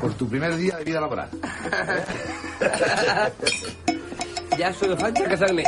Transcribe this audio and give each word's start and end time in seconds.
Por 0.00 0.14
tu 0.14 0.28
primer 0.28 0.56
día 0.56 0.76
de 0.76 0.84
vida 0.84 1.00
laboral. 1.00 1.28
ya 4.58 4.72
solo 4.72 4.96
falta 4.96 5.24
casarme. 5.24 5.64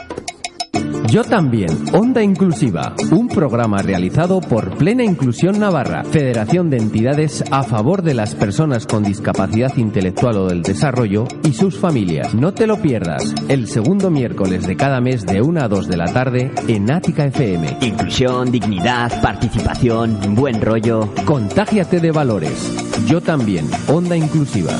Yo 1.11 1.25
también, 1.25 1.71
Onda 1.95 2.23
Inclusiva, 2.23 2.95
un 3.11 3.29
programa 3.29 3.79
realizado 3.83 4.41
por 4.41 4.77
Plena 4.77 5.03
Inclusión 5.03 5.59
Navarra, 5.59 6.05
Federación 6.05 6.69
de 6.69 6.77
Entidades 6.77 7.43
a 7.51 7.63
favor 7.63 8.03
de 8.03 8.13
las 8.13 8.35
personas 8.35 8.87
con 8.87 9.05
discapacidad 9.05 9.75
intelectual 9.79 10.37
o 10.37 10.47
del 10.49 10.63
desarrollo 10.63 11.27
y 11.45 11.55
sus 11.55 11.79
familias. 11.79 12.35
No 12.35 12.53
te 12.53 12.67
lo 12.67 12.83
pierdas, 12.83 13.35
el 13.49 13.69
segundo 13.69 14.11
miércoles 14.11 14.67
de 14.67 14.77
cada 14.77 15.01
mes 15.01 15.25
de 15.25 15.41
1 15.41 15.61
a 15.63 15.69
2 15.69 15.89
de 15.89 15.97
la 15.97 16.13
tarde 16.13 16.53
en 16.67 16.91
Ática 16.91 17.25
FM. 17.25 17.79
Inclusión, 17.81 18.51
dignidad, 18.51 19.23
participación, 19.23 20.35
buen 20.35 20.61
rollo. 20.61 21.09
Contágiate 21.25 22.01
de 22.01 22.11
valores. 22.11 22.71
Yo 23.07 23.21
también, 23.21 23.67
Onda 23.89 24.17
Inclusiva. 24.17 24.73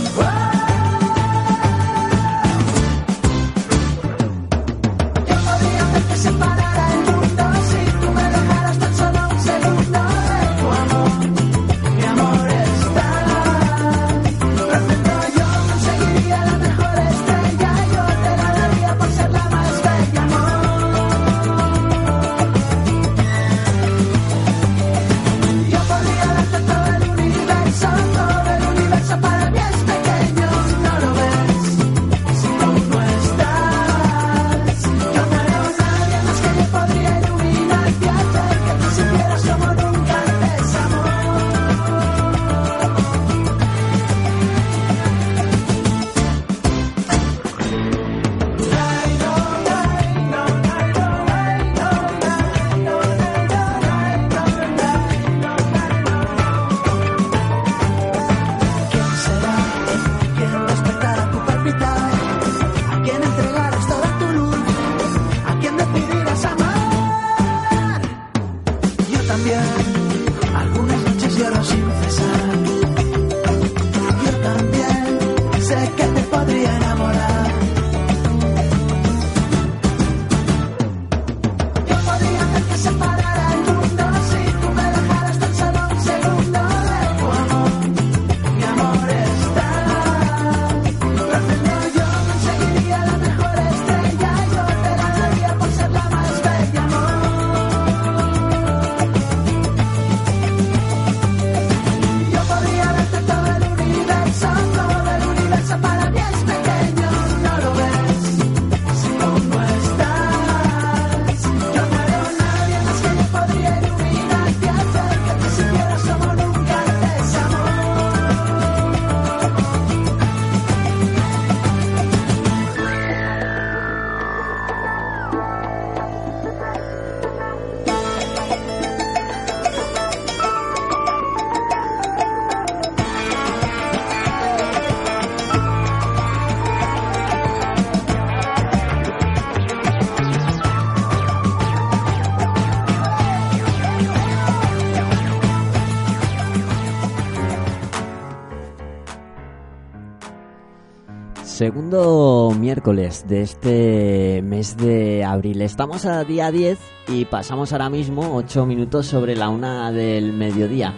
Miércoles 152.39 153.27
de 153.27 153.43
este 153.43 154.43
mes 154.43 154.77
de 154.77 155.25
abril. 155.25 155.61
Estamos 155.61 156.07
a 156.07 156.23
día 156.23 156.53
10 156.53 156.79
y 157.09 157.25
pasamos 157.25 157.73
ahora 157.73 157.91
mismo 157.91 158.37
8 158.37 158.65
minutos 158.65 159.07
sobre 159.07 159.35
la 159.35 159.49
una 159.49 159.91
del 159.91 160.33
mediodía. 160.33 160.95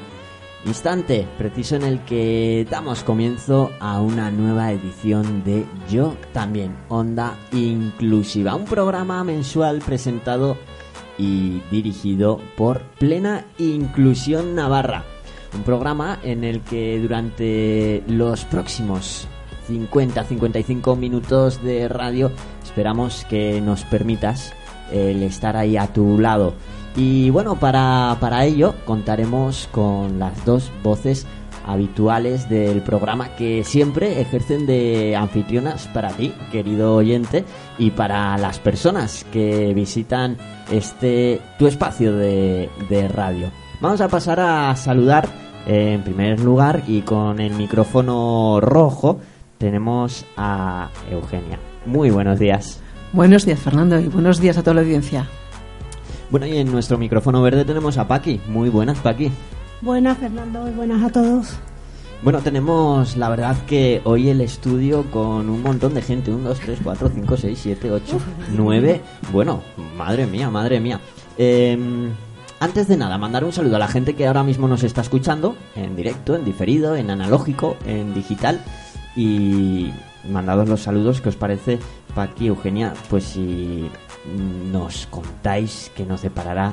Instante 0.67 1.27
preciso 1.39 1.77
en 1.77 1.85
el 1.85 2.05
que 2.05 2.67
damos 2.71 3.03
comienzo 3.05 3.71
a 3.81 4.03
una 4.03 4.31
nueva 4.31 4.71
edición 4.71 5.43
de 5.43 5.65
Yo 5.91 6.15
también, 6.35 6.77
Onda 6.91 7.39
Inclusiva, 7.53 8.55
un 8.55 8.67
programa 8.67 9.25
mensual 9.25 9.79
presentado 9.79 10.59
y 11.17 11.63
dirigido 11.71 12.39
por 12.55 12.83
Plena 12.99 13.47
Inclusión 13.57 14.55
Navarra. 14.55 15.05
Un 15.55 15.63
programa 15.63 16.21
en 16.23 16.45
el 16.45 16.61
que 16.61 16.99
durante 17.01 18.05
los 18.07 18.45
próximos 18.45 19.27
50-55 19.71 20.97
minutos 20.97 21.63
de 21.63 21.89
radio 21.89 22.31
esperamos 22.63 23.25
que 23.29 23.61
nos 23.61 23.85
permitas 23.85 24.53
el 24.93 25.23
estar 25.23 25.57
ahí 25.57 25.77
a 25.77 25.87
tu 25.87 26.19
lado. 26.19 26.55
Y 26.97 27.31
bueno, 27.31 27.57
para, 27.59 28.17
para 28.21 28.45
ello 28.45 28.75
contaremos 28.85 29.69
con 29.71 30.19
las 30.19 30.45
dos 30.45 30.73
voces 30.83 31.27
habituales 31.67 32.49
del 32.49 32.83
programa 32.83 33.37
que 33.37 33.65
siempre 33.65 34.21
ejercen 34.21 34.67
de 34.67 35.15
anfitrionas 35.15 35.87
para 35.89 36.11
ti, 36.11 36.33
querido 36.51 36.97
oyente, 36.97 37.45
y 37.79 37.91
para 37.91 38.37
las 38.39 38.59
personas 38.59 39.25
que 39.33 39.73
visitan 39.75 40.37
este 40.71 41.41
tu 41.59 41.67
espacio 41.67 42.17
de, 42.17 42.71
de 42.89 43.09
radio. 43.09 43.51
Vamos 43.81 44.01
a 44.01 44.09
pasar 44.09 44.41
a 44.41 44.75
saludar 44.77 45.29
eh, 45.67 45.93
en 45.95 46.03
primer 46.03 46.41
lugar 46.41 46.83
y 46.87 47.03
con 47.03 47.41
el 47.41 47.53
micrófono 47.55 48.61
rojo 48.61 49.21
tenemos 49.61 50.25
a 50.39 50.89
Eugenia. 51.11 51.59
Muy 51.85 52.11
buenos 52.11 52.39
días. 52.39 52.81
Buenos 53.13 53.45
días, 53.45 53.61
Fernando, 53.61 54.01
y 54.01 54.09
buenos 54.09 54.41
días 54.41 54.57
a 54.57 54.63
toda 54.63 54.75
la 54.75 54.81
audiencia. 54.81 55.29
Bueno, 56.31 56.47
y 56.47 56.57
en 56.57 56.73
nuestro 56.73 56.97
micrófono 56.97 57.43
verde 57.43 57.67
tenemos 57.67 57.99
a 57.99 58.09
Paqui. 58.09 58.41
Muy 58.49 58.71
buenas, 58.71 58.99
Paqui. 59.01 59.31
Buenas, 59.83 60.17
Fernando, 60.17 60.67
y 60.67 60.71
buenas 60.71 61.03
a 61.03 61.11
todos. 61.11 61.59
Bueno, 62.23 62.41
tenemos 62.41 63.19
la 63.19 63.29
verdad 63.29 63.55
que 63.67 64.01
hoy 64.05 64.31
el 64.31 64.41
estudio 64.41 65.11
con 65.11 65.51
un 65.51 65.63
montón 65.63 65.93
de 65.93 66.01
gente. 66.01 66.31
1, 66.31 66.49
2, 66.49 66.61
3, 66.61 66.79
4, 66.83 67.11
5, 67.15 67.37
6, 67.37 67.59
7, 67.63 67.91
8, 67.91 68.19
9. 68.57 69.01
Bueno, 69.31 69.61
madre 69.95 70.27
mía, 70.27 70.49
madre 70.49 70.81
mía. 70.81 71.01
Em, 71.37 72.11
antes 72.61 72.89
de 72.89 72.97
nada, 72.97 73.19
mandar 73.19 73.45
un 73.45 73.53
saludo 73.53 73.77
a 73.77 73.79
la 73.79 73.89
gente 73.89 74.15
que 74.15 74.27
ahora 74.27 74.43
mismo 74.43 74.69
nos 74.69 74.85
está 74.85 75.03
escuchando 75.03 75.55
en 75.77 75.97
directo, 75.97 76.35
en 76.35 76.47
diferido, 76.47 76.97
en 76.97 77.11
analógico, 77.11 77.77
en 77.87 78.15
digital 78.15 78.63
y 79.17 79.91
mandados 80.31 80.69
los 80.69 80.83
saludos, 80.83 81.21
¿qué 81.21 81.29
os 81.31 81.37
parece, 81.37 81.79
Paqui, 82.15 82.47
Eugenia? 82.49 82.93
Pues 83.09 83.25
si 83.25 83.89
nos 84.73 85.07
contáis 85.07 85.91
qué 85.97 86.05
nos 86.05 86.23
deparará 86.23 86.73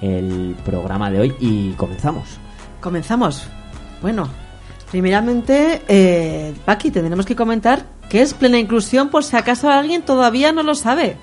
el 0.00 0.56
programa 0.64 1.10
de 1.10 1.20
hoy 1.20 1.34
y 1.40 1.70
comenzamos. 1.72 2.26
Comenzamos. 2.80 3.46
Bueno, 4.02 4.28
primeramente, 4.90 5.82
eh, 5.88 6.54
Paqui, 6.64 6.90
tendremos 6.90 7.26
que 7.26 7.36
comentar 7.36 7.84
qué 8.08 8.22
es 8.22 8.34
plena 8.34 8.58
inclusión 8.58 9.08
por 9.10 9.24
si 9.24 9.36
acaso 9.36 9.68
alguien 9.70 10.02
todavía 10.02 10.52
no 10.52 10.62
lo 10.62 10.74
sabe. 10.74 11.16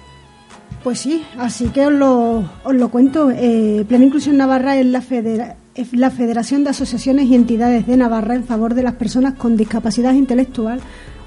Pues 0.83 1.00
sí, 1.00 1.25
así 1.39 1.69
que 1.69 1.88
os 1.88 1.94
lo, 1.94 2.44
os 2.63 2.73
lo 2.75 2.89
cuento. 2.89 3.31
Eh, 3.31 3.83
plena 3.88 4.06
Inclusión 4.06 4.38
Navarra 4.38 4.77
es 4.77 4.85
la, 4.85 5.01
federa- 5.01 5.51
es 5.51 5.57
la 5.92 6.10
Federación 6.10 6.63
de 6.63 6.69
Asociaciones 6.69 7.25
y 7.25 7.36
Entidades 7.36 7.86
de 7.86 7.98
Navarra 7.98 8.36
en 8.36 8.45
favor 8.45 8.74
de 8.75 8.83
las 8.83 8.94
personas 8.94 9.33
con 9.33 9.57
discapacidad 9.57 10.13
intelectual 10.13 10.80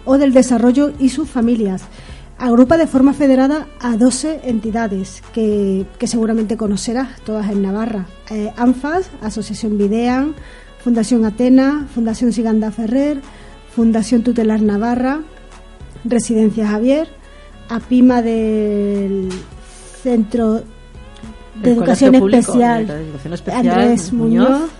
o 0.04 0.16
del 0.16 0.32
desarrollo 0.32 0.92
y 0.98 1.10
sus 1.10 1.28
familias. 1.28 1.82
Agrupa 2.38 2.78
de 2.78 2.86
forma 2.86 3.12
federada 3.12 3.66
a 3.80 3.96
12 3.96 4.42
entidades 4.44 5.22
que, 5.32 5.86
seguramente 6.04 6.56
conocerás, 6.56 7.20
todas 7.24 7.50
en 7.50 7.62
Navarra. 7.62 8.06
Eh, 8.30 8.50
ANFAS, 8.56 9.10
Asociación 9.20 9.76
Videan, 9.76 10.34
Fundación 10.82 11.24
Atena, 11.24 11.86
Fundación 11.92 12.32
Siganda 12.32 12.70
Ferrer, 12.70 13.20
Fundación 13.74 14.22
Tutelar 14.22 14.62
Navarra, 14.62 15.20
Residencia 16.04 16.68
Javier, 16.68 17.08
APIMA 17.68 18.22
del 18.22 19.28
Centro 20.02 20.62
de 21.62 21.70
Educación 21.72 22.14
Especial, 22.14 22.86
de 22.86 23.02
Educación 23.04 23.32
Especial, 23.34 23.68
Andrés 23.68 24.12
Muñoz. 24.12 24.48
Muñoz, 24.50 24.70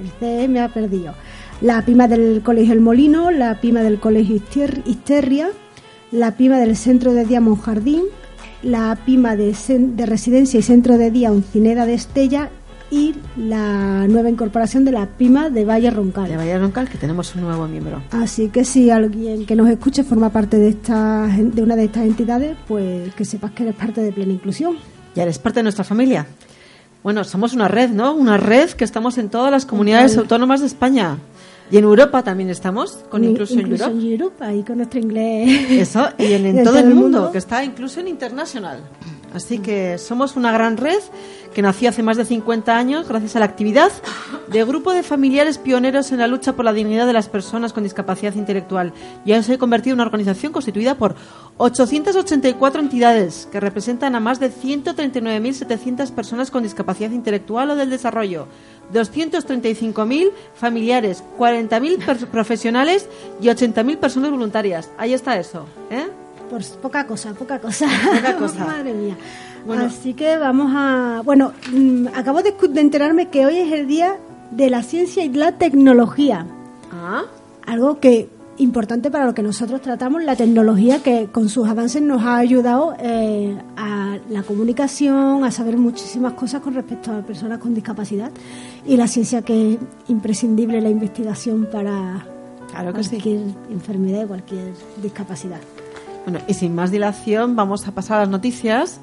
el 0.00 0.10
CE 0.20 0.48
me 0.48 0.60
ha 0.60 0.68
perdido. 0.68 1.14
La 1.60 1.82
PIMA 1.82 2.06
del 2.08 2.42
Colegio 2.42 2.72
El 2.74 2.80
Molino, 2.80 3.30
la 3.30 3.60
PIMA 3.60 3.80
del 3.82 3.98
Colegio 3.98 4.36
Ister- 4.36 4.82
Isterria, 4.84 5.48
la 6.12 6.32
PIMA 6.32 6.58
del 6.58 6.76
Centro 6.76 7.12
de 7.14 7.24
Día 7.24 7.40
Monjardín, 7.40 8.02
la 8.62 8.98
PIMA 9.06 9.36
de, 9.36 9.54
de 9.94 10.06
Residencia 10.06 10.60
y 10.60 10.62
Centro 10.62 10.98
de 10.98 11.10
Día 11.10 11.32
Uncineda 11.32 11.86
de 11.86 11.94
Estella 11.94 12.50
y 12.90 13.14
la 13.36 14.06
nueva 14.06 14.28
incorporación 14.30 14.84
de 14.84 14.92
la 14.92 15.06
PIMA 15.06 15.50
de 15.50 15.64
Valle 15.64 15.90
Roncal. 15.90 16.28
De 16.28 16.36
Valle 16.36 16.58
Roncal, 16.58 16.88
que 16.88 16.98
tenemos 16.98 17.34
un 17.34 17.40
nuevo 17.42 17.66
miembro. 17.66 18.00
Así 18.12 18.48
que 18.48 18.64
si 18.64 18.90
alguien 18.90 19.44
que 19.46 19.56
nos 19.56 19.68
escuche 19.68 20.04
forma 20.04 20.30
parte 20.30 20.56
de, 20.58 20.68
esta, 20.68 21.26
de 21.26 21.62
una 21.62 21.74
de 21.74 21.84
estas 21.84 22.04
entidades, 22.04 22.56
pues 22.68 23.12
que 23.14 23.24
sepas 23.24 23.50
que 23.52 23.64
eres 23.64 23.74
parte 23.74 24.02
de 24.02 24.12
Plena 24.12 24.32
Inclusión. 24.32 24.76
Ya 25.16 25.22
eres 25.22 25.38
parte 25.38 25.60
de 25.60 25.62
nuestra 25.64 25.82
familia. 25.82 26.26
Bueno, 27.02 27.24
somos 27.24 27.54
una 27.54 27.68
red, 27.68 27.88
¿no? 27.88 28.14
Una 28.14 28.36
red 28.36 28.70
que 28.70 28.84
estamos 28.84 29.16
en 29.16 29.30
todas 29.30 29.50
las 29.50 29.64
comunidades 29.64 30.12
Total. 30.12 30.24
autónomas 30.24 30.60
de 30.60 30.66
España. 30.66 31.16
Y 31.70 31.78
en 31.78 31.84
Europa 31.84 32.22
también 32.22 32.50
estamos, 32.50 32.98
con 33.08 33.24
Inclusion 33.24 33.60
Inclusion 33.60 33.92
Europe. 33.92 34.12
Europe, 34.12 34.44
ahí 34.44 34.62
con 34.62 34.76
nuestro 34.76 35.00
inglés. 35.00 35.70
Eso, 35.70 36.06
y 36.18 36.32
en, 36.32 36.46
en 36.46 36.56
De 36.56 36.64
todo 36.64 36.78
el 36.78 36.94
mundo, 36.94 37.32
que 37.32 37.38
está 37.38 37.64
Inclusion 37.64 38.06
International. 38.06 38.80
Así 39.36 39.58
que 39.58 39.98
somos 39.98 40.34
una 40.34 40.50
gran 40.50 40.78
red 40.78 40.98
que 41.54 41.60
nació 41.60 41.90
hace 41.90 42.02
más 42.02 42.16
de 42.16 42.24
50 42.24 42.74
años 42.74 43.06
gracias 43.06 43.36
a 43.36 43.38
la 43.38 43.44
actividad 43.44 43.92
de 44.48 44.64
grupo 44.64 44.92
de 44.94 45.02
familiares 45.02 45.58
pioneros 45.58 46.10
en 46.10 46.18
la 46.18 46.26
lucha 46.26 46.54
por 46.54 46.64
la 46.64 46.72
dignidad 46.72 47.06
de 47.06 47.12
las 47.12 47.28
personas 47.28 47.74
con 47.74 47.82
discapacidad 47.82 48.34
intelectual. 48.34 48.94
Y 49.26 49.32
hoy 49.32 49.42
se 49.42 49.52
ha 49.54 49.58
convertido 49.58 49.92
en 49.92 49.98
una 50.00 50.06
organización 50.06 50.52
constituida 50.52 50.94
por 50.94 51.14
884 51.58 52.80
entidades 52.80 53.46
que 53.52 53.60
representan 53.60 54.14
a 54.14 54.20
más 54.20 54.40
de 54.40 54.50
139.700 54.50 56.10
personas 56.12 56.50
con 56.50 56.62
discapacidad 56.62 57.10
intelectual 57.10 57.70
o 57.70 57.76
del 57.76 57.90
desarrollo, 57.90 58.48
235.000 58.94 60.30
familiares, 60.54 61.22
40.000 61.38 62.04
per- 62.06 62.26
profesionales 62.28 63.06
y 63.40 63.46
80.000 63.48 63.98
personas 63.98 64.30
voluntarias. 64.30 64.90
Ahí 64.96 65.12
está 65.12 65.38
eso, 65.38 65.66
¿eh? 65.90 66.06
Pues 66.50 66.70
poca 66.70 67.06
cosa, 67.06 67.34
poca 67.34 67.58
cosa. 67.58 67.86
Poca 68.14 68.36
cosa. 68.36 68.64
Madre 68.66 68.94
mía. 68.94 69.16
Bueno. 69.66 69.84
Así 69.84 70.14
que 70.14 70.36
vamos 70.36 70.72
a. 70.74 71.22
Bueno, 71.24 71.52
mm, 71.72 72.08
acabo 72.14 72.42
de, 72.42 72.54
enterarme 72.76 73.28
que 73.28 73.46
hoy 73.46 73.56
es 73.56 73.72
el 73.72 73.86
día 73.86 74.16
de 74.50 74.70
la 74.70 74.82
ciencia 74.82 75.24
y 75.24 75.30
la 75.30 75.52
tecnología. 75.52 76.46
Ah, 76.92 77.24
Algo 77.66 77.98
que 77.98 78.28
importante 78.58 79.10
para 79.10 79.26
lo 79.26 79.34
que 79.34 79.42
nosotros 79.42 79.82
tratamos, 79.82 80.22
la 80.22 80.36
tecnología 80.36 81.02
que 81.02 81.28
con 81.30 81.48
sus 81.48 81.68
avances 81.68 82.00
nos 82.00 82.22
ha 82.22 82.36
ayudado 82.36 82.94
eh, 82.98 83.56
a 83.76 84.18
la 84.30 84.42
comunicación, 84.44 85.44
a 85.44 85.50
saber 85.50 85.76
muchísimas 85.76 86.32
cosas 86.34 86.62
con 86.62 86.74
respecto 86.74 87.12
a 87.12 87.20
personas 87.22 87.58
con 87.58 87.74
discapacidad 87.74 88.30
y 88.86 88.96
la 88.96 89.08
ciencia 89.08 89.42
que 89.42 89.74
es 89.74 89.78
imprescindible 90.08 90.80
la 90.80 90.88
investigación 90.88 91.68
para 91.70 92.24
Claro 92.70 92.92
que 92.92 93.04
sí. 93.04 93.10
cualquier 93.10 93.40
enfermedad 93.70 94.24
y 94.24 94.26
cualquier 94.26 94.72
discapacidad. 95.02 95.60
Bueno, 96.26 96.40
y 96.48 96.54
sin 96.54 96.74
más 96.74 96.90
dilación, 96.90 97.54
vamos 97.54 97.86
a 97.86 97.92
pasar 97.92 98.16
a 98.16 98.20
las 98.22 98.28
noticias. 98.28 99.00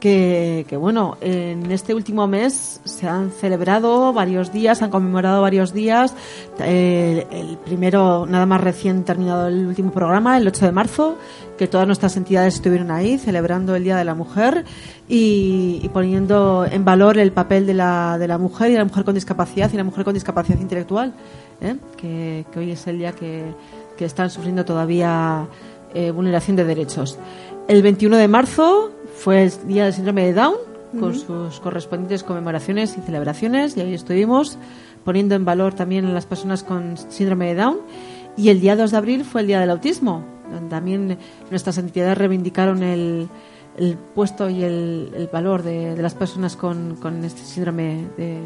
Que, 0.00 0.66
bueno, 0.78 1.16
en 1.22 1.70
este 1.70 1.94
último 1.94 2.26
mes 2.26 2.82
se 2.84 3.08
han 3.08 3.30
celebrado 3.30 4.12
varios 4.12 4.52
días, 4.52 4.82
han 4.82 4.90
conmemorado 4.90 5.40
varios 5.40 5.72
días. 5.72 6.14
El 6.58 7.56
primero, 7.64 8.26
nada 8.26 8.44
más 8.44 8.60
recién 8.60 9.04
terminado 9.04 9.48
el 9.48 9.66
último 9.66 9.92
programa, 9.92 10.36
el 10.36 10.46
8 10.46 10.66
de 10.66 10.72
marzo, 10.72 11.16
que 11.56 11.68
todas 11.68 11.86
nuestras 11.86 12.18
entidades 12.18 12.56
estuvieron 12.56 12.90
ahí 12.90 13.16
celebrando 13.16 13.74
el 13.76 13.84
Día 13.84 13.96
de 13.96 14.04
la 14.04 14.14
Mujer 14.14 14.66
y, 15.08 15.88
poniendo 15.94 16.66
en 16.70 16.84
valor 16.84 17.16
el 17.16 17.32
papel 17.32 17.64
de 17.64 17.72
la, 17.72 18.18
de 18.18 18.28
la 18.28 18.36
mujer 18.36 18.72
y 18.72 18.74
la 18.74 18.84
mujer 18.84 19.04
con 19.04 19.14
discapacidad 19.14 19.72
y 19.72 19.76
la 19.78 19.84
mujer 19.84 20.04
con 20.04 20.12
discapacidad 20.12 20.58
intelectual, 20.58 21.14
¿eh? 21.62 21.76
que, 21.96 22.44
que 22.52 22.58
hoy 22.58 22.72
es 22.72 22.86
el 22.88 22.98
día 22.98 23.12
que, 23.12 23.54
que 23.96 24.04
están 24.04 24.28
sufriendo 24.28 24.64
todavía 24.64 25.46
eh, 25.94 26.10
vulneración 26.10 26.56
de 26.56 26.64
derechos. 26.64 27.18
El 27.68 27.82
21 27.82 28.16
de 28.16 28.28
marzo 28.28 28.92
fue 29.16 29.44
el 29.44 29.52
día 29.66 29.84
del 29.84 29.94
síndrome 29.94 30.26
de 30.26 30.34
Down, 30.34 30.56
con 31.00 31.14
sus 31.14 31.58
correspondientes 31.60 32.22
conmemoraciones 32.22 32.96
y 32.96 33.00
celebraciones, 33.00 33.76
y 33.76 33.80
ahí 33.80 33.94
estuvimos 33.94 34.58
poniendo 35.04 35.34
en 35.34 35.44
valor 35.44 35.74
también 35.74 36.04
a 36.06 36.12
las 36.12 36.26
personas 36.26 36.62
con 36.62 36.96
síndrome 36.96 37.46
de 37.46 37.54
Down. 37.54 37.78
Y 38.36 38.48
el 38.48 38.60
día 38.60 38.76
2 38.76 38.90
de 38.90 38.96
abril 38.96 39.24
fue 39.24 39.40
el 39.40 39.46
día 39.46 39.60
del 39.60 39.70
autismo, 39.70 40.24
donde 40.50 40.68
también 40.68 41.18
nuestras 41.50 41.78
entidades 41.78 42.18
reivindicaron 42.18 42.82
el, 42.82 43.28
el 43.76 43.96
puesto 43.96 44.50
y 44.50 44.62
el, 44.62 45.12
el 45.16 45.28
valor 45.28 45.62
de, 45.62 45.94
de 45.94 46.02
las 46.02 46.14
personas 46.14 46.56
con, 46.56 46.96
con 46.96 47.24
este 47.24 47.42
síndrome 47.42 48.08
de, 48.16 48.40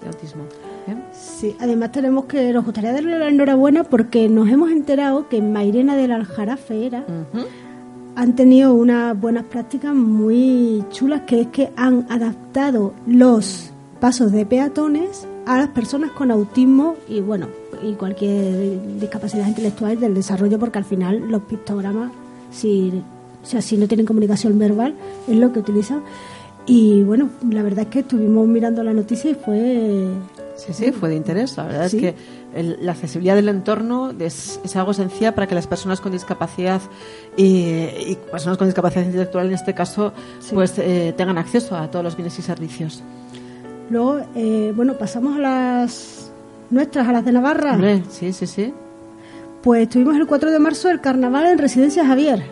de 0.00 0.06
autismo. 0.06 0.44
¿Eh? 0.86 0.96
Sí, 1.12 1.56
además 1.60 1.92
tenemos 1.92 2.24
que, 2.26 2.52
nos 2.52 2.64
gustaría 2.64 2.92
darle 2.92 3.18
la 3.18 3.28
enhorabuena 3.28 3.84
porque 3.84 4.28
nos 4.28 4.48
hemos 4.48 4.70
enterado 4.70 5.28
que 5.28 5.38
en 5.38 5.52
Mairena 5.52 5.96
del 5.96 6.12
Aljarafe 6.12 6.86
era, 6.86 7.00
Ujú. 7.00 7.46
han 8.14 8.34
tenido 8.36 8.74
unas 8.74 9.18
buenas 9.18 9.44
prácticas 9.44 9.94
muy 9.94 10.84
chulas, 10.90 11.22
que 11.22 11.42
es 11.42 11.46
que 11.48 11.70
han 11.76 12.06
adaptado 12.10 12.94
los 13.06 13.70
pasos 14.00 14.32
de 14.32 14.44
peatones 14.46 15.26
a 15.46 15.58
las 15.58 15.68
personas 15.68 16.10
con 16.12 16.30
autismo 16.30 16.96
y 17.08 17.20
bueno, 17.20 17.46
y 17.82 17.94
cualquier 17.94 18.98
discapacidad 19.00 19.46
intelectual 19.46 19.98
del 19.98 20.14
desarrollo, 20.14 20.58
porque 20.58 20.78
al 20.78 20.84
final 20.84 21.28
los 21.30 21.42
pictogramas, 21.42 22.12
si, 22.52 22.92
o 23.42 23.46
sea, 23.46 23.60
si 23.60 23.76
no 23.76 23.88
tienen 23.88 24.06
comunicación 24.06 24.58
verbal, 24.58 24.94
es 25.26 25.36
lo 25.36 25.52
que 25.52 25.60
utilizan. 25.60 26.02
Y 26.64 27.02
bueno, 27.02 27.28
la 27.50 27.62
verdad 27.64 27.80
es 27.80 27.86
que 27.88 27.98
estuvimos 28.00 28.46
mirando 28.46 28.84
la 28.84 28.92
noticia 28.92 29.32
y 29.32 29.34
fue 29.34 30.06
Sí, 30.66 30.72
sí, 30.72 30.92
fue 30.92 31.08
de 31.08 31.16
interés. 31.16 31.56
La 31.56 31.64
verdad 31.64 31.88
Sí. 31.88 31.96
es 31.96 32.02
que 32.02 32.14
el- 32.54 32.78
la 32.86 32.92
accesibilidad 32.92 33.34
del 33.34 33.48
entorno 33.48 34.12
es, 34.18 34.60
es 34.64 34.76
algo 34.76 34.92
esencial 34.92 35.34
para 35.34 35.46
que 35.48 35.54
las 35.54 35.66
personas 35.66 36.00
con 36.00 36.12
discapacidad 36.12 36.80
y, 37.36 37.44
y 37.46 38.18
personas 38.30 38.58
con 38.58 38.68
discapacidad 38.68 39.04
intelectual, 39.04 39.46
en 39.46 39.54
este 39.54 39.74
caso, 39.74 40.12
pues 40.52 40.78
eh, 40.78 41.14
tengan 41.16 41.38
acceso 41.38 41.76
a 41.76 41.90
todos 41.90 42.04
los 42.04 42.14
bienes 42.16 42.38
y 42.38 42.42
servicios. 42.42 43.02
Luego, 43.90 44.20
eh, 44.36 44.72
bueno, 44.76 44.94
pasamos 44.98 45.36
a 45.36 45.40
las 45.40 46.30
nuestras, 46.70 47.08
a 47.08 47.12
las 47.12 47.24
de 47.24 47.32
Navarra. 47.32 47.72
Hombre, 47.74 48.02
sí, 48.10 48.32
sí, 48.32 48.46
sí. 48.46 48.72
Pues 49.62 49.88
tuvimos 49.88 50.16
el 50.16 50.26
4 50.26 50.50
de 50.50 50.58
marzo 50.58 50.90
el 50.90 51.00
carnaval 51.00 51.46
en 51.46 51.58
Residencia 51.58 52.06
Javier. 52.06 52.42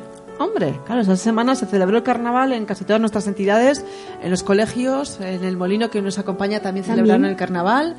Hombre, 0.40 0.74
claro, 0.86 1.02
esa 1.02 1.16
semana 1.16 1.54
se 1.54 1.66
celebró 1.66 1.98
el 1.98 2.02
carnaval 2.02 2.52
en 2.52 2.64
casi 2.64 2.84
todas 2.84 2.98
nuestras 2.98 3.26
entidades, 3.26 3.84
en 4.22 4.30
los 4.30 4.42
colegios, 4.42 5.20
en 5.20 5.44
el 5.44 5.56
molino 5.56 5.90
que 5.90 6.00
nos 6.00 6.18
acompaña 6.18 6.60
también, 6.60 6.86
También. 6.86 7.04
celebraron 7.06 7.26
el 7.30 7.36
carnaval. 7.36 7.94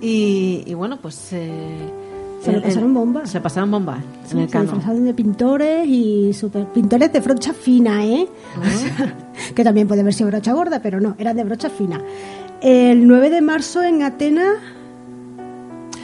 Y, 0.00 0.62
y 0.64 0.74
bueno, 0.74 0.98
pues. 1.02 1.32
eh, 1.32 1.90
Se 2.42 2.52
lo 2.52 2.58
el- 2.58 2.62
pasaron 2.64 2.94
bomba. 2.94 3.26
Se 3.26 3.40
pasaron 3.40 3.70
bomba 3.70 3.98
Sí, 4.26 4.34
en 4.36 4.42
el 4.42 4.48
se 4.48 4.60
disfrazaron 4.60 5.04
de 5.04 5.12
pintores 5.14 5.86
y 5.88 6.32
super 6.32 6.66
pintores 6.66 7.12
de 7.12 7.20
brocha 7.20 7.52
fina, 7.52 8.06
¿eh? 8.06 8.28
que 9.54 9.64
también 9.64 9.88
puede 9.88 10.02
haber 10.02 10.14
sido 10.14 10.30
brocha 10.30 10.52
gorda, 10.52 10.80
pero 10.80 11.00
no, 11.00 11.16
era 11.18 11.34
de 11.34 11.42
brocha 11.44 11.68
fina. 11.68 12.00
El 12.60 13.08
9 13.08 13.28
de 13.30 13.40
marzo 13.42 13.82
en 13.82 14.02
Atenas 14.04 14.54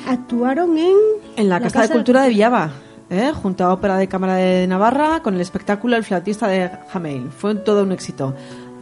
actuaron 0.08 0.76
en... 0.78 0.96
En 1.36 1.48
la, 1.48 1.60
Casa, 1.60 1.82
de 1.82 1.88
Cultura 1.90 2.22
de 2.22 2.30
Villava, 2.30 2.70
¿eh? 3.10 3.32
junto 3.32 3.64
a 3.64 3.72
Ópera 3.72 3.96
de 3.96 4.08
Cámara 4.08 4.34
de 4.36 4.66
Navarra, 4.66 5.22
con 5.22 5.34
el 5.34 5.40
espectáculo 5.40 5.96
El 5.96 6.04
flautista 6.04 6.46
de 6.48 6.70
Jameil. 6.92 7.30
Fue 7.30 7.54
todo 7.56 7.82
un 7.82 7.92
éxito. 7.92 8.34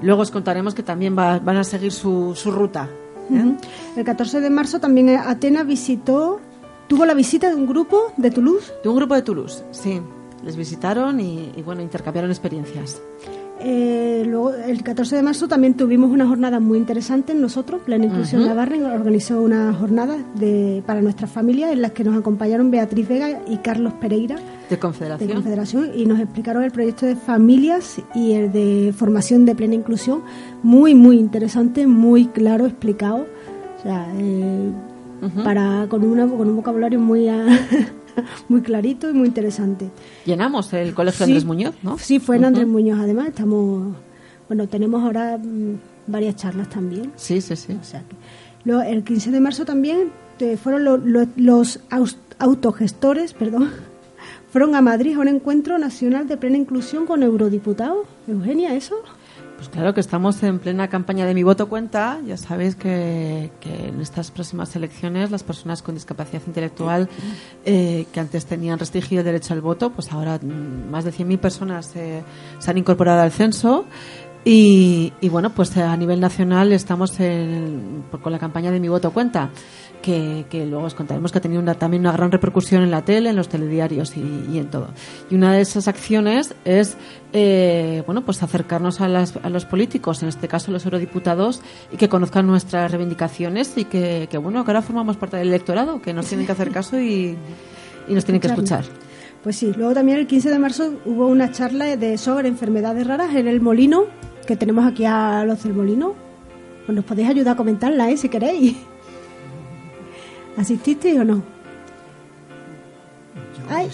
Luego 0.02 0.22
os 0.22 0.30
contaremos 0.30 0.74
que 0.74 0.82
también 0.82 1.16
va- 1.18 1.38
van 1.38 1.56
a 1.56 1.64
seguir 1.64 1.92
su, 1.92 2.34
su 2.34 2.50
ruta. 2.50 2.88
¿eh? 3.32 3.56
El 3.96 4.04
14 4.04 4.40
de 4.40 4.50
marzo 4.50 4.78
también 4.80 5.08
Atenas 5.10 5.66
visitó 5.66 6.40
tuvo 6.88 7.04
la 7.04 7.14
visita 7.14 7.48
de 7.48 7.56
un 7.56 7.66
grupo 7.66 8.12
de 8.16 8.30
Toulouse. 8.30 8.72
De 8.82 8.88
un 8.88 8.96
grupo 8.96 9.14
de 9.14 9.22
Toulouse, 9.22 9.64
sí. 9.72 10.00
Les 10.44 10.54
visitaron 10.54 11.18
y, 11.18 11.50
y 11.56 11.62
bueno, 11.62 11.80
intercambiaron 11.82 12.30
experiencias. 12.30 13.00
Eh, 13.60 14.22
luego, 14.26 14.52
el 14.52 14.82
14 14.82 15.16
de 15.16 15.22
marzo 15.22 15.48
también 15.48 15.74
tuvimos 15.74 16.10
una 16.10 16.26
jornada 16.26 16.60
muy 16.60 16.78
interesante 16.78 17.34
nosotros. 17.34 17.80
Plena 17.82 18.04
Inclusión 18.04 18.44
Navarra 18.44 18.76
organizó 18.94 19.40
una 19.40 19.72
jornada 19.72 20.18
de, 20.34 20.82
para 20.86 21.00
nuestras 21.00 21.30
familias 21.30 21.72
en 21.72 21.82
las 21.82 21.92
que 21.92 22.04
nos 22.04 22.16
acompañaron 22.16 22.70
Beatriz 22.70 23.08
Vega 23.08 23.40
y 23.48 23.58
Carlos 23.58 23.94
Pereira 23.94 24.36
De 24.68 24.78
Confederación. 24.78 25.28
de 25.28 25.34
Confederación 25.34 25.90
y 25.94 26.04
nos 26.04 26.20
explicaron 26.20 26.62
el 26.64 26.70
proyecto 26.70 27.06
de 27.06 27.16
familias 27.16 28.00
y 28.14 28.32
el 28.32 28.52
de 28.52 28.92
formación 28.96 29.46
de 29.46 29.54
plena 29.54 29.74
inclusión. 29.74 30.22
Muy, 30.62 30.94
muy 30.94 31.18
interesante, 31.18 31.86
muy 31.86 32.26
claro 32.26 32.66
explicado. 32.66 33.26
O 33.78 33.82
sea, 33.82 34.06
eh, 34.18 34.70
para, 35.44 35.86
con, 35.88 36.04
una, 36.04 36.26
con 36.26 36.48
un 36.48 36.56
vocabulario 36.56 37.00
muy, 37.00 37.28
muy 38.48 38.60
clarito 38.62 39.08
y 39.10 39.12
muy 39.12 39.28
interesante. 39.28 39.90
Llenamos 40.24 40.72
el 40.72 40.94
Colegio 40.94 41.26
Sí. 41.26 41.32
Andrés 41.32 41.44
Muñoz, 41.44 41.74
¿no? 41.82 41.98
Sí, 41.98 42.18
fue 42.18 42.36
en 42.36 42.44
Andrés 42.44 42.66
Muñoz 42.66 42.98
además. 43.00 43.28
Estamos, 43.28 43.94
bueno, 44.48 44.68
tenemos 44.68 45.02
ahora 45.02 45.38
mm, 45.38 45.74
varias 46.06 46.36
charlas 46.36 46.68
también. 46.68 47.12
Sí, 47.16 47.40
sí, 47.40 47.56
sí. 47.56 47.72
O 47.80 47.84
sea 47.84 48.00
que- 48.00 48.16
luego, 48.64 48.82
el 48.82 49.02
15 49.04 49.30
de 49.30 49.40
marzo 49.40 49.64
también 49.64 50.10
eh, 50.40 50.56
fueron 50.56 50.84
lo- 50.84 50.96
lo- 50.98 51.26
los 51.36 51.80
autogestores, 52.38 53.32
perdón, 53.32 53.70
fueron 54.50 54.74
a 54.74 54.82
Madrid 54.82 55.16
a 55.16 55.20
un 55.20 55.28
encuentro 55.28 55.78
nacional 55.78 56.28
de 56.28 56.36
plena 56.36 56.56
inclusión 56.58 57.06
con 57.06 57.22
eurodiputados. 57.22 58.06
Eugenia, 58.28 58.74
¿eso? 58.74 58.96
Pues 59.56 59.70
claro 59.70 59.94
que 59.94 60.00
estamos 60.00 60.42
en 60.42 60.58
plena 60.58 60.88
campaña 60.88 61.24
de 61.24 61.32
Mi 61.32 61.42
Voto 61.42 61.68
Cuenta. 61.68 62.18
Ya 62.26 62.36
sabéis 62.36 62.76
que, 62.76 63.50
que 63.60 63.88
en 63.88 64.00
estas 64.02 64.30
próximas 64.30 64.76
elecciones 64.76 65.30
las 65.30 65.42
personas 65.44 65.80
con 65.82 65.94
discapacidad 65.94 66.42
intelectual 66.46 67.08
eh, 67.64 68.06
que 68.12 68.20
antes 68.20 68.44
tenían 68.44 68.78
restringido 68.78 69.20
el 69.20 69.24
derecho 69.26 69.54
al 69.54 69.62
voto, 69.62 69.90
pues 69.90 70.12
ahora 70.12 70.38
mm, 70.42 70.90
más 70.90 71.04
de 71.04 71.12
100.000 71.12 71.38
personas 71.38 71.96
eh, 71.96 72.22
se 72.58 72.70
han 72.70 72.76
incorporado 72.78 73.22
al 73.22 73.32
censo. 73.32 73.86
Y, 74.44 75.12
y 75.20 75.28
bueno, 75.28 75.50
pues 75.50 75.76
a 75.76 75.96
nivel 75.96 76.20
nacional 76.20 76.72
estamos 76.72 77.18
en- 77.18 78.04
con 78.22 78.30
la 78.30 78.38
campaña 78.38 78.70
de 78.70 78.78
Mi 78.78 78.86
Voto 78.88 79.10
Cuenta, 79.10 79.50
que, 80.06 80.46
que 80.48 80.64
luego 80.64 80.84
os 80.86 80.94
contaremos 80.94 81.32
que 81.32 81.38
ha 81.38 81.40
tenido 81.40 81.60
una- 81.60 81.74
también 81.74 82.00
una 82.02 82.12
gran 82.12 82.30
repercusión 82.30 82.82
en 82.84 82.90
la 82.92 83.04
tele, 83.04 83.30
en 83.30 83.36
los 83.36 83.48
telediarios 83.48 84.16
y, 84.16 84.20
y 84.52 84.58
en 84.58 84.70
todo. 84.70 84.86
Y 85.30 85.34
una 85.34 85.52
de 85.52 85.60
esas 85.62 85.88
acciones 85.88 86.54
es 86.64 86.96
eh, 87.32 88.02
bueno, 88.06 88.24
pues 88.24 88.42
acercarnos 88.42 89.00
a, 89.00 89.08
las- 89.08 89.36
a 89.42 89.50
los 89.50 89.64
políticos, 89.64 90.22
en 90.22 90.28
este 90.28 90.46
caso 90.48 90.70
los 90.70 90.84
eurodiputados, 90.84 91.60
y 91.92 91.96
que 91.96 92.08
conozcan 92.08 92.46
nuestras 92.46 92.90
reivindicaciones 92.92 93.76
y 93.76 93.84
que, 93.84 94.28
que, 94.30 94.38
bueno, 94.38 94.64
que 94.64 94.70
ahora 94.70 94.82
formamos 94.82 95.16
parte 95.16 95.36
del 95.38 95.48
electorado, 95.48 96.00
que 96.00 96.14
nos 96.14 96.26
tienen 96.26 96.46
que 96.46 96.52
hacer 96.52 96.70
caso 96.70 96.98
y, 97.00 97.36
y 98.08 98.14
nos 98.14 98.24
tienen 98.24 98.40
que 98.40 98.46
escuchar. 98.46 98.84
Pues 99.42 99.56
sí, 99.56 99.72
luego 99.76 99.92
también 99.94 100.18
el 100.18 100.26
15 100.26 100.50
de 100.50 100.58
marzo 100.58 100.94
hubo 101.04 101.26
una 101.26 101.50
charla 101.52 101.96
de 101.96 102.16
sobre 102.16 102.48
enfermedades 102.48 103.06
raras 103.06 103.34
en 103.34 103.48
el 103.48 103.60
Molino, 103.60 104.04
que 104.46 104.56
tenemos 104.56 104.86
aquí 104.86 105.04
a 105.04 105.44
los 105.44 105.62
del 105.64 105.74
Molino. 105.74 106.14
Pues 106.86 106.94
nos 106.94 107.04
podéis 107.04 107.28
ayudar 107.28 107.54
a 107.54 107.56
comentarla, 107.56 108.10
¿eh? 108.10 108.16
Si 108.16 108.28
queréis. 108.28 108.76
¿Asististeis 110.56 111.18
o 111.20 111.24
no? 111.24 111.42
Ay, 113.68 113.88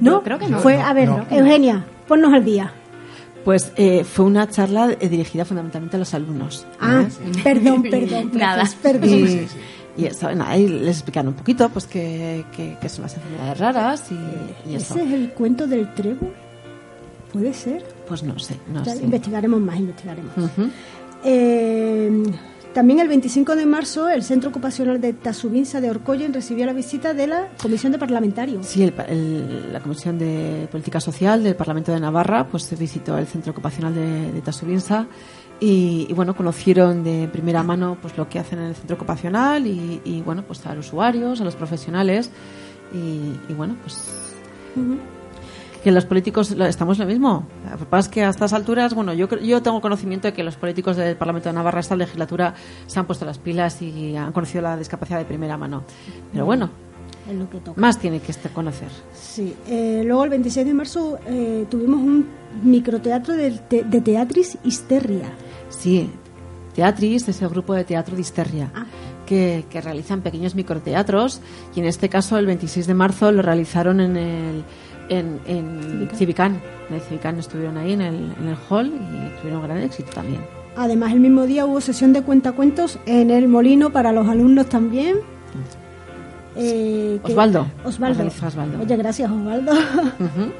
no, 0.00 0.22
creo 0.22 0.38
que 0.38 0.48
no. 0.48 0.58
Fue, 0.60 0.80
a 0.80 0.92
ver, 0.92 1.08
Eugenia, 1.30 1.84
ponnos 2.06 2.32
al 2.32 2.44
día. 2.44 2.72
Pues 3.44 3.72
eh, 3.76 4.04
fue 4.04 4.24
una 4.24 4.48
charla 4.48 4.96
eh, 4.98 5.08
dirigida 5.08 5.44
fundamentalmente 5.44 5.96
a 5.96 5.98
los 5.98 6.14
alumnos. 6.14 6.66
Ah, 6.80 7.04
perdón, 7.42 7.82
perdón. 7.82 8.30
Nada. 8.34 8.64
Perdón. 8.82 9.08
Y, 9.10 9.46
y 9.96 10.06
eso, 10.06 10.32
nada, 10.34 10.50
ahí 10.52 10.66
les 10.66 10.96
explicaron 10.96 11.28
un 11.28 11.34
poquito 11.34 11.68
pues 11.68 11.86
qué 11.86 12.44
qué- 12.56 12.76
qué 12.80 12.88
son 12.88 13.02
las 13.02 13.14
enfermedades 13.16 13.58
raras 13.58 14.04
y, 14.10 14.70
y 14.70 14.74
eso. 14.76 14.94
¿Ese 14.94 15.04
es 15.06 15.12
el 15.12 15.30
cuento 15.30 15.66
del 15.66 15.92
trébol? 15.94 16.32
¿Puede 17.32 17.52
ser? 17.52 17.84
Pues 18.08 18.22
no 18.22 18.38
sé, 18.38 18.56
no 18.72 18.82
Ya 18.84 18.94
sé. 18.94 19.04
Investigaremos 19.04 19.60
más, 19.60 19.76
investigaremos. 19.78 20.32
Eh, 21.24 22.22
también 22.74 22.98
el 23.00 23.08
25 23.08 23.56
de 23.56 23.64
marzo 23.66 24.08
el 24.08 24.22
Centro 24.22 24.50
Ocupacional 24.50 25.00
de 25.00 25.12
Tasubinsa 25.14 25.80
de 25.80 25.88
Orcoyen 25.90 26.34
recibió 26.34 26.66
la 26.66 26.72
visita 26.72 27.14
de 27.14 27.26
la 27.28 27.48
Comisión 27.62 27.92
de 27.92 27.98
Parlamentarios. 27.98 28.66
Sí, 28.66 28.82
el 28.82 28.92
el- 29.08 29.72
la 29.72 29.80
Comisión 29.80 30.18
de 30.18 30.68
Política 30.70 31.00
Social 31.00 31.42
del 31.42 31.54
Parlamento 31.56 31.92
de 31.92 32.00
Navarra 32.00 32.46
pues 32.46 32.76
visitó 32.78 33.16
el 33.16 33.26
Centro 33.26 33.52
Ocupacional 33.52 33.94
de, 33.94 34.32
de 34.32 34.40
Tasubinsa 34.42 35.06
y, 35.60 36.06
y, 36.10 36.12
bueno, 36.12 36.34
conocieron 36.36 37.04
de 37.04 37.28
primera 37.32 37.62
mano 37.62 37.96
pues 38.02 38.18
lo 38.18 38.28
que 38.28 38.38
hacen 38.40 38.58
en 38.58 38.64
el 38.66 38.74
centro 38.74 38.96
ocupacional 38.96 39.66
y, 39.68 40.00
y, 40.04 40.20
bueno, 40.20 40.42
pues 40.44 40.66
a 40.66 40.74
los 40.74 40.86
usuarios, 40.88 41.40
a 41.40 41.44
los 41.44 41.54
profesionales 41.54 42.30
y, 42.92 43.38
y, 43.50 43.54
bueno, 43.54 43.76
pues 43.82 44.10
que 45.84 45.92
los 45.92 46.06
políticos 46.06 46.50
estamos 46.52 46.98
lo 46.98 47.04
mismo. 47.06 47.46
Lo 47.70 47.78
que 47.78 47.84
pasa 47.84 48.08
es 48.08 48.12
que 48.14 48.24
a 48.24 48.30
estas 48.30 48.52
alturas, 48.54 48.94
bueno, 48.94 49.12
yo, 49.12 49.28
yo 49.38 49.62
tengo 49.62 49.80
conocimiento 49.82 50.26
de 50.26 50.32
que 50.32 50.42
los 50.42 50.56
políticos 50.56 50.96
del 50.96 51.14
Parlamento 51.16 51.50
de 51.50 51.54
Navarra 51.54 51.80
esta 51.80 51.94
legislatura 51.94 52.54
se 52.86 52.98
han 52.98 53.04
puesto 53.06 53.24
las 53.26 53.38
pilas 53.38 53.80
y 53.82 54.16
han 54.16 54.32
conocido 54.32 54.62
la 54.62 54.76
discapacidad 54.78 55.18
de 55.18 55.26
primera 55.26 55.56
mano. 55.58 55.84
Pero 56.32 56.46
bueno, 56.46 56.70
lo 57.30 57.48
que 57.50 57.58
toca. 57.58 57.78
más 57.80 57.98
tiene 57.98 58.20
que 58.20 58.32
este- 58.32 58.48
conocer. 58.48 58.88
Sí. 59.12 59.54
Eh, 59.68 60.02
luego 60.06 60.24
el 60.24 60.30
26 60.30 60.66
de 60.66 60.74
marzo 60.74 61.18
eh, 61.26 61.66
tuvimos 61.70 62.00
un 62.00 62.26
microteatro 62.62 63.34
de, 63.34 63.50
te- 63.50 63.84
de 63.84 64.00
Teatris 64.00 64.56
Histeria. 64.64 65.30
Sí, 65.68 66.10
Teatris 66.74 67.28
es 67.28 67.42
el 67.42 67.48
grupo 67.50 67.74
de 67.74 67.84
teatro 67.84 68.14
de 68.16 68.22
Histeria, 68.22 68.70
Ah. 68.74 68.86
que, 69.26 69.64
que 69.70 69.80
realizan 69.80 70.22
pequeños 70.22 70.54
microteatros 70.54 71.40
y 71.74 71.80
en 71.80 71.86
este 71.86 72.08
caso 72.08 72.36
el 72.38 72.46
26 72.46 72.86
de 72.86 72.94
marzo 72.94 73.30
lo 73.32 73.42
realizaron 73.42 74.00
en 74.00 74.16
el 74.16 74.64
en, 75.08 75.40
en 75.46 76.08
Civicán. 76.14 76.60
En 76.88 76.96
el 76.96 77.00
Civicán 77.02 77.38
estuvieron 77.38 77.76
ahí 77.78 77.92
en 77.92 78.00
el, 78.00 78.14
en 78.40 78.48
el 78.48 78.56
hall 78.68 78.86
y 78.88 79.40
tuvieron 79.40 79.62
gran 79.62 79.78
éxito 79.78 80.10
también. 80.12 80.40
Además, 80.76 81.12
el 81.12 81.20
mismo 81.20 81.42
día 81.46 81.66
hubo 81.66 81.80
sesión 81.80 82.12
de 82.12 82.22
cuentacuentos 82.22 82.98
en 83.06 83.30
el 83.30 83.46
Molino 83.48 83.90
para 83.90 84.12
los 84.12 84.26
alumnos 84.28 84.66
también. 84.68 85.16
Eh, 86.56 87.18
que- 87.24 87.32
Osvaldo. 87.32 87.66
Osvaldo. 87.84 88.26
Osvaldo. 88.46 88.80
Oye, 88.82 88.96
gracias, 88.96 89.30
Osvaldo. 89.30 89.72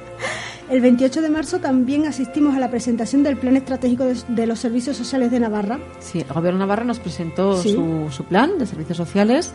El 0.71 0.81
28 0.81 1.21
de 1.21 1.29
marzo 1.29 1.59
también 1.59 2.07
asistimos 2.07 2.57
a 2.57 2.59
la 2.59 2.71
presentación 2.71 3.23
del 3.23 3.37
Plan 3.37 3.55
Estratégico 3.55 4.05
de, 4.05 4.17
de 4.29 4.47
los 4.47 4.59
Servicios 4.59 4.97
Sociales 4.97 5.31
de 5.31 5.39
Navarra. 5.39 5.79
Sí, 6.01 6.21
el 6.21 6.27
Gobierno 6.33 6.59
de 6.59 6.65
Navarra 6.65 6.85
nos 6.85 7.01
presentó 7.01 7.61
Sí. 7.61 7.73
su, 7.75 8.07
su 8.11 8.25
plan 8.25 8.59
de 8.59 8.65
servicios 8.67 8.97
sociales, 8.97 9.53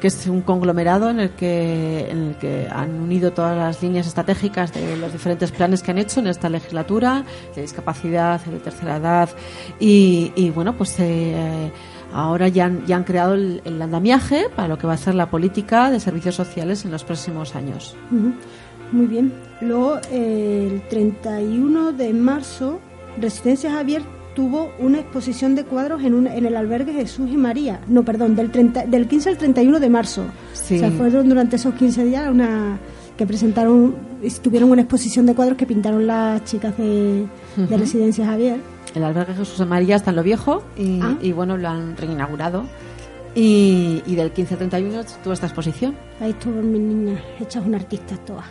que 0.00 0.08
es 0.08 0.26
un 0.26 0.42
conglomerado 0.42 1.10
en 1.10 1.20
el, 1.20 1.30
que, 1.30 2.08
en 2.10 2.22
el 2.28 2.34
que 2.36 2.68
han 2.70 3.00
unido 3.00 3.32
todas 3.32 3.56
las 3.56 3.82
líneas 3.82 4.06
estratégicas 4.06 4.72
de 4.72 4.96
los 4.96 5.12
diferentes 5.12 5.50
planes 5.50 5.82
que 5.82 5.90
han 5.90 5.98
hecho 5.98 6.20
en 6.20 6.26
esta 6.26 6.48
legislatura, 6.48 7.24
de 7.54 7.62
discapacidad, 7.62 8.40
de 8.44 8.58
tercera 8.58 8.96
edad, 8.96 9.28
y, 9.80 10.32
y 10.36 10.50
bueno, 10.50 10.76
pues 10.76 10.94
eh, 10.98 11.70
ahora 12.12 12.48
ya 12.48 12.66
han, 12.66 12.86
ya 12.86 12.96
han 12.96 13.04
creado 13.04 13.34
el, 13.34 13.60
andamiaje 13.82 14.46
para 14.54 14.68
lo 14.68 14.78
que 14.78 14.86
va 14.86 14.94
a 14.94 14.98
ser 14.98 15.14
la 15.14 15.30
política 15.30 15.90
de 15.90 16.00
servicios 16.00 16.34
sociales 16.34 16.84
en 16.84 16.92
los 16.92 17.04
próximos 17.04 17.54
años. 17.56 17.96
Muy 18.92 19.06
bien. 19.06 19.32
Luego, 19.60 19.98
eh, 20.10 20.68
el 20.70 20.88
31 20.88 21.92
de 21.92 22.12
marzo, 22.12 22.80
Residencia 23.20 23.72
Javier 23.72 24.02
tuvo 24.34 24.70
una 24.78 25.00
exposición 25.00 25.54
de 25.54 25.64
cuadros 25.64 26.02
en, 26.02 26.14
un- 26.14 26.26
en 26.26 26.44
el 26.46 26.56
albergue 26.56 26.92
Jesús 26.92 27.30
y 27.30 27.36
María. 27.36 27.80
No, 27.88 28.04
perdón, 28.04 28.34
del, 28.36 28.50
30 28.50 28.86
del 28.86 29.06
15 29.08 29.30
al 29.30 29.38
31 29.38 29.80
de 29.80 29.88
marzo. 29.90 30.24
Sí. 30.52 30.76
O 30.76 30.78
sea, 30.80 30.90
fueron 30.90 31.28
durante 31.28 31.56
esos 31.56 31.74
15 31.74 32.04
días 32.04 32.30
una 32.30 32.78
que 33.16 33.26
presentaron, 33.26 33.94
tuvieron 34.42 34.70
una 34.70 34.82
exposición 34.82 35.24
de 35.26 35.34
cuadros 35.34 35.56
que 35.56 35.66
pintaron 35.66 36.06
las 36.06 36.42
chicas 36.44 36.76
de, 36.76 37.26
de 37.56 37.76
Residencia 37.76 38.26
Javier. 38.26 38.58
El 38.94 39.04
albergue 39.04 39.34
Jesús 39.34 39.58
de 39.58 39.66
María 39.66 39.96
está 39.96 40.10
en 40.10 40.16
lo 40.16 40.22
viejo 40.24 40.62
y, 40.76 41.00
Ah. 41.00 41.16
y, 41.22 41.30
bueno, 41.32 41.56
lo 41.56 41.68
han 41.68 41.96
reinaugurado. 41.96 42.64
Y, 43.36 44.02
y 44.06 44.14
del 44.14 44.30
15 44.32 44.54
al 44.54 44.58
31 44.58 45.00
tuvo 45.22 45.32
esta 45.32 45.46
exposición. 45.46 45.94
Ahí 46.20 46.30
estuvieron 46.30 46.70
mis 46.72 46.80
niñas 46.80 47.20
hechas 47.40 47.64
una 47.66 47.76
artistas 47.78 48.18
todas. 48.24 48.46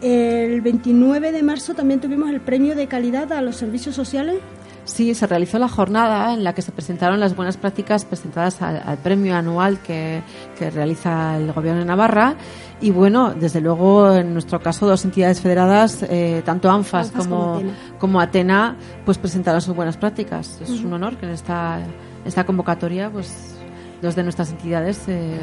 El 0.00 0.60
29 0.60 1.30
de 1.32 1.42
marzo 1.42 1.74
también 1.74 2.00
tuvimos 2.00 2.28
el 2.30 2.40
premio 2.40 2.74
de 2.74 2.86
calidad 2.88 3.32
a 3.32 3.40
los 3.40 3.56
servicios 3.56 3.94
sociales. 3.94 4.36
Sí, 4.84 5.14
se 5.14 5.26
realizó 5.28 5.58
la 5.58 5.68
jornada 5.68 6.34
en 6.34 6.42
la 6.42 6.54
que 6.54 6.62
se 6.62 6.72
presentaron 6.72 7.20
las 7.20 7.36
buenas 7.36 7.56
prácticas 7.56 8.04
presentadas 8.04 8.60
al, 8.62 8.82
al 8.84 8.98
premio 8.98 9.36
anual 9.36 9.78
que, 9.78 10.22
que 10.58 10.70
realiza 10.70 11.36
el 11.36 11.52
Gobierno 11.52 11.80
de 11.80 11.86
Navarra. 11.86 12.34
Y 12.80 12.90
bueno, 12.90 13.32
desde 13.32 13.60
luego, 13.60 14.12
en 14.12 14.32
nuestro 14.32 14.60
caso, 14.60 14.86
dos 14.86 15.04
entidades 15.04 15.40
federadas, 15.40 16.02
eh, 16.02 16.42
tanto 16.44 16.68
ANFAS, 16.68 17.10
ANFAS 17.10 17.28
como 17.28 17.42
como, 17.42 17.54
Atena. 17.54 17.74
como 17.98 18.20
Atena, 18.20 18.76
pues 19.04 19.18
presentaron 19.18 19.60
sus 19.60 19.76
buenas 19.76 19.96
prácticas. 19.96 20.60
Es 20.60 20.70
un 20.70 20.92
honor 20.92 21.16
que 21.16 21.26
en 21.26 21.32
esta, 21.32 21.78
esta 22.24 22.44
convocatoria, 22.44 23.08
pues 23.08 23.54
dos 24.02 24.16
de 24.16 24.24
nuestras 24.24 24.50
entidades 24.50 25.00
eh, 25.06 25.38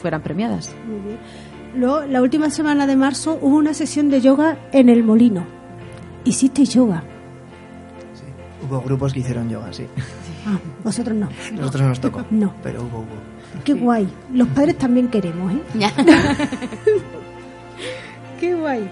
fueran 0.00 0.22
premiadas. 0.22 0.74
Muy 0.86 1.00
bien. 1.00 1.18
Luego, 1.76 2.06
la 2.06 2.22
última 2.22 2.48
semana 2.48 2.86
de 2.86 2.96
marzo 2.96 3.38
hubo 3.42 3.56
una 3.58 3.74
sesión 3.74 4.08
de 4.08 4.22
yoga 4.22 4.56
en 4.72 4.88
el 4.88 5.04
Molino. 5.04 5.44
¿Hiciste 6.24 6.64
yoga? 6.64 7.04
Hubo 8.66 8.80
grupos 8.80 9.12
que 9.12 9.20
hicieron 9.20 9.48
yoga, 9.48 9.72
sí. 9.72 9.86
Ah, 10.46 10.58
vosotros 10.84 11.16
no. 11.16 11.28
Nosotros 11.52 11.82
no 11.82 11.88
nos 11.90 12.00
tocó. 12.00 12.24
No. 12.30 12.52
Pero 12.62 12.82
hubo, 12.82 12.98
hubo. 12.98 13.62
Qué 13.64 13.74
guay. 13.74 14.08
Los 14.32 14.48
padres 14.48 14.76
también 14.78 15.08
queremos, 15.08 15.52
¿eh? 15.52 15.60
Ya. 15.78 15.92
Qué 18.40 18.54
guay. 18.54 18.88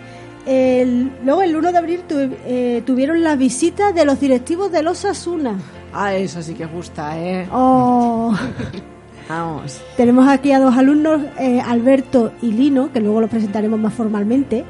El- 0.47 1.11
luego 1.25 1.43
el 1.43 1.57
1 1.57 1.73
de 1.73 1.79
abril 1.79 2.01
tu- 2.09 2.17
eh, 2.47 2.83
tuvieron 2.87 3.23
la 3.23 3.37
visita 3.37 3.93
de 3.93 4.05
los 4.05 4.21
directivos 4.21 4.71
de 4.73 4.83
los 4.83 5.05
Asuna. 5.05 5.57
Ah, 5.93 6.15
eso 6.15 6.43
sí 6.43 6.55
que 6.55 6.67
gusta, 6.67 7.19
¿eh? 7.19 7.49
Oh, 7.53 8.35
Vamos. 9.29 9.81
tenemos 9.97 10.29
aquí 10.29 10.53
a 10.53 10.61
dos 10.61 10.77
alumnos, 10.77 11.21
eh, 11.39 11.61
Alberto 11.61 12.33
y 12.43 12.53
Lino, 12.53 12.93
que 12.93 13.01
luego 13.01 13.21
los 13.21 13.31
presentaremos 13.31 13.79
más 13.81 13.93
formalmente. 13.93 14.65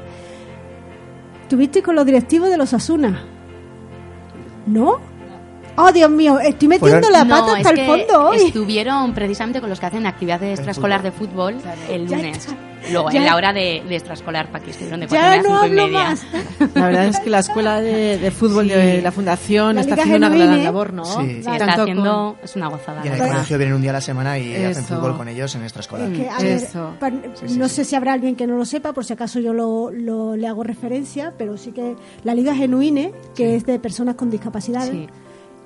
¿Tuvisteis 1.49 1.85
con 1.85 1.95
los 1.95 2.05
directivos 2.05 2.49
de 2.49 2.57
los 2.57 2.73
Asuna? 2.73 3.23
¿No? 4.67 4.99
Oh, 5.79 5.91
Dios 5.91 6.09
mío, 6.09 6.39
estoy 6.39 6.67
metiendo 6.67 7.09
la 7.09 7.19
pata 7.19 7.47
No, 7.47 7.53
hasta 7.53 7.59
es 7.59 7.67
el 7.67 7.75
que 7.75 7.85
fondo 7.85 8.29
hoy. 8.29 8.37
Estuvieron 8.37 9.13
precisamente 9.13 9.61
con 9.61 9.69
los 9.69 9.79
que 9.79 9.85
hacen 9.85 10.07
actividades 10.07 10.59
extraescolar 10.59 11.03
de 11.03 11.11
fútbol 11.11 11.55
el 11.89 12.07
Ya 12.07 12.17
lunes. 12.17 12.47
Luego, 12.91 13.09
Ya- 13.11 13.19
en 13.19 13.25
la 13.25 13.35
hora 13.35 13.53
de, 13.53 13.83
de 13.87 13.95
extraescolar, 13.95 14.51
para 14.51 14.63
que 14.63 14.71
estuvieron 14.71 14.99
de 15.01 15.07
cuatro 15.07 15.27
media 15.29 15.41
no 15.43 15.55
a 15.57 15.61
cinco 15.63 15.75
y 15.75 15.79
hablo 15.79 15.85
media. 15.87 16.09
más. 16.09 16.25
La 16.75 16.85
verdad 16.87 17.05
es 17.05 17.19
que 17.19 17.29
la 17.29 17.39
escuela 17.39 17.81
de, 17.81 18.17
de 18.17 18.31
fútbol 18.31 18.67
de 18.67 19.01
la 19.01 19.11
fundación 19.11 19.75
La 19.75 19.81
está 19.81 19.95
Liga 19.95 20.03
haciendo 20.03 20.27
una 20.27 20.35
Genuine. 20.35 20.51
gran 20.53 20.63
labor, 20.63 20.93
¿no? 20.93 21.05
Sí. 21.05 21.27
Sí, 21.27 21.37
está 21.39 21.57
Tanto 21.57 21.81
haciendo, 21.83 22.35
es 22.43 22.55
una 22.55 22.67
gozada. 22.69 23.01
Y 23.03 23.07
en 23.07 23.13
el 23.13 23.19
verdad. 23.19 23.33
colegio 23.35 23.57
vienen 23.57 23.75
un 23.75 23.81
día 23.81 23.91
a 23.91 23.93
la 23.93 24.01
semana 24.01 24.37
y 24.39 24.53
hacen 24.55 24.83
Eso. 24.83 24.95
fútbol 24.95 25.17
con 25.17 25.27
ellos 25.27 25.53
en 25.55 25.63
extraescolar. 25.63 26.11
Es 26.11 26.17
que, 26.19 26.29
a 26.29 26.37
ver, 26.37 26.47
eso. 26.47 26.93
pa- 26.99 27.09
Sí, 27.09 27.47
sí, 27.47 27.57
no 27.57 27.67
sí. 27.67 27.75
sé 27.75 27.85
si 27.85 27.95
habrá 27.95 28.13
alguien 28.13 28.35
que 28.35 28.47
no 28.47 28.55
lo 28.57 28.65
sepa, 28.65 28.93
por 28.93 29.05
si 29.05 29.13
acaso 29.13 29.39
yo 29.39 29.53
lo, 29.53 29.91
lo- 29.91 30.35
le 30.35 30.47
hago 30.47 30.63
referencia, 30.63 31.33
pero 31.37 31.57
sí 31.57 31.71
que 31.71 31.95
la 32.23 32.33
Liga 32.35 32.53
Genuine, 32.55 33.11
que 33.35 33.55
es 33.55 33.65
de 33.65 33.79
personas 33.79 34.15
con 34.15 34.29
discapacidades, 34.29 34.91
Sí. 34.91 35.07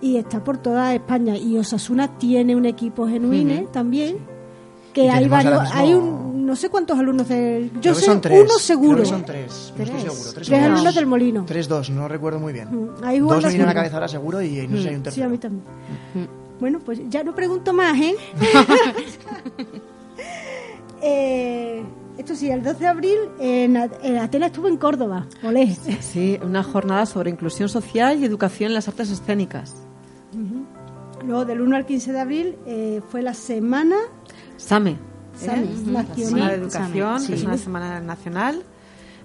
y 0.01 0.17
está 0.17 0.43
por 0.43 0.57
toda 0.57 0.93
España. 0.93 1.35
Y 1.37 1.57
Osasuna 1.57 2.17
tiene 2.17 2.55
un 2.55 2.65
equipo 2.65 3.07
Genuine 3.07 3.67
también, 3.71 4.17
que 4.93 5.09
hay 5.09 5.27
varios, 5.27 5.61
mismo- 5.61 5.75
hay 5.77 5.93
un, 5.93 6.45
no 6.45 6.55
sé 6.55 6.69
cuántos 6.69 6.97
alumnos 6.99 7.27
del... 7.29 7.71
Yo 7.81 7.93
sé 7.95 8.05
son 8.05 8.19
tres. 8.21 8.41
uno 8.43 8.59
seguro. 8.59 8.93
Creo 8.97 9.03
que 9.03 9.09
son 9.09 9.25
tres. 9.25 9.73
No 9.77 9.83
estoy 9.83 9.85
Tres. 9.85 10.01
seguro. 10.01 10.31
Tres, 10.33 10.47
Tres 10.47 10.49
o 10.49 10.61
dos. 10.61 10.71
alumnos 10.71 10.95
del 10.95 11.05
Molino. 11.05 11.43
Tres, 11.45 11.67
dos, 11.67 11.89
no 11.89 12.07
recuerdo 12.07 12.39
muy 12.39 12.53
bien. 12.53 12.67
Mm, 12.69 13.03
ahí 13.03 13.19
Dos 13.19 13.41
me 13.43 13.49
vienen 13.49 13.61
a 13.61 13.65
la 13.67 13.73
cabeza 13.73 13.95
ahora 13.95 14.07
seguro 14.07 14.41
y 14.41 14.67
no 14.67 14.77
sé 14.81 14.89
hay 14.89 14.95
un 14.95 14.99
Sí, 14.99 15.03
tercero. 15.03 15.25
a 15.27 15.29
mí 15.29 15.37
también. 15.37 15.63
Bueno, 16.59 16.79
pues 16.79 16.99
ya 17.09 17.23
no 17.23 17.33
pregunto 17.33 17.73
más, 17.73 17.97
¿eh? 17.99 18.15
Eh, 21.03 21.83
esto 22.17 22.35
sí, 22.35 22.49
el 22.51 22.61
12 22.61 22.79
de 22.79 22.87
abril 22.87 23.17
en 23.39 23.75
Atenas 23.77 24.47
estuvo 24.49 24.67
en 24.67 24.77
Córdoba. 24.77 25.25
Olé. 25.43 25.75
Sí, 25.99 26.37
una 26.43 26.61
jornada 26.63 27.05
sobre 27.07 27.31
inclusión 27.31 27.69
social 27.69 28.19
y 28.19 28.25
educación 28.25 28.67
en 28.69 28.75
las 28.75 28.87
artes 28.87 29.09
escénicas. 29.09 29.75
Luego 31.25 31.45
del 31.45 31.61
1 31.61 31.75
al 31.75 31.85
15 31.85 32.11
de 32.13 32.19
abril 32.19 32.55
eh, 32.65 33.01
fue 33.09 33.21
la 33.21 33.33
semana 33.33 33.95
SAME. 34.65 34.97
Sami, 35.35 35.63
¿eh? 35.63 35.75
La. 35.87 36.05
Semana 36.15 36.49
de 36.49 36.55
Sí, 36.57 36.61
Educación, 36.61 37.19
SAME, 37.19 37.27
que 37.27 37.33
es 37.33 37.39
sí. 37.41 37.45
una 37.45 37.57
semana 37.57 37.99
nacional 38.01 38.63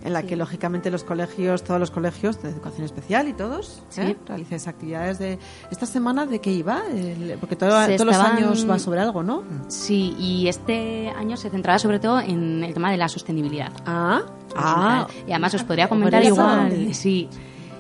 en 0.05 0.13
la 0.13 0.23
que 0.23 0.37
lógicamente 0.37 0.89
los 0.91 1.03
colegios, 1.03 1.65
todos 1.65 1.81
los 1.81 1.91
colegios 1.91 2.41
de 2.41 2.51
educación 2.51 2.85
especial 2.85 3.27
y 3.27 3.33
todos, 3.33 3.83
¿eh? 3.97 4.15
realizáis 4.27 4.69
actividades 4.69 5.19
de 5.19 5.39
esta 5.71 5.85
semana 5.87 6.27
de 6.27 6.39
qué 6.41 6.53
iba, 6.53 6.83
El- 6.95 7.37
porque 7.41 7.57
todo- 7.57 7.71
todos 7.71 8.05
los 8.07 8.17
años 8.17 8.71
va 8.71 8.79
sobre 8.79 9.01
algo, 9.01 9.25
¿no? 9.25 9.43
Sí, 9.67 10.15
y 10.19 10.47
este 10.47 11.09
año 11.09 11.37
se 11.37 11.51
centraba 11.51 11.79
sobre 11.81 11.99
todo 11.99 12.21
en 12.21 12.63
el 12.63 12.73
tema 12.73 12.91
de 12.93 12.99
la 12.99 13.09
sostenibilidad. 13.09 13.73
Ah, 13.85 14.23
ah, 14.55 15.07
y 15.27 15.33
además 15.33 15.55
os 15.55 15.65
podría 15.65 15.89
comentar 15.89 16.23
igual, 16.23 16.95
sí, 16.95 17.29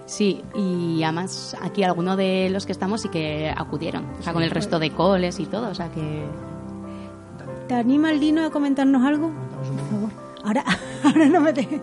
sí, 0.06 0.42
y 0.56 1.02
además 1.04 1.56
aquí 1.62 1.84
algunos 1.84 2.16
de 2.16 2.48
los 2.50 2.66
que 2.66 2.72
estamos 2.72 3.02
sí 3.02 3.08
que 3.08 3.54
acudieron, 3.56 4.04
o 4.18 4.22
sea, 4.22 4.32
con 4.32 4.42
el 4.42 4.50
resto 4.50 4.80
de 4.80 4.90
coles 4.90 5.38
y 5.38 5.46
todo, 5.46 5.68
o 5.68 5.74
sea 5.74 5.90
que 5.92 6.24
¿Te 7.68 7.74
anima 7.74 8.10
el 8.12 8.20
Lino 8.20 8.44
a 8.44 8.50
comentarnos 8.50 9.04
algo? 9.04 9.30
Por 9.30 9.64
favor. 9.90 10.10
Ahora, 10.44 10.64
ahora 11.04 11.26
no 11.26 11.40
me 11.40 11.52
te... 11.52 11.80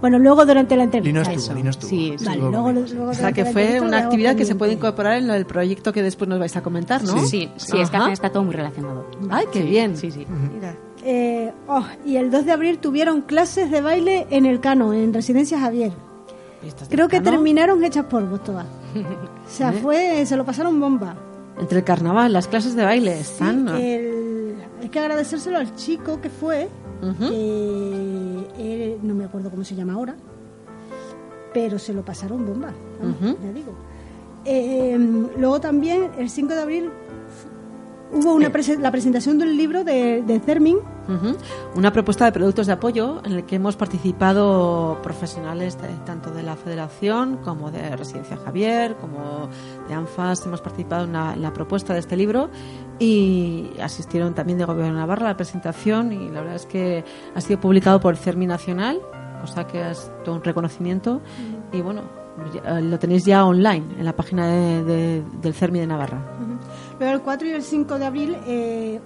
Bueno, 0.00 0.18
luego 0.18 0.46
durante 0.46 0.76
la 0.76 0.84
entrevista. 0.84 1.20
Lino 1.20 1.36
estuvo. 1.38 1.54
Lino 1.56 1.70
estuvo. 1.70 1.90
Sí, 1.90 2.14
sí. 2.16 2.24
Vale, 2.24 2.38
Estuvo 2.38 2.50
luego, 2.50 2.72
luego 2.72 3.10
O 3.10 3.14
sea 3.14 3.32
que 3.32 3.44
fue 3.44 3.80
una 3.80 3.98
actividad 3.98 4.34
que 4.36 4.44
se 4.44 4.54
puede 4.54 4.72
incorporar 4.72 5.18
en 5.18 5.30
el 5.30 5.44
proyecto 5.44 5.92
que 5.92 6.02
después 6.02 6.28
nos 6.28 6.38
vais 6.38 6.56
a 6.56 6.62
comentar, 6.62 7.02
¿no? 7.02 7.18
sí, 7.26 7.50
sí, 7.56 7.78
es 7.80 7.90
que 7.90 7.96
Ajá. 7.96 8.12
está 8.12 8.30
todo 8.30 8.44
muy 8.44 8.54
relacionado. 8.54 9.06
Ay, 9.28 9.46
qué 9.52 9.62
bien. 9.62 9.96
Sí, 9.96 10.10
sí. 10.10 10.26
Mira. 10.54 10.76
Eh, 11.04 11.52
oh, 11.66 11.84
y 12.04 12.16
el 12.16 12.30
2 12.30 12.44
de 12.46 12.52
abril 12.52 12.78
tuvieron 12.78 13.22
clases 13.22 13.70
de 13.70 13.80
baile 13.80 14.26
en 14.30 14.46
el 14.46 14.60
Cano, 14.60 14.92
en 14.92 15.12
Residencia 15.14 15.58
Javier. 15.58 15.92
Creo 16.90 17.08
que 17.08 17.18
Cano. 17.18 17.30
terminaron 17.30 17.82
hechas 17.84 18.04
polvos 18.06 18.42
todas. 18.44 18.66
O 19.46 19.52
sea, 19.52 19.72
fue, 19.72 20.24
se 20.26 20.36
lo 20.36 20.44
pasaron 20.44 20.78
bomba. 20.78 21.16
Entre 21.58 21.78
el 21.78 21.84
carnaval, 21.84 22.32
las 22.32 22.46
clases 22.46 22.76
de 22.76 22.84
baile 22.84 23.18
están. 23.18 23.64
¿no? 23.64 23.76
El- 23.76 24.29
hay 24.80 24.88
que 24.88 24.98
agradecérselo 24.98 25.58
al 25.58 25.74
chico 25.76 26.20
que 26.20 26.30
fue, 26.30 26.68
que 27.18 28.46
él- 28.58 28.98
no 29.02 29.14
me 29.14 29.24
acuerdo 29.24 29.50
cómo 29.50 29.64
se 29.64 29.74
llama 29.74 29.94
ahora, 29.94 30.16
pero 31.54 31.78
se 31.78 31.92
lo 31.92 32.04
pasaron 32.04 32.46
bomba, 32.46 32.72
vamos, 33.00 33.36
ya 33.42 33.52
digo. 33.52 33.72
Eh, 34.44 34.96
luego 35.36 35.60
también, 35.60 36.10
el 36.18 36.30
5 36.30 36.54
de 36.54 36.60
abril, 36.60 36.90
hubo 38.12 38.34
una 38.34 38.50
prese- 38.50 38.78
la 38.78 38.90
presentación 38.90 39.38
de 39.38 39.44
un 39.44 39.56
libro 39.56 39.84
de, 39.84 40.22
de 40.22 40.40
Cermin. 40.40 40.78
Una 41.74 41.92
propuesta 41.92 42.24
de 42.24 42.30
productos 42.30 42.68
de 42.68 42.72
apoyo 42.72 43.20
en 43.24 43.32
el 43.32 43.44
que 43.44 43.56
hemos 43.56 43.74
participado 43.76 44.98
profesionales 45.02 45.76
de- 45.80 45.88
tanto 46.06 46.30
de 46.30 46.42
la 46.44 46.54
Federación 46.54 47.38
como 47.44 47.70
de 47.72 47.96
Residencia 47.96 48.36
Javier, 48.36 48.94
como 49.00 49.48
de 49.88 49.94
ANFAS. 49.94 50.46
Hemos 50.46 50.60
participado 50.60 51.04
en 51.06 51.12
la, 51.14 51.32
en 51.34 51.42
la 51.42 51.52
propuesta 51.52 51.94
de 51.94 51.98
este 52.00 52.16
libro 52.16 52.48
y 53.00 53.70
asistieron 53.82 54.34
también 54.34 54.58
de 54.58 54.66
Gobierno 54.66 54.92
de 54.94 55.00
Navarra 55.00 55.26
a 55.26 55.30
la 55.30 55.36
presentación 55.36 56.12
y 56.12 56.28
la 56.30 56.40
verdad 56.40 56.56
es 56.56 56.66
que 56.66 57.04
ha 57.34 57.40
sido 57.40 57.58
publicado 57.60 57.98
por 57.98 58.12
el 58.14 58.18
CERMI 58.18 58.46
Nacional, 58.46 59.00
cosa 59.40 59.66
que 59.66 59.90
es 59.90 60.12
todo 60.24 60.36
un 60.36 60.44
reconocimiento 60.44 61.20
y 61.72 61.80
bueno, 61.80 62.02
lo 62.82 62.98
tenéis 62.98 63.24
ya 63.24 63.44
online 63.44 63.84
en 63.98 64.04
la 64.04 64.14
página 64.14 64.46
de- 64.48 64.84
de- 64.84 65.22
del 65.42 65.54
CERMI 65.54 65.80
de 65.80 65.86
Navarra. 65.86 66.18
Pero 66.98 67.12
el 67.12 67.20
4 67.20 67.48
y 67.48 67.50
el 67.52 67.62
5 67.62 67.98
de 67.98 68.04
abril 68.06 68.36
eh, 68.46 69.00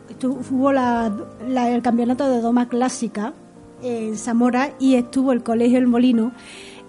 hubo 0.51 0.73
la- 0.73 1.13
la- 1.49 1.71
el 1.71 1.83
campeonato 1.83 2.29
de 2.29 2.41
Doma 2.41 2.69
Clásica 2.69 3.33
en 3.83 4.17
Zamora 4.17 4.71
y 4.79 4.95
estuvo 4.97 5.33
el 5.33 5.43
Colegio 5.43 5.79
El 5.79 5.87
Molino, 5.87 6.33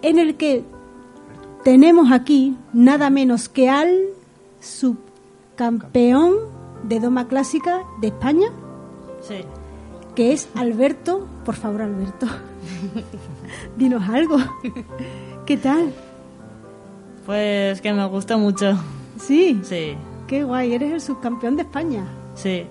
en 0.02 0.18
el 0.20 0.36
que 0.36 0.64
tenemos 1.64 2.12
aquí 2.12 2.56
nada 2.74 3.10
menos 3.10 3.50
que 3.50 3.70
al 3.70 3.90
subcampeón 4.60 6.34
de 6.84 7.00
Doma 7.00 7.28
Clásica 7.28 7.82
de 8.02 8.08
España, 8.08 8.48
Sí. 9.22 9.38
que 10.16 10.34
es 10.34 10.48
Alberto. 10.56 11.28
Por 11.44 11.56
favor, 11.56 11.82
Alberto, 11.82 12.28
dinos 13.78 14.04
algo. 14.10 14.38
¿Qué 15.46 15.58
tal? 15.58 15.94
Pues 17.26 17.82
que 17.82 17.92
me 17.94 18.06
gustó 18.08 18.38
mucho. 18.38 18.78
Sí, 19.20 19.60
Sí, 19.64 19.98
qué 20.28 20.44
guay, 20.44 20.74
eres 20.74 20.92
el 20.94 21.02
subcampeón 21.02 21.56
de 21.56 21.64
España. 21.64 22.06
sí. 22.36 22.68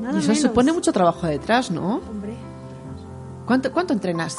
Nada 0.00 0.14
y 0.16 0.18
eso 0.20 0.28
menos. 0.28 0.42
supone 0.42 0.72
mucho 0.72 0.90
trabajo 0.92 1.26
detrás, 1.26 1.70
¿no? 1.70 1.96
Hombre. 2.08 2.32
¿Cuánto, 3.46 3.70
cuánto 3.70 3.92
entrenas? 3.92 4.36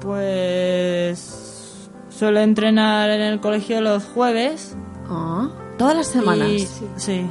Pues 0.00 1.88
suelo 2.08 2.40
entrenar 2.40 3.10
en 3.10 3.20
el 3.20 3.40
colegio 3.40 3.80
los 3.82 4.04
jueves. 4.04 4.74
Ah, 5.08 5.48
todas 5.78 5.94
las 5.96 6.06
semanas. 6.06 6.48
Y, 6.48 6.66
sí. 6.96 7.26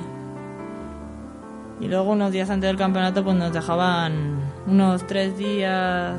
Y 1.81 1.87
luego 1.87 2.11
unos 2.11 2.31
días 2.31 2.49
antes 2.49 2.67
del 2.69 2.77
campeonato 2.77 3.23
pues 3.23 3.35
nos 3.35 3.51
dejaban 3.51 4.39
unos 4.67 5.05
tres 5.07 5.35
días 5.37 6.17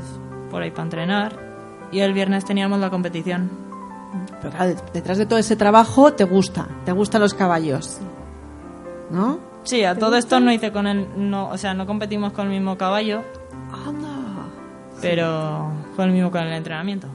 por 0.51 0.62
ahí 0.62 0.71
para 0.73 0.83
entrenar. 0.83 1.38
Y 1.92 2.01
el 2.01 2.12
viernes 2.12 2.45
teníamos 2.45 2.81
la 2.81 2.90
competición. 2.90 3.49
Pero 4.40 4.51
claro, 4.55 4.71
det- 4.75 4.92
detrás 4.92 5.19
de 5.19 5.27
todo 5.27 5.38
ese 5.38 5.57
trabajo 5.57 6.12
te 6.12 6.25
gusta, 6.25 6.66
te 6.85 6.92
gustan 6.92 7.21
los 7.21 7.35
caballos. 7.35 7.99
¿No? 9.11 9.38
Sí, 9.64 9.85
a 9.85 9.97
todo 9.99 10.16
esto 10.16 10.38
no 10.40 10.53
hice 10.53 10.71
con 10.73 10.87
el... 10.87 11.07
No, 11.31 11.49
o 11.51 11.59
sea, 11.59 11.75
no 11.75 11.87
competimos 11.87 12.33
con 12.33 12.47
el 12.47 12.53
mismo 12.53 12.77
caballo, 12.79 13.23
Anda. 13.87 14.09
pero 15.01 15.71
fue 15.95 16.05
el 16.07 16.12
mismo 16.12 16.31
con 16.31 16.42
el 16.42 16.53
entrenamiento. 16.53 17.09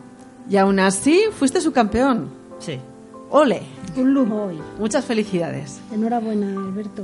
Y 0.49 0.57
aún 0.57 0.79
así 0.79 1.21
fuiste 1.31 1.61
su 1.61 1.71
campeón. 1.71 2.29
Sí. 2.59 2.79
Ole. 3.29 3.61
Un 3.95 4.13
lujo 4.13 4.43
hoy. 4.43 4.59
Muchas 4.79 5.05
felicidades. 5.05 5.79
Enhorabuena, 5.91 6.47
Alberto. 6.47 7.03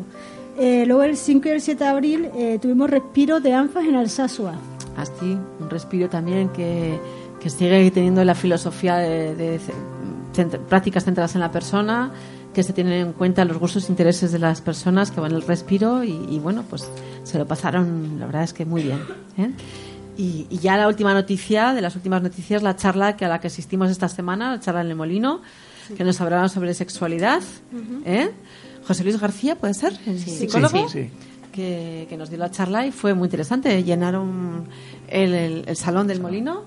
Eh, 0.57 0.85
luego 0.85 1.03
el 1.03 1.15
5 1.15 1.47
y 1.47 1.51
el 1.51 1.61
7 1.61 1.83
de 1.83 1.89
abril 1.89 2.29
eh, 2.35 2.59
tuvimos 2.61 2.89
respiro 2.89 3.39
de 3.39 3.53
ANFAS 3.53 3.85
en 3.85 3.95
Alsasua. 3.95 4.53
Así, 4.97 5.37
un 5.59 5.69
respiro 5.69 6.09
también 6.09 6.49
que, 6.49 6.99
que 7.47 7.57
sigue 7.57 7.91
teniendo 7.91 8.23
la 8.25 8.35
filosofía 8.35 8.97
de, 8.97 9.59
prácticas 10.67 11.05
centradas 11.05 11.33
en 11.35 11.41
la 11.41 11.51
persona, 11.51 12.11
que 12.53 12.61
se 12.63 12.73
tienen 12.73 12.93
en 13.07 13.13
cuenta 13.13 13.45
los 13.45 13.57
gustos 13.57 13.87
e 13.87 13.91
intereses 13.91 14.31
de 14.31 14.39
las 14.39 14.61
personas 14.61 15.11
que 15.11 15.19
van 15.21 15.31
el 15.31 15.41
respiro 15.43 16.03
y, 16.03 16.11
y 16.29 16.39
bueno, 16.39 16.63
pues 16.69 16.89
se 17.23 17.37
lo 17.37 17.45
pasaron, 17.47 18.19
la 18.19 18.25
verdad 18.25 18.43
es 18.43 18.53
que 18.53 18.65
muy 18.65 18.83
bien. 18.83 18.99
¿eh? 19.37 19.51
Y, 20.17 20.47
y 20.49 20.57
ya 20.57 20.75
la 20.77 20.87
última 20.87 21.13
noticia, 21.13 21.73
de 21.73 21.81
las 21.81 21.95
últimas 21.95 22.21
noticias, 22.21 22.63
la 22.63 22.75
charla 22.75 23.15
que 23.15 23.25
a 23.25 23.29
la 23.29 23.39
que 23.39 23.47
asistimos 23.47 23.89
esta 23.91 24.09
semana, 24.09 24.51
la 24.51 24.59
charla 24.59 24.81
en 24.81 24.87
el 24.87 24.95
Molino, 24.95 25.41
que 25.95 26.03
nos 26.03 26.19
hablaron 26.19 26.49
sobre 26.49 26.73
sexualidad. 26.73 27.41
¿eh? 28.05 28.31
José 28.87 29.03
Luis 29.03 29.19
García, 29.19 29.55
¿puede 29.55 29.73
ser? 29.73 29.93
El 30.05 30.19
psicólogo. 30.19 30.89
Sí, 30.89 31.03
sí. 31.05 31.09
Que, 31.51 32.05
que 32.09 32.17
nos 32.17 32.29
dio 32.29 32.37
la 32.37 32.51
charla 32.51 32.85
y 32.85 32.91
fue 32.91 33.13
muy 33.15 33.27
interesante. 33.27 33.83
Llenaron 33.83 34.65
el, 35.07 35.33
el- 35.33 35.63
el 35.67 35.75
salón 35.77 36.05
del 36.07 36.19
molino 36.21 36.63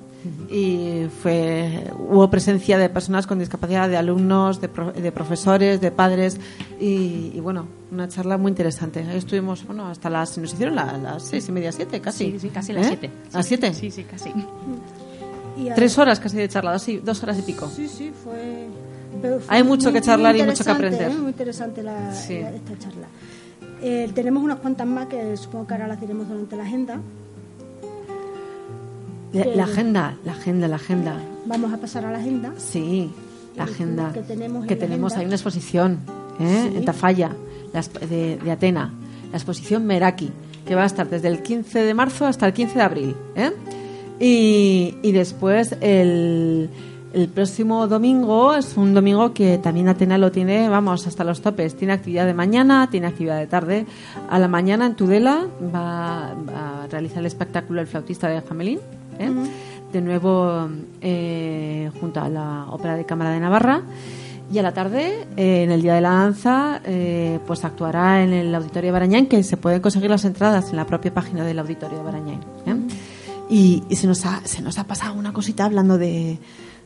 y 0.50 1.06
fue 1.22 1.84
hubo 1.98 2.28
presencia 2.28 2.76
de 2.78 2.88
personas 2.88 3.26
con 3.26 3.38
discapacidad, 3.38 3.88
de 3.88 3.96
alumnos, 3.96 4.60
de, 4.60 4.68
pro- 4.68 4.92
de 4.92 5.12
profesores, 5.12 5.80
de 5.80 5.90
padres 5.90 6.38
y, 6.80 7.32
y, 7.34 7.40
bueno, 7.40 7.66
una 7.90 8.08
charla 8.08 8.36
muy 8.38 8.50
interesante. 8.50 9.00
Ahí 9.08 9.16
estuvimos, 9.18 9.66
bueno, 9.66 9.86
hasta 9.86 10.10
las, 10.10 10.36
nos 10.38 10.52
hicieron 10.52 10.74
la- 10.76 10.98
las 10.98 11.22
seis 11.24 11.48
y 11.48 11.52
media, 11.52 11.72
siete, 11.72 12.00
casi. 12.00 12.32
Sí, 12.32 12.38
sí, 12.40 12.48
casi 12.50 12.72
las 12.72 12.84
¿Eh? 12.86 12.88
siete. 12.88 13.10
¿Las 13.32 13.46
siete? 13.46 13.72
Sí, 13.74 13.90
sí, 13.90 14.04
casi. 14.04 14.32
Y 15.56 15.68
a- 15.68 15.74
Tres 15.74 15.96
horas 15.98 16.20
casi 16.20 16.36
de 16.36 16.48
charla, 16.48 16.72
dos, 16.72 16.86
dos 17.02 17.22
horas 17.22 17.38
y 17.38 17.42
pico. 17.42 17.68
Sí, 17.74 17.88
sí, 17.88 18.12
fue. 18.24 18.68
fue 19.20 19.38
Hay 19.48 19.62
mucho 19.62 19.90
muy- 19.90 19.92
que 19.94 20.00
charlar 20.06 20.36
y 20.36 20.42
mucho 20.42 20.64
que 20.64 20.70
aprender. 20.70 21.10
¿eh? 21.10 21.14
Muy 21.14 21.30
interesante 21.30 21.82
la, 21.82 22.12
Sí. 22.14 22.38
la- 22.40 22.50
esta 22.54 22.78
charla. 22.78 23.06
Eh, 23.82 24.10
tenemos 24.14 24.42
unas 24.42 24.58
cuantas 24.58 24.86
más 24.86 25.06
que 25.06 25.36
supongo 25.36 25.66
que 25.66 25.74
ahora 25.74 25.88
las 25.88 26.00
diremos 26.00 26.28
durante 26.28 26.54
la 26.56 26.64
agenda. 26.64 27.00
La, 29.32 29.64
agenda, 29.64 30.16
la 30.24 30.32
agenda, 30.32 30.68
la 30.68 30.76
agenda. 30.76 31.16
Vamos 31.46 31.72
a 31.72 31.76
pasar 31.78 32.04
a 32.04 32.10
la 32.10 32.18
agenda. 32.18 32.52
Sí, 32.56 33.10
la 33.56 33.64
agenda. 33.64 34.12
que 34.12 34.22
tenemos 34.22 34.62
en 34.62 34.68
Que 34.68 34.76
tenemos, 34.76 35.12
agenda. 35.12 35.20
hay 35.20 35.26
una 35.26 35.34
exposición 35.36 35.98
¿eh? 36.40 36.68
Sí. 36.70 36.76
en 36.78 36.84
Tafalla, 36.84 37.30
de, 38.08 38.38
de 38.38 38.50
Atena, 38.50 38.92
la 39.30 39.36
exposición 39.38 39.86
Meraki, 39.86 40.30
que 40.66 40.74
va 40.74 40.82
a 40.82 40.86
estar 40.86 41.08
desde 41.08 41.28
el 41.28 41.42
15 41.42 41.80
de 41.84 41.94
marzo 41.94 42.26
hasta 42.26 42.46
el 42.46 42.52
15 42.52 42.74
de 42.74 42.82
abril. 42.82 43.16
¿eh? 43.36 43.52
Y, 44.18 44.96
y 45.02 45.12
después 45.12 45.76
el, 45.80 46.68
el 47.12 47.28
próximo 47.28 47.86
domingo 47.86 48.54
es 48.54 48.76
un 48.76 48.92
domingo 48.94 49.32
que 49.32 49.58
también 49.58 49.88
Atena 49.88 50.18
lo 50.18 50.30
tiene, 50.32 50.68
vamos, 50.68 51.06
hasta 51.06 51.24
los 51.24 51.40
topes. 51.40 51.76
Tiene 51.76 51.92
actividad 51.94 52.26
de 52.26 52.34
mañana, 52.34 52.88
tiene 52.90 53.06
actividad 53.06 53.38
de 53.38 53.46
tarde. 53.46 53.86
A 54.28 54.38
la 54.38 54.48
mañana 54.48 54.86
en 54.86 54.94
Tudela 54.96 55.46
va, 55.74 56.34
va 56.48 56.84
a 56.84 56.86
realizar 56.88 57.18
el 57.20 57.26
espectáculo 57.26 57.80
El 57.80 57.86
flautista 57.86 58.28
de 58.28 58.40
Jamelín. 58.42 58.80
¿Eh? 59.20 59.30
De 59.92 60.00
nuevo 60.00 60.68
eh, 61.00 61.90
junto 62.00 62.20
a 62.20 62.28
la 62.28 62.66
Ópera 62.70 62.96
de 62.96 63.04
Cámara 63.04 63.30
de 63.30 63.40
Navarra. 63.40 63.82
Y 64.52 64.58
a 64.58 64.62
la 64.62 64.72
tarde, 64.74 65.28
eh, 65.36 65.62
en 65.62 65.70
el 65.70 65.80
Día 65.80 65.94
de 65.94 66.00
la 66.00 66.10
Danza, 66.10 66.80
pues 67.46 67.64
actuará 67.64 68.24
en 68.24 68.32
el 68.32 68.52
Auditorio 68.52 68.88
de 68.88 68.92
Barañáin, 68.92 69.26
que 69.28 69.44
se 69.44 69.56
pueden 69.56 69.80
conseguir 69.80 70.10
las 70.10 70.24
entradas 70.24 70.70
en 70.70 70.76
la 70.76 70.86
propia 70.86 71.14
página 71.14 71.44
del 71.44 71.60
Auditorio 71.60 71.98
de 71.98 72.04
Barañáin. 72.04 72.40
¿eh? 72.66 72.74
Y, 73.48 73.84
y 73.88 73.94
se, 73.96 74.08
nos 74.08 74.26
ha, 74.26 74.40
se 74.44 74.60
nos 74.62 74.78
ha 74.80 74.84
pasado 74.88 75.14
una 75.14 75.32
cosita 75.32 75.64
hablando 75.66 75.98
de, 75.98 76.38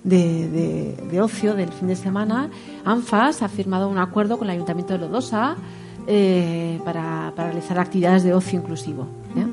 de, 0.03 0.49
de- 0.51 0.97
de 1.11 1.21
ocio 1.23 1.55
del 1.55 1.71
fin 1.73 1.89
de 1.89 1.97
semana. 1.97 2.51
ANFAS 2.85 3.41
ha 3.43 3.49
firmado 3.49 3.89
un 3.89 3.97
acuerdo 3.99 4.37
con 4.39 4.49
el 4.49 4.55
Ayuntamiento 4.57 4.93
de 4.95 4.99
Lodosa 5.01 5.57
eh, 6.07 6.79
para, 6.85 7.33
para 7.35 7.49
realizar 7.51 7.79
actividades 7.79 8.25
de 8.25 8.35
ocio 8.35 8.59
inclusivo. 8.61 9.07
¿eh? 9.37 9.47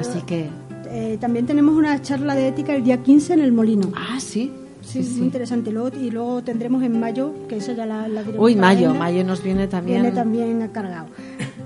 Así 0.00 0.20
que... 0.22 0.48
Eh, 0.92 1.16
también 1.20 1.46
tenemos 1.46 1.74
una 1.74 2.00
charla 2.02 2.34
de 2.34 2.48
ética 2.48 2.74
el 2.74 2.84
día 2.84 2.98
15 3.02 3.32
en 3.34 3.40
el 3.40 3.52
Molino. 3.52 3.90
Ah, 3.96 4.20
sí. 4.20 4.52
Sí, 4.82 4.98
muy 5.16 5.26
interesante. 5.26 5.70
Luego, 5.70 5.96
y 5.96 6.10
luego 6.10 6.42
tendremos 6.42 6.82
en 6.82 6.98
mayo, 7.00 7.32
que 7.48 7.56
esa 7.56 7.72
ya 7.72 7.86
la, 7.86 8.08
la 8.08 8.22
Uy, 8.36 8.56
mayo, 8.56 8.88
agenda. 8.88 8.98
mayo 9.04 9.24
nos 9.24 9.42
viene 9.42 9.68
también... 9.68 10.02
Viene 10.02 10.14
también 10.14 10.68
cargado. 10.72 11.06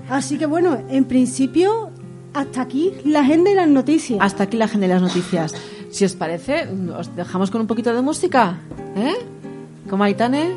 Así 0.09 0.37
que 0.37 0.45
bueno, 0.45 0.77
en 0.89 1.03
principio, 1.05 1.89
hasta 2.33 2.61
aquí 2.61 2.93
la 3.03 3.21
agenda 3.21 3.51
y 3.51 3.55
las 3.55 3.67
noticias. 3.67 4.19
Hasta 4.21 4.43
aquí 4.43 4.55
la 4.55 4.65
agenda 4.65 4.85
y 4.85 4.89
las 4.89 5.01
noticias. 5.01 5.53
Si 5.89 6.05
os 6.05 6.13
parece, 6.13 6.67
os 6.97 7.13
dejamos 7.15 7.49
con 7.51 7.59
un 7.61 7.67
poquito 7.67 7.93
de 7.93 8.01
música, 8.01 8.59
¿eh? 8.95 9.13
Como 9.89 10.03
Aitane, 10.03 10.51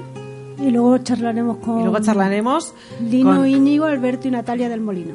Y 0.63 0.71
luego 0.71 0.99
charlaremos 0.99 1.57
con 1.59 1.81
y 1.81 1.83
luego 1.85 1.99
charlaremos 2.01 2.75
Lino, 3.09 3.37
con- 3.37 3.49
Íñigo, 3.49 3.87
Alberto 3.87 4.29
y 4.29 4.31
Natalia 4.33 4.69
del 4.69 4.81
Molino. 4.83 5.15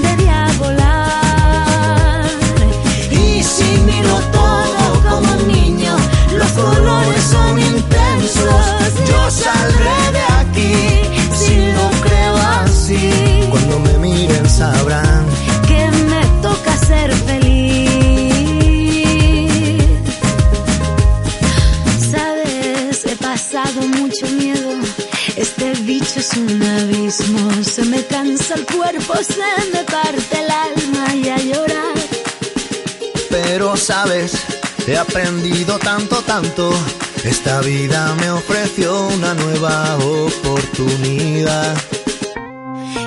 se 29.15 29.71
me 29.73 29.83
parte 29.83 30.39
el 30.39 30.49
alma 30.49 31.15
y 31.15 31.29
a 31.29 31.37
llorar. 31.37 31.97
Pero 33.29 33.75
sabes, 33.77 34.33
he 34.87 34.97
aprendido 34.97 35.77
tanto, 35.79 36.17
tanto. 36.21 36.71
Esta 37.23 37.61
vida 37.61 38.15
me 38.19 38.31
ofreció 38.31 39.07
una 39.07 39.33
nueva 39.33 39.97
oportunidad. 39.97 41.77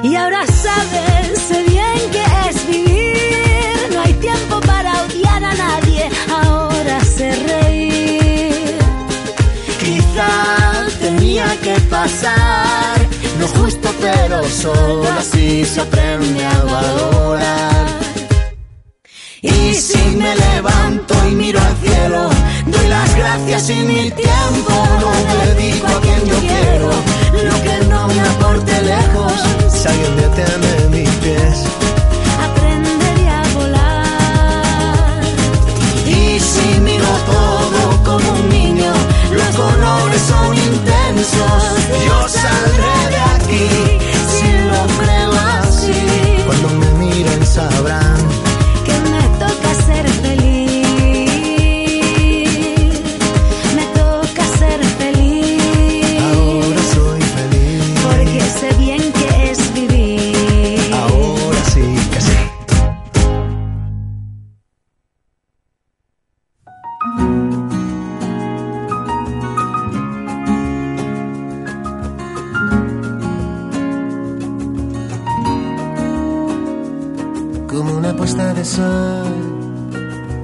Y 0.03 0.15
ahora 0.17 0.47
sabes, 0.47 1.41
sé 1.49 1.63
bien 1.65 2.11
que 2.13 2.25
es 2.49 2.67
vivir. 2.67 3.91
No 3.93 4.01
hay 4.03 4.15
tiempo 4.15 4.61
para 4.61 5.03
odiar 5.03 5.43
a 5.45 5.55
nadie. 5.55 6.11
Ahora 6.31 7.05
sé 7.05 7.35
reír. 7.35 8.79
Quizá 9.81 10.87
tenía 11.01 11.61
que 11.61 11.81
pasar. 11.91 13.14
No 13.45 13.51
es 13.51 13.59
justo, 13.59 13.91
pero 14.01 14.43
solo 14.49 15.07
así 15.19 15.67
se 15.67 15.83
aprende 15.83 16.47
a 16.47 16.65
valorar. 16.65 17.87
Y 19.43 19.75
si 19.75 19.99
me 20.17 20.35
levanto 20.35 21.15
y 21.29 21.35
miro 21.35 21.61
al 21.61 21.77
cielo, 21.77 22.31
doy 22.65 22.89
las 22.89 23.15
gracias 23.15 23.69
y 23.69 23.75
mi 23.81 24.11
tiempo 24.13 24.73
lo 25.03 25.45
dedico 25.45 25.87
a 25.89 26.01
quien 26.01 26.25
yo 26.25 26.39
quiero. 26.41 26.89
Lo 27.49 27.63
que 27.63 27.87
no 27.87 28.09
me 28.09 28.21
aporte 28.21 28.81
lejos, 28.81 29.33
si 29.69 29.89
alguien 29.89 30.17
detiene 30.17 30.89
mis 30.89 31.11
pies. 31.17 31.65
Aprenderé 32.49 33.29
a 33.29 33.43
volar. 33.59 35.23
Y 36.07 36.41
si 36.41 36.81
miro 36.81 37.05
niño, 37.05 37.44
los 39.35 39.57
colores 39.57 40.23
son 40.23 40.57
intensos. 40.57 41.63
Yo 42.07 42.29
saldré 42.29 42.97
de 43.11 43.21
aquí 43.37 43.69
si 44.35 44.49
lo 44.71 44.87
creo 44.99 45.33
así. 45.61 46.43
Cuando 46.47 46.69
me 46.71 46.91
miren 47.07 47.47
sabrán 47.47 48.14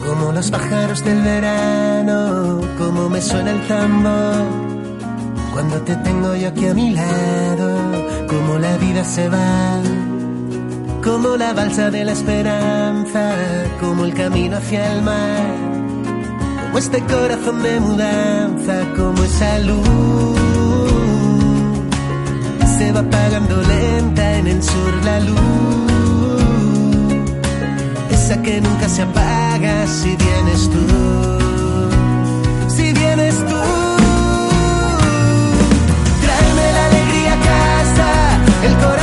como 0.06 0.32
los 0.32 0.50
pájaros 0.50 1.02
del 1.04 1.22
verano, 1.22 2.60
como 2.76 3.08
me 3.08 3.22
suena 3.22 3.52
el 3.52 3.66
tambor. 3.66 4.44
Cuando 5.54 5.80
te 5.82 5.96
tengo 5.96 6.34
yo 6.36 6.48
aquí 6.48 6.66
a 6.66 6.74
mi 6.74 6.90
lado, 6.90 7.70
como 8.28 8.58
la 8.58 8.76
vida 8.76 9.04
se 9.04 9.28
va, 9.28 9.80
como 11.02 11.36
la 11.36 11.54
balsa 11.54 11.90
de 11.90 12.04
la 12.04 12.12
esperanza, 12.12 13.34
como 13.80 14.04
el 14.04 14.12
camino 14.12 14.58
hacia 14.58 14.92
el 14.92 15.02
mar, 15.02 15.54
como 16.66 16.78
este 16.78 17.00
corazón 17.04 17.62
de 17.62 17.80
mudanza, 17.80 18.84
como 18.96 19.24
esa 19.24 19.58
luz 19.60 20.60
se 22.78 22.92
va 22.92 23.00
apagando 23.00 23.62
lenta 23.62 24.36
en 24.38 24.46
el 24.46 24.62
sur 24.62 25.04
la 25.04 25.20
luz, 25.20 26.49
que 28.38 28.60
nunca 28.60 28.88
se 28.88 29.02
apaga 29.02 29.86
si 29.88 30.14
vienes 30.14 30.70
tú, 30.70 30.86
si 32.68 32.92
vienes 32.92 33.34
tú. 33.38 33.60
Tráeme 36.22 36.72
la 36.72 36.86
alegría 36.86 37.32
a 37.32 37.40
casa, 37.40 38.08
el 38.66 38.74
corazón 38.76 38.99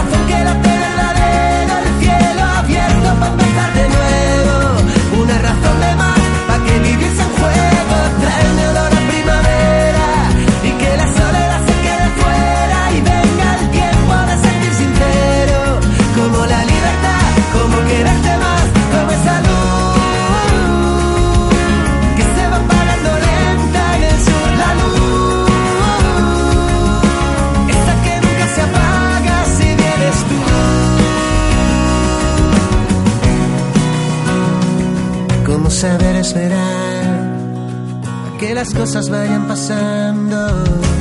saber 35.77 36.15
esperar 36.15 37.05
a 37.05 38.37
que 38.39 38.55
las 38.55 38.73
cosas 38.73 39.11
vayan 39.11 39.47
pasando 39.47 40.47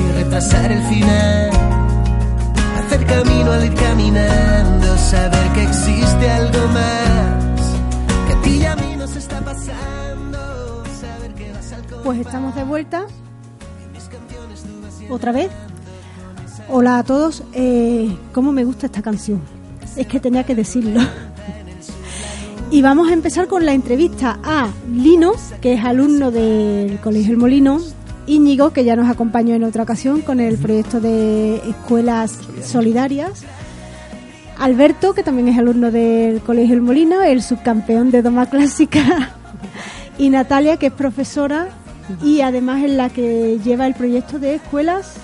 y 0.02 0.12
retrasar 0.12 0.70
el 0.70 0.82
final. 0.82 1.50
Hacer 2.78 3.06
camino 3.06 3.52
al 3.52 3.64
ir 3.64 3.74
caminando, 3.74 4.98
saber 4.98 5.50
que 5.54 5.62
existe 5.62 6.30
algo 6.30 6.68
más 6.68 7.64
que 8.26 8.32
a 8.34 8.42
ti 8.42 8.50
y 8.58 8.66
a 8.66 8.76
mí 8.76 8.96
nos 8.98 9.16
está 9.16 9.40
pasando. 9.40 10.84
Saber 11.00 11.32
que 11.34 11.52
vas 11.52 11.72
al 11.72 11.82
Pues 12.04 12.20
estamos 12.20 12.54
de 12.54 12.64
vuelta. 12.64 13.06
Otra 15.08 15.32
vez. 15.32 15.50
Hola 16.68 16.98
a 16.98 17.02
todos. 17.02 17.44
Eh, 17.54 18.14
¿Cómo 18.34 18.52
me 18.52 18.64
gusta 18.64 18.84
esta 18.84 19.00
canción? 19.00 19.40
Es 19.96 20.06
que 20.06 20.20
tenía 20.20 20.44
que 20.44 20.54
decirlo. 20.54 21.00
Y 22.70 22.83
vamos 22.83 23.09
a 23.09 23.12
empezar 23.12 23.46
con 23.46 23.64
la 23.64 23.72
entrevista 23.72 24.38
a 24.42 24.68
Lino, 24.92 25.33
que 25.61 25.74
es 25.74 25.85
alumno 25.85 26.33
del 26.33 26.98
Colegio 26.98 27.33
El 27.33 27.38
Molino, 27.38 27.79
Íñigo, 28.26 28.70
que 28.70 28.85
ya 28.85 28.96
nos 28.96 29.09
acompañó 29.09 29.55
en 29.55 29.62
otra 29.62 29.85
ocasión 29.85 30.20
con 30.20 30.40
el 30.40 30.59
proyecto 30.59 31.00
de 31.00 31.57
escuelas 31.68 32.38
solidarias, 32.62 33.44
Alberto, 34.59 35.14
que 35.14 35.22
también 35.22 35.48
es 35.48 35.59
alumno 35.59 35.92
del 35.92 36.40
Colegio 36.40 36.74
El 36.74 36.83
Molino, 36.83 37.22
el 37.22 37.40
subcampeón 37.40 38.11
de 38.11 38.22
Doma 38.22 38.46
Clásica, 38.46 39.31
y 40.18 40.31
Natalia, 40.31 40.76
que 40.76 40.87
es 40.87 40.92
profesora 40.92 41.68
y 42.22 42.40
además 42.40 42.83
es 42.83 42.90
la 42.90 43.11
que 43.11 43.59
lleva 43.64 43.87
el 43.87 43.94
proyecto 43.94 44.38
de 44.38 44.57
escuelas 44.57 45.18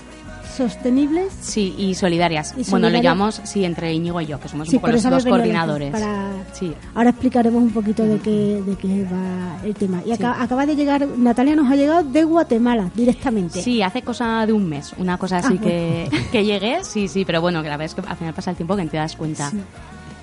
sostenibles. 0.53 1.33
Sí, 1.41 1.73
y 1.77 1.93
solidarias. 1.95 2.53
Y 2.57 2.69
Bueno, 2.69 2.89
lo 2.89 3.01
llamamos, 3.01 3.41
sí, 3.43 3.65
entre 3.65 3.93
Íñigo 3.93 4.21
y 4.21 4.25
yo, 4.27 4.39
que 4.39 4.47
somos 4.47 4.67
Sí, 4.69 4.75
un 4.77 4.81
poco 4.81 4.91
los 4.93 5.03
dos 5.03 5.25
coordinadores. 5.25 5.91
para- 5.91 6.31
Sí. 6.53 6.73
Ahora 6.95 7.09
explicaremos 7.11 7.61
un 7.61 7.71
poquito 7.71 8.03
de 8.03 8.19
qué, 8.19 8.61
de 8.65 8.75
qué 8.75 9.03
va 9.05 9.57
el 9.65 9.73
tema. 9.75 10.01
Y 10.05 10.11
acá- 10.11 10.41
acaba 10.41 10.65
de 10.65 10.75
llegar, 10.75 11.07
Natalia 11.17 11.55
nos 11.55 11.69
ha 11.71 11.75
llegado 11.75 12.03
de 12.03 12.23
Guatemala 12.23 12.89
directamente. 12.95 13.61
Sí, 13.61 13.81
hace 13.81 14.01
cosa 14.01 14.45
de 14.45 14.53
un 14.53 14.67
mes, 14.69 14.93
una 14.97 15.17
cosa 15.17 15.37
así 15.37 15.55
Ah, 15.59 15.61
que, 15.63 16.09
que 16.31 16.43
llegué, 16.45 16.83
sí, 16.83 17.07
sí, 17.07 17.25
pero 17.25 17.41
bueno, 17.41 17.61
que 17.63 17.69
la 17.69 17.77
verdad 17.77 17.95
es 17.97 18.03
que 18.03 18.09
al 18.09 18.17
final 18.17 18.33
pasa 18.33 18.51
el 18.51 18.57
tiempo 18.57 18.75
que 18.75 18.85
te 18.85 18.97
das 18.97 19.15
cuenta. 19.15 19.51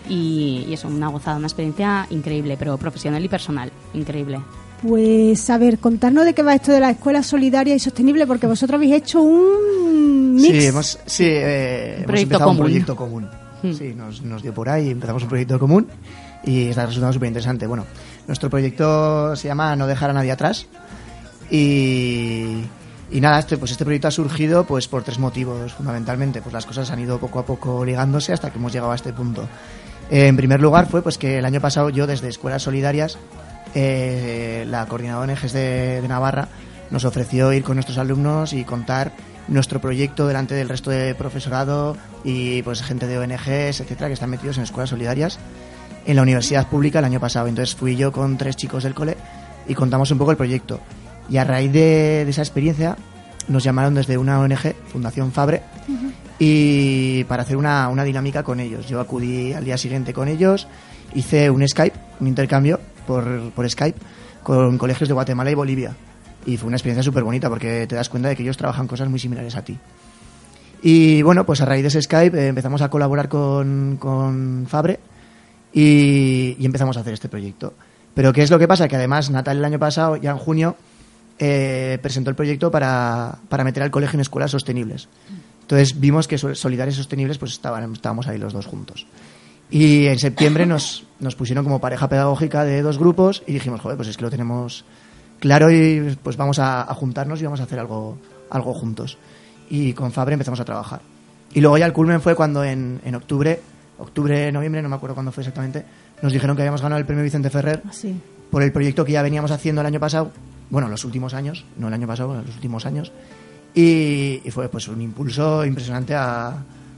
Y, 0.09 0.65
y 0.69 0.73
eso, 0.73 0.89
una 0.89 1.09
gozada, 1.09 1.37
una 1.37 1.47
experiencia 1.47 2.07
increíble, 2.11 2.57
pero 2.59 2.77
profesional 2.79 3.25
y 3.25 3.29
personal, 3.29 3.71
increíble. 3.95 4.41
Pues 4.83 5.51
a 5.51 5.59
ver, 5.59 5.79
contarnos 5.79 6.25
de 6.25 6.33
qué 6.33 6.43
va 6.43 6.55
esto 6.55 6.73
de 6.73 6.81
la 6.81 6.91
escuela 6.91 7.23
solidaria 7.23 7.75
y 7.75 7.79
sostenible, 7.79 8.27
porque 8.27 8.47
vosotros 8.47 8.77
habéis 8.77 8.95
hecho 8.95 9.21
un 9.21 10.35
mix. 10.37 10.49
Sí, 10.49 10.67
hemos, 10.67 10.99
sí, 11.05 11.25
eh, 11.27 11.95
hemos 11.97 12.07
proyecto 12.07 12.23
empezado 12.23 12.45
común. 12.45 12.57
un 12.57 12.65
proyecto 12.67 12.97
común. 12.97 13.29
Hmm. 13.63 13.73
Sí, 13.73 13.95
nos, 13.95 14.23
nos 14.23 14.43
dio 14.43 14.55
por 14.55 14.71
ahí, 14.71 14.91
empezamos 14.91 15.23
un 15.23 15.29
proyecto 15.29 15.59
común 15.59 15.87
y 16.45 16.69
está 16.69 16.87
resultando 16.87 17.13
súper 17.13 17.29
interesante. 17.29 17.67
Bueno, 17.67 17.85
nuestro 18.27 18.49
proyecto 18.49 19.37
se 19.37 19.49
llama 19.49 19.77
No 19.77 19.87
dejar 19.87 20.11
a 20.11 20.13
nadie 20.15 20.33
atrás 20.33 20.67
y, 21.51 22.63
y 23.11 23.21
nada, 23.21 23.39
este, 23.41 23.59
pues 23.59 23.73
este 23.73 23.85
proyecto 23.85 24.09
ha 24.09 24.13
surgido 24.13 24.65
pues 24.65 24.89
por 24.89 25.03
tres 25.03 25.19
motivos 25.19 25.75
fundamentalmente. 25.75 26.41
Pues 26.41 26.55
las 26.55 26.65
cosas 26.65 26.91
han 26.91 27.01
ido 27.01 27.19
poco 27.19 27.39
a 27.39 27.45
poco 27.45 27.85
ligándose 27.85 28.33
hasta 28.33 28.51
que 28.51 28.59
hemos 28.59 28.73
llegado 28.73 28.93
a 28.93 28.95
este 28.95 29.13
punto. 29.13 29.47
Eh, 30.11 30.27
en 30.29 30.37
primer 30.37 30.61
lugar 30.61 30.89
fue 30.89 31.03
pues 31.03 31.19
que 31.19 31.39
el 31.39 31.45
año 31.45 31.61
pasado 31.61 31.91
yo 31.91 32.07
desde 32.07 32.29
Escuelas 32.29 32.63
Solidarias, 32.63 33.19
eh, 33.75 34.65
la 34.69 34.87
coordinadora 34.87 35.27
de 35.27 35.33
ONGs 35.33 35.53
de, 35.53 36.01
de 36.03 36.09
Navarra, 36.09 36.49
nos 36.91 37.05
ofreció 37.05 37.53
ir 37.53 37.63
con 37.63 37.77
nuestros 37.77 37.99
alumnos 37.99 38.53
y 38.53 38.65
contar 38.65 39.13
nuestro 39.49 39.81
proyecto 39.81 40.27
delante 40.27 40.55
del 40.55 40.69
resto 40.69 40.91
de 40.91 41.15
profesorado 41.15 41.97
y 42.25 42.63
pues 42.63 42.83
gente 42.83 43.07
de 43.07 43.19
ONGs, 43.19 43.81
etcétera, 43.81 44.09
que 44.09 44.15
están 44.15 44.31
metidos 44.31 44.57
en 44.59 44.65
escuelas 44.65 44.91
solidarias 44.91 45.39
en 46.07 46.17
la 46.17 46.23
universidad 46.23 46.69
pública 46.69 47.01
el 47.01 47.05
año 47.05 47.21
pasado. 47.21 47.47
Entonces 47.49 47.75
fui 47.75 47.97
yo 47.97 48.13
con 48.13 48.37
tres 48.37 48.57
chicos 48.57 48.85
del 48.85 48.95
cole 48.95 49.17
y 49.67 49.75
contamos 49.75 50.11
un 50.11 50.19
poco 50.19 50.31
el 50.31 50.37
proyecto. 50.37 50.81
Y 51.29 51.37
a 51.37 51.45
raíz 51.45 51.73
de, 51.73 52.25
de 52.25 52.31
esa 52.31 52.43
experiencia 52.43 52.97
nos 53.49 53.65
llamaron 53.65 53.95
desde 53.95 54.19
una 54.19 54.41
ONG, 54.41 54.75
Fundación 54.89 55.33
Fabre, 55.33 55.63
y 56.39 57.25
para 57.25 57.43
hacer 57.43 57.57
una, 57.57 57.89
una 57.89 58.05
dinámica 58.05 58.43
con 58.43 58.61
ellos. 58.61 58.89
Yo 58.89 59.01
acudí 59.01 59.53
al 59.53 59.65
día 59.65 59.77
siguiente 59.77 60.13
con 60.13 60.29
ellos, 60.29 60.69
hice 61.15 61.51
un 61.51 61.67
Skype, 61.67 61.97
un 62.21 62.29
intercambio 62.29 62.81
por, 63.07 63.71
Skype 63.71 63.99
con 64.43 64.79
colegios 64.79 65.09
de 65.09 65.15
Guatemala 65.15 65.51
y 65.51 65.55
Bolivia. 65.55 65.95
Y 66.47 66.57
fue 66.57 66.69
una 66.69 66.77
experiencia 66.77 67.03
súper 67.03 67.25
bonita 67.25 67.49
porque 67.49 67.87
te 67.87 67.95
das 67.95 68.09
cuenta 68.09 68.29
de 68.29 68.37
que 68.37 68.43
ellos 68.43 68.57
trabajan 68.57 68.87
cosas 68.87 69.09
muy 69.09 69.19
similares 69.19 69.57
a 69.57 69.63
ti. 69.63 69.79
Y 70.83 71.21
bueno, 71.23 71.45
pues 71.45 71.61
a 71.61 71.67
raíz 71.67 71.83
de 71.83 71.89
ese 71.89 72.01
Skype 72.01 72.39
eh, 72.39 72.49
empezamos 72.49 72.81
a 72.81 72.89
colaborar 72.89 73.29
con, 73.29 73.99
con 74.01 74.67
Fabre 74.67 74.99
y, 75.73 76.57
empezamos 76.65 76.97
a 76.97 77.01
hacer 77.01 77.13
este 77.15 77.29
proyecto. 77.29 77.75
Pero 78.15 78.33
¿qué 78.33 78.43
es 78.43 78.51
lo 78.51 78.59
que 78.59 78.67
pasa? 78.67 78.89
Que 78.89 78.97
además 78.97 79.31
Natal 79.31 79.59
el 79.59 79.65
año 79.65 79.79
pasado, 79.79 80.17
ya 80.17 80.31
en 80.31 80.39
junio, 80.39 80.77
eh, 81.39 81.99
presentó 82.03 82.31
el 82.31 82.37
proyecto 82.37 82.71
para, 82.71 83.39
para 83.49 83.63
meter 83.65 83.83
al 83.83 83.91
colegio 83.91 84.17
en 84.17 84.21
escuelas 84.23 84.51
sostenibles. 84.51 85.09
Entonces 85.61 86.01
vimos 86.01 86.27
que 86.27 86.39
Sol- 86.39 86.57
Solidarios 86.57 86.97
y 86.97 86.99
Sostenibles 86.99 87.39
pues 87.39 87.53
estábamos 87.53 88.27
ahí 88.27 88.39
los 88.39 88.53
dos 88.53 88.67
juntos. 88.67 89.07
Y 89.71 90.07
en 90.07 90.19
septiembre 90.19 90.67
nos, 90.67 91.05
nos 91.21 91.37
pusieron 91.37 91.65
como 91.65 91.81
pareja 91.81 92.09
pedagógica 92.09 92.65
de 92.65 92.83
dos 92.83 92.99
grupos 92.99 93.43
y 93.47 93.53
dijimos, 93.53 93.81
joder, 93.81 93.97
pues 93.97 94.09
es 94.09 94.17
que 94.17 94.23
lo 94.25 94.31
tenemos 94.31 94.85
claro 95.39 95.71
y 95.71 96.17
pues 96.23 96.37
vamos 96.37 96.59
a, 96.59 96.83
a 96.83 96.95
juntarnos 96.95 97.41
y 97.41 97.45
vamos 97.45 97.61
a 97.61 97.65
hacer 97.65 97.79
algo, 97.79 98.19
algo 98.51 98.75
juntos. 98.75 99.17
Y 99.71 99.93
con 99.93 100.11
Fabre 100.13 100.33
empezamos 100.35 100.59
a 100.61 100.65
trabajar. 100.65 101.01
Y 101.55 101.61
luego 101.61 101.79
ya 101.79 101.87
el 101.87 101.93
culmen 101.93 102.21
fue 102.21 102.35
cuando 102.35 102.65
en, 102.65 103.01
en 103.05 103.15
octubre, 103.15 103.61
octubre, 103.99 104.51
noviembre, 104.53 104.83
no 104.83 104.89
me 104.89 104.97
acuerdo 104.97 105.15
cuándo 105.15 105.31
fue 105.33 105.43
exactamente, 105.43 105.85
nos 106.23 106.33
dijeron 106.33 106.57
que 106.57 106.63
habíamos 106.63 106.83
ganado 106.83 106.99
el 106.99 107.07
premio 107.07 107.23
Vicente 107.25 107.51
Ferrer 107.51 107.83
Sí. 107.91 108.15
por 108.51 108.63
el 108.63 108.73
proyecto 108.73 109.05
que 109.05 109.13
ya 109.13 109.23
veníamos 109.23 109.51
haciendo 109.51 109.81
el 109.81 109.87
año 109.87 110.01
pasado, 110.01 110.31
bueno, 110.71 110.89
los 110.89 111.05
últimos 111.05 111.35
años, 111.35 111.65
no 111.77 111.89
el 111.89 111.95
año 111.95 112.07
pasado, 112.07 112.35
los 112.35 112.55
últimos 112.55 112.87
años, 112.87 113.11
y, 113.75 114.41
y 114.45 114.51
fue 114.51 114.69
pues 114.69 114.89
un 114.89 115.01
impulso 115.01 115.65
impresionante 115.65 116.15
a, 116.15 116.57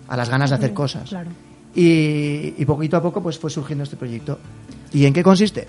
a 0.08 0.16
las 0.16 0.28
ganas 0.28 0.50
de 0.50 0.56
hacer 0.56 0.72
cosas. 0.74 1.08
Claro. 1.08 1.30
Y, 1.74 2.54
y 2.58 2.64
poquito 2.66 2.96
a 2.96 3.02
poco 3.02 3.22
pues 3.22 3.38
fue 3.38 3.50
surgiendo 3.50 3.84
este 3.84 3.96
proyecto. 3.96 4.38
¿Y 4.92 5.06
en 5.06 5.12
qué 5.12 5.22
consiste? 5.22 5.66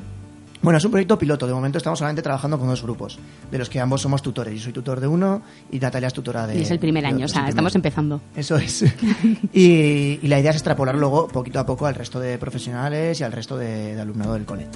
Bueno, 0.63 0.77
es 0.77 0.85
un 0.85 0.91
proyecto 0.91 1.19
piloto. 1.19 1.45
De 1.45 1.53
momento 1.53 1.77
estamos 1.77 1.99
solamente 1.99 2.21
trabajando 2.21 2.57
con 2.57 2.69
dos 2.69 2.81
grupos, 2.81 3.19
de 3.51 3.57
los 3.57 3.69
que 3.69 3.81
ambos 3.81 4.01
somos 4.01 4.21
tutores. 4.21 4.55
Yo 4.55 4.61
soy 4.61 4.71
tutor 4.71 5.01
de 5.01 5.07
uno 5.07 5.41
y 5.69 5.77
Natalia 5.77 6.07
es 6.07 6.13
tutora 6.13 6.47
de 6.47 6.57
Y 6.57 6.61
es 6.61 6.71
el 6.71 6.79
primer 6.79 7.05
año, 7.05 7.25
otro, 7.25 7.25
o 7.25 7.27
sea, 7.27 7.49
estamos 7.49 7.75
empezando. 7.75 8.21
Eso 8.33 8.55
es. 8.55 8.81
y, 9.53 10.19
y 10.21 10.27
la 10.29 10.39
idea 10.39 10.51
es 10.51 10.55
extrapolar 10.55 10.95
luego, 10.95 11.27
poquito 11.27 11.59
a 11.59 11.65
poco, 11.65 11.85
al 11.85 11.95
resto 11.95 12.17
de 12.21 12.37
profesionales 12.37 13.19
y 13.19 13.23
al 13.25 13.33
resto 13.33 13.57
de, 13.57 13.93
de 13.93 14.01
alumnado 14.01 14.35
del 14.35 14.45
cole. 14.45 14.67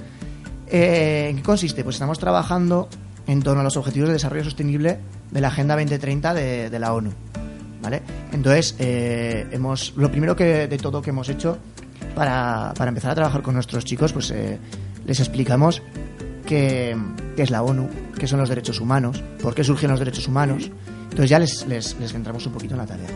Eh, 0.69 1.27
¿En 1.29 1.37
qué 1.37 1.43
consiste? 1.43 1.85
Pues 1.85 1.95
estamos 1.95 2.19
trabajando 2.19 2.89
en 3.25 3.41
torno 3.41 3.61
a 3.61 3.63
los 3.63 3.77
objetivos 3.77 4.09
de 4.09 4.13
desarrollo 4.13 4.43
sostenible 4.43 4.99
de 5.31 5.41
la 5.41 5.47
Agenda 5.47 5.75
2030 5.75 6.33
de, 6.33 6.69
de 6.69 6.79
la 6.79 6.93
ONU. 6.93 7.11
¿Vale? 7.81 8.01
Entonces, 8.31 8.75
eh, 8.79 9.47
hemos, 9.51 9.93
lo 9.95 10.09
primero 10.09 10.35
que, 10.35 10.67
de 10.67 10.77
todo 10.77 11.01
que 11.01 11.11
hemos 11.11 11.29
hecho 11.29 11.57
para, 12.15 12.73
para 12.77 12.89
empezar 12.89 13.11
a 13.11 13.15
trabajar 13.15 13.41
con 13.41 13.53
nuestros 13.53 13.85
chicos, 13.85 14.13
pues 14.13 14.31
eh, 14.31 14.57
les 15.05 15.19
explicamos 15.19 15.81
qué, 16.45 16.97
es 17.37 17.51
la 17.51 17.61
ONU, 17.61 17.89
qué 18.17 18.27
son 18.27 18.39
los 18.39 18.49
derechos 18.49 18.79
humanos, 18.81 19.23
por 19.41 19.53
qué 19.53 19.63
surgen 19.63 19.91
los 19.91 19.99
derechos 19.99 20.27
humanos. 20.27 20.71
Entonces 21.03 21.29
ya 21.29 21.39
les, 21.39 21.67
les, 21.67 21.97
les 21.99 22.11
centramos 22.11 22.45
un 22.47 22.53
poquito 22.53 22.73
en 22.73 22.79
la 22.79 22.87
tarea. 22.87 23.07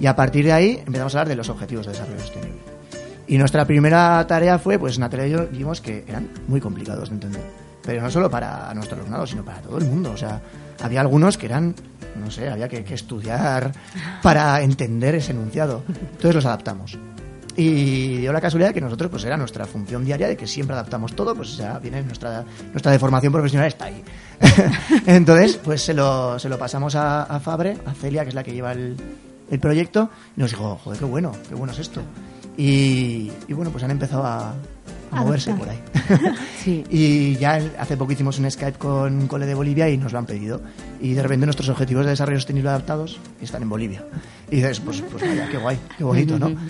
Y 0.00 0.06
a 0.06 0.16
partir 0.16 0.44
de 0.44 0.52
ahí 0.52 0.82
empezamos 0.86 1.14
a 1.14 1.18
hablar 1.18 1.28
de 1.28 1.36
los 1.36 1.48
objetivos 1.48 1.86
de 1.86 1.92
desarrollo 1.92 2.20
sostenible. 2.20 2.76
Y 3.28 3.38
nuestra 3.38 3.64
primera 3.64 4.24
tarea 4.26 4.58
fue, 4.58 4.78
pues 4.78 4.98
Natalia 4.98 5.26
y 5.26 5.30
yo 5.30 5.48
vimos 5.48 5.80
que 5.80 6.04
eran 6.06 6.28
muy 6.46 6.60
complicados 6.60 7.08
de 7.08 7.16
entender. 7.16 7.42
Pero 7.82 8.02
no 8.02 8.10
solo 8.10 8.30
para 8.30 8.72
nuestro 8.74 8.96
alumnado, 8.96 9.26
sino 9.26 9.44
para 9.44 9.60
todo 9.60 9.78
el 9.78 9.84
mundo. 9.84 10.12
O 10.12 10.16
sea, 10.16 10.40
había 10.80 11.00
algunos 11.00 11.36
que 11.36 11.46
eran, 11.46 11.74
no 12.16 12.30
sé, 12.30 12.48
había 12.48 12.68
que, 12.68 12.84
que 12.84 12.94
estudiar 12.94 13.72
para 14.22 14.60
entender 14.62 15.14
ese 15.14 15.32
enunciado. 15.32 15.82
Entonces 15.88 16.34
los 16.34 16.46
adaptamos. 16.46 16.98
Y 17.56 18.18
dio 18.18 18.32
la 18.34 18.40
casualidad 18.40 18.74
que 18.74 18.82
nosotros, 18.82 19.10
pues 19.10 19.24
era 19.24 19.36
nuestra 19.36 19.64
función 19.64 20.04
diaria 20.04 20.28
de 20.28 20.36
que 20.36 20.46
siempre 20.46 20.74
adaptamos 20.74 21.16
todo, 21.16 21.34
pues 21.34 21.56
ya 21.56 21.78
viene 21.78 22.02
nuestra, 22.02 22.44
nuestra 22.70 22.92
deformación 22.92 23.32
profesional 23.32 23.68
está 23.68 23.86
ahí. 23.86 24.04
Entonces, 25.06 25.58
pues 25.64 25.80
se 25.80 25.94
lo, 25.94 26.38
se 26.38 26.50
lo 26.50 26.58
pasamos 26.58 26.94
a, 26.94 27.40
Fabre, 27.40 27.78
a 27.86 27.94
Celia, 27.94 28.24
que 28.24 28.28
es 28.28 28.34
la 28.34 28.44
que 28.44 28.52
lleva 28.52 28.72
el, 28.72 28.94
el 29.50 29.58
proyecto, 29.58 30.10
y 30.36 30.40
nos 30.40 30.50
dijo, 30.50 30.78
joder, 30.84 30.98
qué 30.98 31.06
bueno, 31.06 31.32
qué 31.48 31.54
bueno 31.54 31.72
es 31.72 31.78
esto. 31.78 32.02
Y, 32.58 33.32
y 33.48 33.52
bueno, 33.54 33.70
pues 33.70 33.84
han 33.84 33.90
empezado 33.90 34.26
a, 34.26 34.54
a 35.10 35.22
moverse 35.22 35.52
por 35.54 35.68
ahí. 35.68 35.78
Y 36.66 37.36
ya 37.36 37.60
hace 37.78 37.96
poco 37.96 38.12
hicimos 38.12 38.38
un 38.38 38.50
Skype 38.50 38.78
con 38.78 39.16
un 39.16 39.28
cole 39.28 39.46
de 39.46 39.54
Bolivia 39.54 39.88
y 39.88 39.96
nos 39.96 40.12
lo 40.12 40.18
han 40.18 40.26
pedido. 40.26 40.60
Y 41.00 41.14
de 41.14 41.22
repente 41.22 41.46
nuestros 41.46 41.68
objetivos 41.68 42.04
de 42.04 42.10
desarrollo 42.10 42.38
sostenible 42.38 42.70
adaptados 42.70 43.20
están 43.40 43.62
en 43.62 43.68
Bolivia. 43.68 44.04
Y 44.50 44.56
dices, 44.56 44.80
pues, 44.80 45.02
pues 45.02 45.22
vaya, 45.22 45.48
qué 45.48 45.58
guay, 45.58 45.78
qué 45.96 46.04
bonito, 46.04 46.38
¿no? 46.38 46.52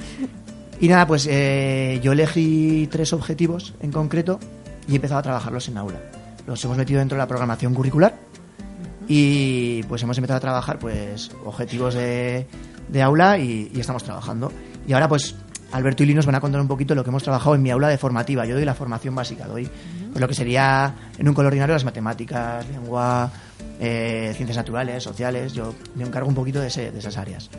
Y 0.79 0.89
nada, 0.89 1.07
pues 1.07 1.27
eh, 1.31 2.01
yo 2.03 2.13
elegí 2.13 2.87
tres 2.93 3.15
objetivos 3.15 3.73
en 3.81 3.91
concreto 3.91 4.39
y 4.87 4.93
he 4.93 4.97
empezado 4.97 5.21
a 5.21 5.23
trabajarlos 5.23 5.69
en 5.69 5.79
aula. 5.79 5.99
Los 6.47 6.63
hemos 6.67 6.77
metido 6.77 6.99
dentro 6.99 7.17
de 7.17 7.21
la 7.21 7.27
programación 7.27 7.73
curricular 7.73 8.15
y 9.09 9.83
pues 9.85 10.03
hemos 10.03 10.19
empezado 10.19 10.37
a 10.37 10.41
trabajar 10.41 10.79
pues 10.79 11.31
objetivos 11.47 11.95
de, 11.95 12.47
de 12.89 13.03
aula 13.03 13.39
y, 13.39 13.71
y 13.75 13.81
estamos 13.81 14.05
trabajando. 14.05 14.53
Y 14.87 14.93
ahora 14.93 15.09
pues 15.09 15.35
Alberto 15.73 16.03
y 16.03 16.07
Lino 16.07 16.19
nos 16.19 16.27
van 16.27 16.35
a 16.37 16.41
contar 16.41 16.61
un 16.61 16.69
poquito 16.69 16.95
lo 16.95 17.03
que 17.05 17.11
hemos 17.11 17.23
trabajado 17.23 17.55
en 17.55 17.63
mi 17.63 17.71
aula 17.71 17.89
de 17.89 17.99
formativa. 17.99 18.47
Yo 18.47 18.55
doy 18.55 18.65
la 18.65 18.75
formación 18.75 19.15
básica, 19.15 19.47
doy 19.47 19.69
pues, 20.13 20.21
lo 20.21 20.29
que 20.29 20.35
sería 20.35 20.95
en 21.19 21.29
un 21.29 21.35
cole 21.35 21.49
ordinario 21.49 21.75
las 21.75 21.85
matemáticas, 21.85 22.67
lengua, 22.69 23.31
eh, 23.81 24.33
ciencias 24.37 24.57
naturales, 24.57 25.03
sociales. 25.03 25.53
Yo 25.53 25.75
me 25.97 26.05
encargo 26.05 26.29
un 26.29 26.35
poquito 26.35 26.61
de, 26.61 26.69
ese- 26.69 26.93
de 26.93 26.99
esas 26.99 27.17
áreas. 27.17 27.51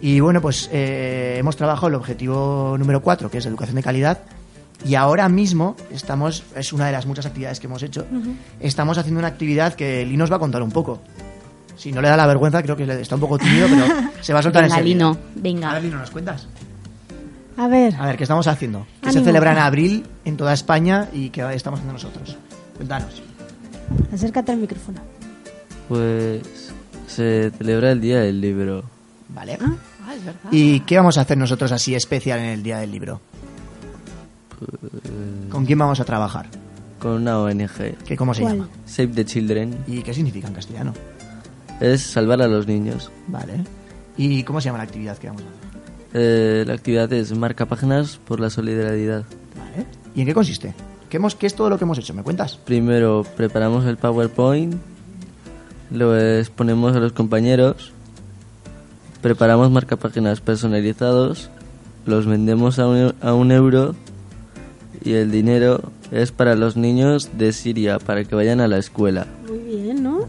Y 0.00 0.18
bueno, 0.20 0.40
pues 0.40 0.68
eh, 0.72 1.36
hemos 1.38 1.56
trabajado 1.56 1.88
el 1.88 1.94
objetivo 1.94 2.74
número 2.78 3.02
4, 3.02 3.30
que 3.30 3.38
es 3.38 3.46
educación 3.46 3.76
de 3.76 3.82
calidad. 3.82 4.18
Y 4.84 4.96
ahora 4.96 5.28
mismo 5.28 5.76
estamos, 5.92 6.42
es 6.56 6.72
una 6.72 6.86
de 6.86 6.92
las 6.92 7.06
muchas 7.06 7.24
actividades 7.26 7.60
que 7.60 7.68
hemos 7.68 7.84
hecho, 7.84 8.04
estamos 8.58 8.98
haciendo 8.98 9.20
una 9.20 9.28
actividad 9.28 9.74
que 9.74 10.04
Lino 10.04 10.24
nos 10.24 10.32
va 10.32 10.36
a 10.36 10.40
contar 10.40 10.60
un 10.62 10.72
poco. 10.72 11.00
Si 11.76 11.92
no 11.92 12.00
le 12.02 12.08
da 12.08 12.16
la 12.16 12.26
vergüenza, 12.26 12.60
creo 12.62 12.76
que 12.76 12.84
le- 12.86 13.00
está 13.00 13.14
un 13.14 13.20
poco 13.20 13.38
tímido, 13.38 13.68
pero 13.68 13.84
se 14.20 14.32
va 14.32 14.40
a 14.40 14.42
soltar 14.42 14.62
Venga, 14.64 14.74
enseguida. 14.78 14.94
Lino, 14.96 15.18
venga. 15.36 15.68
Ahora, 15.68 15.80
Lino, 15.80 15.98
¿nos 15.98 16.10
cuentas? 16.10 16.48
A 17.56 17.68
ver, 17.68 17.94
A 17.96 18.06
ver, 18.06 18.16
¿qué 18.16 18.24
estamos 18.24 18.46
haciendo? 18.46 18.86
Que 19.02 19.12
se 19.12 19.22
celebra 19.22 19.52
en 19.52 19.58
abril 19.58 20.06
en 20.24 20.36
toda 20.36 20.52
España 20.54 21.08
y 21.12 21.30
que 21.30 21.42
estamos 21.54 21.78
haciendo 21.80 21.92
nosotros. 21.92 22.36
Cuéntanos. 22.76 23.22
acércate 24.12 24.52
al 24.52 24.58
micrófono. 24.58 25.00
Pues 25.88 26.72
se 27.06 27.50
celebra 27.50 27.92
el 27.92 28.00
Día 28.00 28.20
del 28.20 28.40
Libro. 28.40 28.84
Vale. 29.28 29.58
Ah, 29.60 30.14
es 30.14 30.24
verdad. 30.24 30.40
¿Y 30.50 30.80
qué 30.80 30.96
vamos 30.96 31.18
a 31.18 31.22
hacer 31.22 31.36
nosotros 31.38 31.70
así 31.72 31.94
especial 31.94 32.38
en 32.40 32.46
el 32.46 32.62
Día 32.62 32.78
del 32.78 32.90
Libro? 32.90 33.20
¿Con 35.50 35.66
quién 35.66 35.78
vamos 35.78 36.00
a 36.00 36.04
trabajar? 36.04 36.46
Con 36.98 37.12
una 37.12 37.38
ONG. 37.38 37.96
¿Qué, 38.06 38.16
¿Cómo 38.16 38.32
se 38.32 38.42
¿Cuál? 38.42 38.58
llama? 38.58 38.68
Save 38.86 39.08
the 39.08 39.24
Children. 39.24 39.84
¿Y 39.86 40.02
qué 40.02 40.14
significa 40.14 40.48
en 40.48 40.54
castellano? 40.54 40.94
Es 41.80 42.02
salvar 42.02 42.40
a 42.42 42.46
los 42.46 42.66
niños. 42.66 43.10
Vale. 43.26 43.64
¿Y 44.16 44.42
cómo 44.44 44.60
se 44.60 44.66
llama 44.66 44.78
la 44.78 44.84
actividad 44.84 45.18
que 45.18 45.26
vamos 45.28 45.42
a 45.42 45.46
hacer? 45.46 45.81
Eh, 46.14 46.64
la 46.66 46.74
actividad 46.74 47.12
es 47.12 47.36
marca 47.36 47.66
páginas 47.66 48.18
por 48.26 48.40
la 48.40 48.50
solidaridad. 48.50 49.24
Vale. 49.56 49.86
¿Y 50.14 50.20
en 50.20 50.26
qué 50.26 50.34
consiste? 50.34 50.74
¿Qué, 51.08 51.16
hemos, 51.16 51.34
¿Qué 51.34 51.46
es 51.46 51.54
todo 51.54 51.70
lo 51.70 51.78
que 51.78 51.84
hemos 51.84 51.98
hecho? 51.98 52.14
¿Me 52.14 52.22
cuentas? 52.22 52.56
Primero 52.56 53.24
preparamos 53.36 53.84
el 53.86 53.96
PowerPoint, 53.96 54.74
lo 55.90 56.18
exponemos 56.18 56.96
a 56.96 57.00
los 57.00 57.12
compañeros, 57.12 57.92
preparamos 59.20 59.70
marcapáginas 59.70 60.40
personalizados, 60.40 61.50
los 62.06 62.26
vendemos 62.26 62.78
a 62.78 62.88
un, 62.88 63.14
a 63.20 63.34
un 63.34 63.52
euro 63.52 63.94
y 65.04 65.12
el 65.14 65.30
dinero 65.30 65.92
es 66.10 66.32
para 66.32 66.54
los 66.54 66.76
niños 66.76 67.30
de 67.38 67.52
Siria, 67.52 67.98
para 67.98 68.24
que 68.24 68.34
vayan 68.34 68.60
a 68.60 68.68
la 68.68 68.78
escuela. 68.78 69.26
Muy 69.48 69.58
bien, 69.58 70.02
¿no? 70.02 70.26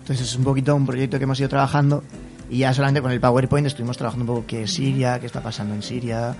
Entonces 0.00 0.28
es 0.28 0.36
un 0.36 0.44
poquito 0.44 0.74
un 0.74 0.86
proyecto 0.86 1.18
que 1.18 1.24
hemos 1.24 1.38
ido 1.40 1.48
trabajando 1.48 2.02
y 2.50 2.58
ya 2.58 2.74
solamente 2.74 3.00
con 3.00 3.10
el 3.12 3.20
PowerPoint 3.20 3.66
estuvimos 3.66 3.96
trabajando 3.96 4.24
un 4.24 4.36
poco 4.38 4.46
qué 4.46 4.64
es 4.64 4.72
Siria, 4.74 5.18
qué 5.20 5.26
está 5.26 5.40
pasando 5.42 5.74
en 5.74 5.82
Siria. 5.82 6.34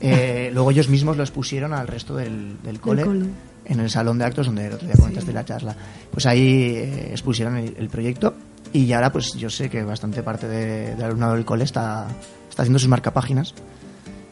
Eh, 0.00 0.50
luego 0.54 0.70
ellos 0.70 0.88
mismos 0.88 1.16
lo 1.16 1.22
expusieron 1.22 1.72
al 1.72 1.86
resto 1.88 2.14
del, 2.16 2.56
del 2.62 2.80
cole, 2.80 3.04
cole. 3.04 3.26
en 3.64 3.80
el 3.80 3.88
salón 3.90 4.18
de 4.18 4.24
actos 4.26 4.46
donde 4.46 4.66
el 4.66 4.72
otro 4.74 4.86
día 4.86 4.96
comentaste 4.96 5.32
la 5.32 5.44
charla. 5.44 5.74
Pues 6.10 6.26
ahí 6.26 6.74
eh, 6.76 7.08
expusieron 7.10 7.56
el, 7.56 7.74
el 7.78 7.88
proyecto 7.88 8.34
y 8.72 8.92
ahora 8.92 9.10
pues 9.10 9.32
yo 9.34 9.48
sé 9.48 9.70
que 9.70 9.82
bastante 9.82 10.22
parte 10.22 10.46
de- 10.46 10.94
del 10.94 11.04
alumnado 11.04 11.34
del 11.34 11.44
cole 11.46 11.64
está, 11.64 12.06
está 12.50 12.62
haciendo 12.62 12.78
sus 12.78 12.88
marcapáginas. 12.88 13.54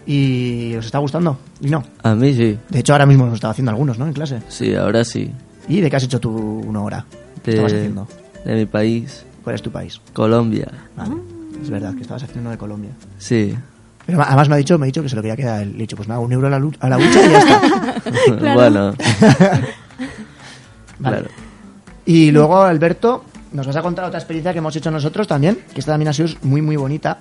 ¿Y 0.07 0.75
os 0.77 0.87
está 0.87 0.99
gustando? 0.99 1.39
¿Y 1.61 1.69
no? 1.69 1.83
A 2.03 2.15
mí 2.15 2.33
sí. 2.35 2.57
De 2.69 2.79
hecho 2.79 2.93
ahora 2.93 3.07
mismo 3.07 3.25
hemos 3.25 3.37
estado 3.37 3.51
haciendo 3.51 3.71
algunos, 3.73 3.99
¿no? 3.99 4.07
En 4.07 4.13
clase. 4.13 4.41
Sí, 4.49 4.75
ahora 4.75 5.05
sí. 5.05 5.31
¿Y 5.69 5.81
de 5.81 5.91
qué 5.91 5.97
has 5.97 6.05
hecho 6.05 6.21
tú 6.21 6.31
una 6.31 6.81
hora? 6.83 7.05
¿Qué 7.43 7.51
estabas 7.53 7.73
De, 7.73 7.79
haciendo? 7.79 8.07
de 8.45 8.55
mi 8.55 8.67
país, 8.67 9.25
¿Cuál 9.47 9.55
es 9.55 9.63
tu 9.63 9.71
país? 9.71 10.01
Colombia. 10.13 10.67
Vale. 10.97 11.15
Es 11.63 11.71
verdad 11.71 11.95
que 11.95 12.01
estabas 12.03 12.25
haciendo 12.25 12.41
uno 12.43 12.51
de 12.51 12.59
Colombia. 12.59 12.91
Sí. 13.17 13.57
Pero 14.05 14.21
además 14.21 14.49
me 14.49 14.57
ha 14.57 14.59
dicho, 14.59 14.77
me 14.77 14.87
ha 14.87 14.89
dicho 14.89 15.05
que 15.05 15.09
se 15.09 15.15
lo 15.15 15.23
quería 15.23 15.37
quedar. 15.37 15.65
Le 15.65 15.77
he 15.77 15.81
dicho, 15.83 15.95
pues 15.95 16.09
nada, 16.09 16.19
un 16.19 16.33
euro 16.33 16.49
a 16.49 16.51
la, 16.51 16.59
lu- 16.59 16.73
a 16.81 16.89
la 16.89 16.99
hucha 16.99 17.25
y 17.25 17.31
ya 17.31 17.39
está. 17.39 17.61
Bueno. 18.55 18.93
Vale. 20.99 21.19
Claro. 21.19 21.29
Y 22.07 22.33
luego, 22.33 22.61
Alberto, 22.63 23.25
nos 23.53 23.69
vas 23.69 23.77
a 23.77 23.83
contar 23.83 24.05
otra 24.07 24.19
experiencia 24.19 24.53
que 24.53 24.59
hemos 24.59 24.75
hecho 24.75 24.91
nosotros 24.91 25.29
también, 25.29 25.61
que 25.73 25.79
esta 25.79 25.93
también 25.93 26.09
ha 26.09 26.13
sido 26.13 26.29
muy, 26.43 26.61
muy 26.61 26.75
bonita. 26.75 27.19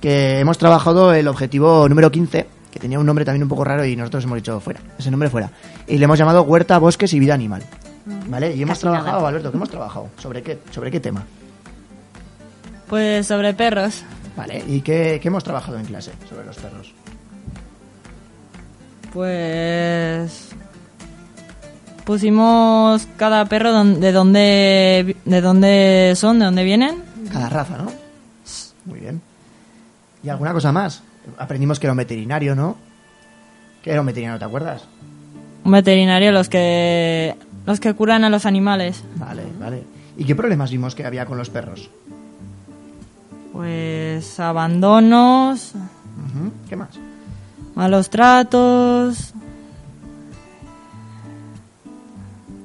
Que 0.00 0.40
hemos 0.40 0.58
trabajado 0.58 1.14
el 1.14 1.28
objetivo 1.28 1.88
número 1.88 2.10
15, 2.10 2.48
que 2.72 2.80
tenía 2.80 2.98
un 2.98 3.06
nombre 3.06 3.24
también 3.24 3.44
un 3.44 3.48
poco 3.48 3.62
raro 3.62 3.84
y 3.84 3.94
nosotros 3.94 4.24
hemos 4.24 4.36
dicho 4.36 4.58
fuera, 4.58 4.80
ese 4.98 5.08
nombre 5.10 5.30
fuera. 5.30 5.50
Y 5.86 5.98
le 5.98 6.04
hemos 6.04 6.18
llamado 6.18 6.42
Huerta, 6.42 6.78
Bosques 6.78 7.12
y 7.14 7.20
Vida 7.20 7.34
Animal. 7.34 7.62
¿Vale? 8.28 8.54
Y 8.54 8.60
hemos 8.62 8.72
Casi 8.74 8.82
trabajado, 8.82 9.16
nada. 9.18 9.28
Alberto, 9.28 9.50
¿qué 9.50 9.56
hemos 9.56 9.70
trabajado? 9.70 10.08
¿Sobre 10.18 10.42
qué, 10.42 10.58
sobre 10.70 10.90
qué 10.90 11.00
tema? 11.00 11.24
Pues 12.94 13.26
sobre 13.26 13.52
perros. 13.54 14.04
¿Vale? 14.36 14.62
¿Y 14.68 14.80
qué, 14.80 15.18
qué 15.20 15.26
hemos 15.26 15.42
trabajado 15.42 15.76
en 15.80 15.84
clase 15.84 16.12
sobre 16.30 16.46
los 16.46 16.54
perros? 16.56 16.92
Pues 19.12 20.50
pusimos 22.04 23.08
cada 23.16 23.46
perro 23.46 23.72
don- 23.72 24.00
de 24.00 24.12
dónde 24.12 25.16
de 25.24 25.40
dónde 25.40 26.12
son, 26.14 26.38
de 26.38 26.44
dónde 26.44 26.62
vienen. 26.62 27.02
Cada 27.32 27.48
raza, 27.48 27.78
¿no? 27.78 27.90
Muy 28.84 29.00
bien. 29.00 29.20
¿Y 30.22 30.28
alguna 30.28 30.52
cosa 30.52 30.70
más? 30.70 31.02
Aprendimos 31.36 31.80
que 31.80 31.86
era 31.88 31.92
un 31.94 31.98
veterinario, 31.98 32.54
¿no? 32.54 32.76
¿Qué 33.82 33.90
era 33.90 34.02
un 34.02 34.06
veterinario, 34.06 34.38
te 34.38 34.44
acuerdas? 34.44 34.84
Un 35.64 35.72
veterinario 35.72 36.30
los 36.30 36.48
que 36.48 37.34
los 37.66 37.80
que 37.80 37.92
curan 37.94 38.22
a 38.22 38.30
los 38.30 38.46
animales. 38.46 39.02
Vale, 39.16 39.42
vale. 39.58 39.82
¿Y 40.16 40.24
qué 40.24 40.36
problemas 40.36 40.70
vimos 40.70 40.94
que 40.94 41.04
había 41.04 41.26
con 41.26 41.36
los 41.38 41.50
perros? 41.50 41.90
Pues 43.54 44.40
abandonos, 44.40 45.72
¿Qué 46.68 46.74
más? 46.74 46.88
malos 47.76 48.10
tratos. 48.10 49.32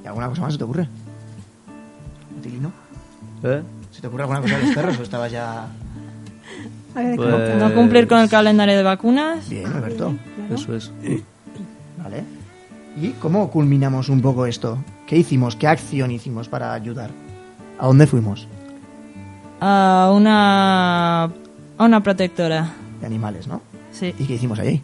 ¿Y 0.02 0.06
alguna 0.08 0.28
cosa 0.28 0.42
más 0.42 0.52
se 0.54 0.58
te 0.58 0.64
ocurre? 0.64 0.82
¿A 0.82 2.42
ti, 2.42 2.48
Lino? 2.48 2.72
¿Eh? 3.44 3.62
¿Se 3.92 4.00
te 4.00 4.08
ocurre 4.08 4.22
alguna 4.24 4.40
cosa 4.40 4.58
de 4.58 4.66
los 4.66 4.74
perros 4.74 4.98
o 4.98 5.02
estabas 5.04 5.30
ya...? 5.30 5.68
Ver, 6.96 7.14
Pues- 7.14 7.56
No 7.56 7.72
cumplir 7.72 8.08
con 8.08 8.18
el 8.18 8.28
calendario 8.28 8.76
de 8.76 8.82
vacunas. 8.82 9.48
Bien, 9.48 9.66
Alberto. 9.66 10.12
Eso 10.52 10.74
es. 10.74 10.90
Vale. 12.02 12.24
¿Y 13.00 13.10
cómo 13.12 13.48
culminamos 13.48 14.08
un 14.08 14.20
poco 14.20 14.44
esto? 14.44 14.76
¿Qué 15.06 15.16
hicimos? 15.16 15.54
¿Qué 15.54 15.68
acción 15.68 16.10
hicimos 16.10 16.48
para 16.48 16.72
ayudar? 16.72 17.10
¿A 17.78 17.86
dónde 17.86 18.08
fuimos? 18.08 18.48
A 19.60 20.10
una 20.14 21.24
a 21.24 21.84
una 21.84 22.02
protectora. 22.02 22.72
De 23.00 23.06
animales, 23.06 23.46
¿no? 23.46 23.60
Sí. 23.92 24.14
¿Y 24.18 24.24
qué 24.26 24.34
hicimos 24.34 24.58
allí? 24.58 24.82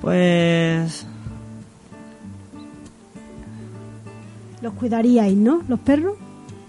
Pues 0.00 1.06
los 4.62 4.72
cuidaríais, 4.74 5.36
¿no? 5.36 5.62
¿Los 5.68 5.80
perros? 5.80 6.14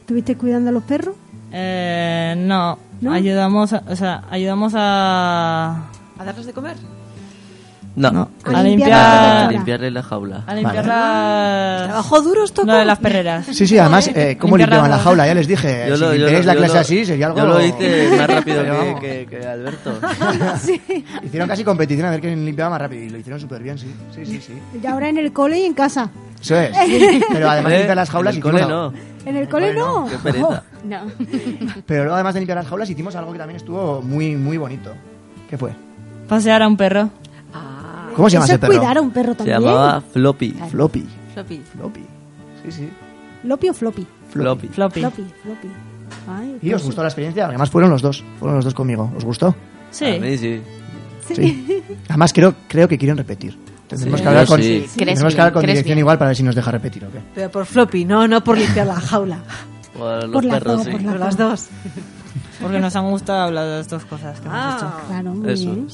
¿Estuviste 0.01 0.35
cuidando 0.37 0.69
a 0.69 0.73
los 0.73 0.83
perros? 0.83 1.15
eh, 1.51 2.35
no. 2.37 2.77
¿No? 3.01 3.11
Ayudamos, 3.13 3.73
a- 3.73 3.83
o 3.89 3.95
sea, 3.95 4.23
ayudamos 4.29 4.73
a 4.75 5.87
¿A 6.19 6.23
darles 6.23 6.45
de 6.45 6.53
comer? 6.53 6.77
No. 7.95 8.29
A 8.45 8.63
limpiar- 8.63 9.47
A 9.47 9.51
limpiarle 9.51 9.91
la 9.91 10.01
jaula. 10.01 10.43
A 10.47 10.55
limpiar 10.55 10.85
las... 10.85 11.83
Trabajo 11.87 12.21
duro 12.21 12.43
esto. 12.45 12.63
No, 12.63 12.75
de 12.77 12.85
las 12.85 12.99
perreras. 12.99 13.45
Sí, 13.47 13.67
sí, 13.67 13.77
además, 13.77 14.09
eh, 14.15 14.37
¿cómo 14.39 14.55
limpiaban 14.57 14.89
la 14.89 14.97
jaula? 14.99 15.27
Ya 15.27 15.33
les 15.33 15.47
dije, 15.47 15.85
Yo 15.89 15.95
si 15.97 16.01
lo- 16.01 16.07
yo 16.15 16.25
limpiáis 16.27 16.45
lo- 16.45 16.47
la 16.47 16.53
yo 16.53 16.59
clase 16.59 16.73
lo- 16.75 16.79
así 16.79 17.05
sería 17.05 17.25
algo... 17.27 17.39
Yo 17.39 17.45
lo 17.47 17.61
hice 17.65 18.09
más 18.17 18.27
rápido 18.29 18.63
que, 18.63 18.95
que, 19.01 19.27
que 19.39 19.45
Alberto. 19.47 19.93
Hicieron 21.23 21.47
casi 21.49 21.63
competición 21.63 22.07
a 22.07 22.11
ver 22.11 22.21
quién 22.21 22.45
limpiaba 22.45 22.71
más 22.71 22.81
rápido 22.81 23.03
y 23.03 23.09
lo 23.09 23.17
hicieron 23.17 23.39
súper 23.39 23.61
bien, 23.61 23.77
sí. 23.77 23.93
Sí, 24.15 24.25
sí, 24.25 24.41
sí. 24.41 24.53
Y 24.81 24.85
ahora 24.87 25.09
en 25.09 25.17
el 25.17 25.33
cole 25.33 25.59
y 25.59 25.65
en 25.65 25.73
casa. 25.73 26.09
Eso 26.41 26.55
es. 26.57 26.71
Pero 27.31 27.49
además 27.49 27.69
de 27.71 27.75
Eh, 27.75 27.79
limpiar 27.79 27.97
las 27.97 28.09
jaulas 28.09 28.33
en 28.35 28.37
el 28.37 28.43
cole 28.43 28.65
no. 28.65 28.93
En 29.25 29.35
el 29.35 29.49
cole 29.49 29.73
no. 29.73 30.07
Qué 30.09 30.17
pereza. 30.17 30.63
No. 30.83 30.99
Pero 31.85 32.03
luego 32.03 32.15
además 32.15 32.33
de 32.33 32.39
limpiar 32.39 32.57
las 32.57 32.67
jaulas 32.67 32.89
hicimos 32.89 33.15
algo 33.15 33.31
que 33.33 33.37
también 33.37 33.57
estuvo 33.57 34.01
muy, 34.01 34.35
muy 34.35 34.57
bonito. 34.57 34.93
¿Qué 35.49 35.57
fue? 35.57 35.71
Pasear 36.27 36.63
a 36.63 36.67
un 36.67 36.77
perro. 36.77 37.09
¿Cómo 38.15 38.29
se 38.29 38.33
llama 38.33 38.45
ese 38.45 38.53
es 38.55 38.59
perro? 38.59 38.73
cuidar 38.77 38.97
a 38.97 39.01
un 39.01 39.11
perro 39.11 39.31
Se 39.33 39.37
también. 39.37 39.59
llamaba 39.61 40.01
Floppy. 40.01 40.51
Floppy. 40.69 41.07
Floppy. 41.33 41.61
Floppy. 41.73 42.05
Sí, 42.63 42.71
sí. 42.71 42.89
¿Lopi 43.43 43.69
o 43.69 43.73
floppy? 43.73 44.05
Floppy. 44.29 44.67
Floppy. 44.67 44.99
Floppy, 45.01 45.25
floppy. 45.43 45.67
Ay, 46.29 46.57
¿Y 46.61 46.67
os 46.67 46.73
pues- 46.73 46.83
gustó 46.85 47.01
la 47.01 47.07
experiencia? 47.07 47.45
Además 47.47 47.69
fueron 47.69 47.89
los 47.89 48.01
dos. 48.01 48.23
Fueron 48.39 48.57
los 48.57 48.65
dos 48.65 48.73
conmigo. 48.73 49.11
¿Os 49.17 49.25
gustó? 49.25 49.55
Sí. 49.89 50.05
A 50.05 50.19
mí 50.19 50.37
sí. 50.37 50.61
Sí. 51.33 51.83
Además 52.09 52.33
creo, 52.33 52.53
creo 52.67 52.87
que 52.87 52.97
quieren 52.97 53.17
repetir. 53.17 53.57
Tendremos 53.87 54.19
Sí. 54.19 54.23
que 54.23 54.29
hablar 54.29 54.45
con, 54.47 54.61
sí. 54.61 54.85
Tendremos 54.95 55.33
que 55.35 55.41
hablar 55.41 55.53
con 55.53 55.61
dirección 55.61 55.85
bien. 55.85 55.99
igual 55.99 56.17
para 56.17 56.29
ver 56.29 56.37
si 56.37 56.43
nos 56.43 56.55
deja 56.55 56.71
repetir 56.71 57.05
o 57.05 57.11
qué. 57.11 57.19
Pero 57.35 57.49
por 57.49 57.65
floppy, 57.65 58.05
no, 58.05 58.27
no 58.27 58.43
por 58.43 58.57
limpiar 58.57 58.87
la 58.87 58.95
jaula. 58.99 59.39
Por 59.97 60.23
los 60.23 60.31
Por 60.31 60.49
perros, 60.49 60.83
sí. 60.83 60.91
por 60.91 61.01
Por 61.03 61.19
las 61.19 61.37
dos. 61.37 61.67
Porque 62.61 62.79
nos 62.79 62.95
han 62.95 63.09
gustado 63.09 63.51
las 63.51 63.87
dos 63.89 64.05
cosas 64.05 64.39
que 64.39 64.47
hemos 64.47 64.57
Ah. 64.59 64.75
hecho. 64.77 65.07
Claro, 65.07 65.31
muy 65.33 65.51
Eso 65.51 65.71
bien. 65.71 65.87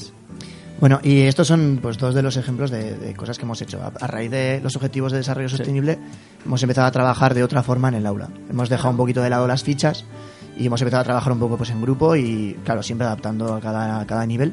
Bueno, 0.80 1.00
y 1.02 1.22
estos 1.22 1.48
son 1.48 1.80
pues 1.82 1.98
dos 1.98 2.14
de 2.14 2.22
los 2.22 2.36
ejemplos 2.36 2.70
de, 2.70 2.96
de 2.96 3.14
cosas 3.14 3.36
que 3.36 3.44
hemos 3.44 3.60
hecho. 3.60 3.82
A, 3.82 3.86
a 3.88 4.06
raíz 4.06 4.30
de 4.30 4.60
los 4.62 4.76
objetivos 4.76 5.10
de 5.10 5.18
desarrollo 5.18 5.48
sostenible, 5.48 5.98
hemos 6.44 6.62
empezado 6.62 6.86
a 6.86 6.92
trabajar 6.92 7.34
de 7.34 7.42
otra 7.42 7.62
forma 7.64 7.88
en 7.88 7.94
el 7.94 8.06
aula. 8.06 8.28
Hemos 8.48 8.68
dejado 8.68 8.90
un 8.90 8.96
poquito 8.96 9.20
de 9.20 9.30
lado 9.30 9.48
las 9.48 9.64
fichas 9.64 10.04
y 10.56 10.66
hemos 10.66 10.80
empezado 10.80 11.00
a 11.00 11.04
trabajar 11.04 11.32
un 11.32 11.40
poco 11.40 11.56
pues 11.56 11.70
en 11.70 11.82
grupo 11.82 12.14
y, 12.14 12.56
claro, 12.64 12.82
siempre 12.82 13.06
adaptando 13.06 13.54
a 13.54 13.60
cada, 13.60 14.00
a 14.00 14.06
cada 14.06 14.24
nivel 14.24 14.52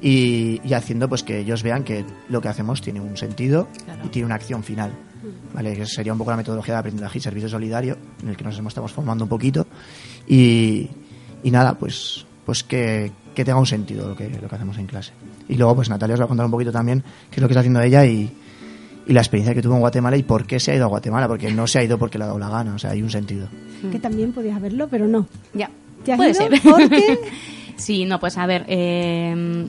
y, 0.00 0.60
y 0.64 0.74
haciendo 0.74 1.08
pues 1.08 1.22
que 1.22 1.38
ellos 1.38 1.62
vean 1.62 1.84
que 1.84 2.04
lo 2.28 2.40
que 2.40 2.48
hacemos 2.48 2.80
tiene 2.80 3.00
un 3.00 3.16
sentido 3.16 3.68
y 4.04 4.08
tiene 4.08 4.26
una 4.26 4.34
acción 4.36 4.64
final. 4.64 4.90
¿Vale? 5.52 5.76
Que 5.76 5.84
sería 5.86 6.12
un 6.12 6.18
poco 6.18 6.30
la 6.30 6.38
metodología 6.38 6.74
de 6.74 6.80
aprendizaje 6.80 7.18
y 7.18 7.20
servicio 7.20 7.48
solidario 7.48 7.96
en 8.22 8.30
el 8.30 8.36
que 8.36 8.42
nos 8.42 8.58
estamos 8.58 8.90
formando 8.90 9.24
un 9.24 9.28
poquito 9.28 9.66
y, 10.26 10.88
y 11.42 11.50
nada, 11.50 11.74
pues, 11.74 12.24
pues 12.46 12.64
que, 12.64 13.12
que 13.34 13.44
tenga 13.44 13.58
un 13.58 13.66
sentido 13.66 14.08
lo 14.08 14.16
que, 14.16 14.28
lo 14.28 14.48
que 14.48 14.54
hacemos 14.54 14.76
en 14.78 14.86
clase. 14.86 15.12
Y 15.48 15.56
luego, 15.56 15.74
pues 15.76 15.88
Natalia 15.88 16.14
os 16.14 16.20
va 16.20 16.24
a 16.24 16.28
contar 16.28 16.46
un 16.46 16.52
poquito 16.52 16.72
también 16.72 17.02
qué 17.30 17.36
es 17.36 17.40
lo 17.42 17.48
que 17.48 17.52
está 17.52 17.60
haciendo 17.60 17.80
ella 17.80 18.04
y, 18.04 18.30
y 19.06 19.12
la 19.12 19.20
experiencia 19.20 19.54
que 19.54 19.62
tuvo 19.62 19.74
en 19.74 19.80
Guatemala 19.80 20.16
y 20.16 20.22
por 20.22 20.46
qué 20.46 20.58
se 20.60 20.72
ha 20.72 20.74
ido 20.76 20.84
a 20.84 20.88
Guatemala, 20.88 21.26
porque 21.28 21.50
no 21.52 21.66
se 21.66 21.78
ha 21.78 21.84
ido 21.84 21.98
porque 21.98 22.18
le 22.18 22.24
ha 22.24 22.26
dado 22.28 22.38
la 22.38 22.48
gana, 22.48 22.74
o 22.74 22.78
sea, 22.78 22.90
hay 22.90 23.02
un 23.02 23.10
sentido. 23.10 23.48
Que 23.90 23.98
también 23.98 24.32
podías 24.32 24.56
haberlo, 24.56 24.88
pero 24.88 25.06
no. 25.08 25.26
Ya. 25.54 25.70
¿Te 26.04 26.12
has 26.12 26.16
Puede 26.16 26.30
ido? 26.30 26.38
ser. 26.40 26.60
Porque 26.62 27.18
Sí, 27.76 28.04
no, 28.04 28.20
pues 28.20 28.36
a 28.36 28.46
ver, 28.46 28.64
eh, 28.68 29.66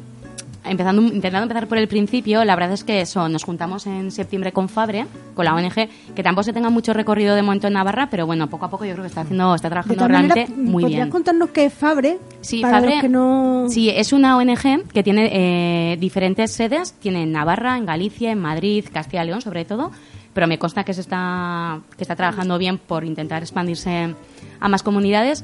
empezando, 0.63 1.01
intentando 1.01 1.43
empezar 1.43 1.67
por 1.67 1.77
el 1.77 1.87
principio, 1.87 2.43
la 2.45 2.55
verdad 2.55 2.73
es 2.73 2.83
que 2.83 3.01
eso, 3.01 3.27
nos 3.29 3.43
juntamos 3.43 3.87
en 3.87 4.11
septiembre 4.11 4.51
con 4.51 4.69
Fabre, 4.69 5.05
con 5.33 5.45
la 5.45 5.55
ONG, 5.55 5.89
que 6.15 6.23
tampoco 6.23 6.43
se 6.43 6.53
tenga 6.53 6.69
mucho 6.69 6.93
recorrido 6.93 7.35
de 7.35 7.41
momento 7.41 7.67
en 7.67 7.73
Navarra, 7.73 8.09
pero 8.09 8.25
bueno, 8.25 8.49
poco 8.49 8.65
a 8.65 8.69
poco 8.69 8.85
yo 8.85 8.93
creo 8.93 9.03
que 9.03 9.07
está 9.09 9.21
haciendo, 9.21 9.55
está 9.55 9.69
trabajando 9.69 10.07
realmente 10.07 10.47
muy 10.55 10.83
¿podrías 10.83 11.01
bien. 11.01 11.09
contarnos 11.09 11.49
qué 11.49 11.65
es 11.65 11.73
Fabre? 11.73 12.19
Sí, 12.41 12.61
para 12.61 12.75
Fabre, 12.75 12.91
los 12.91 13.01
que 13.01 13.09
no... 13.09 13.65
sí, 13.69 13.89
es 13.89 14.13
una 14.13 14.37
ONG 14.37 14.87
que 14.93 15.03
tiene 15.03 15.29
eh, 15.31 15.97
diferentes 15.97 16.51
sedes, 16.51 16.93
tiene 16.93 17.23
en 17.23 17.31
Navarra, 17.31 17.77
en 17.77 17.85
Galicia, 17.85 18.31
en 18.31 18.39
Madrid, 18.39 18.85
Castilla 18.91 19.23
y 19.23 19.27
León 19.27 19.41
sobre 19.41 19.65
todo, 19.65 19.91
pero 20.33 20.47
me 20.47 20.59
consta 20.59 20.83
que 20.83 20.93
se 20.93 21.01
está, 21.01 21.81
que 21.97 22.03
está 22.03 22.15
trabajando 22.15 22.57
bien 22.57 22.77
por 22.77 23.03
intentar 23.03 23.41
expandirse 23.41 24.15
a 24.59 24.69
más 24.69 24.83
comunidades 24.83 25.43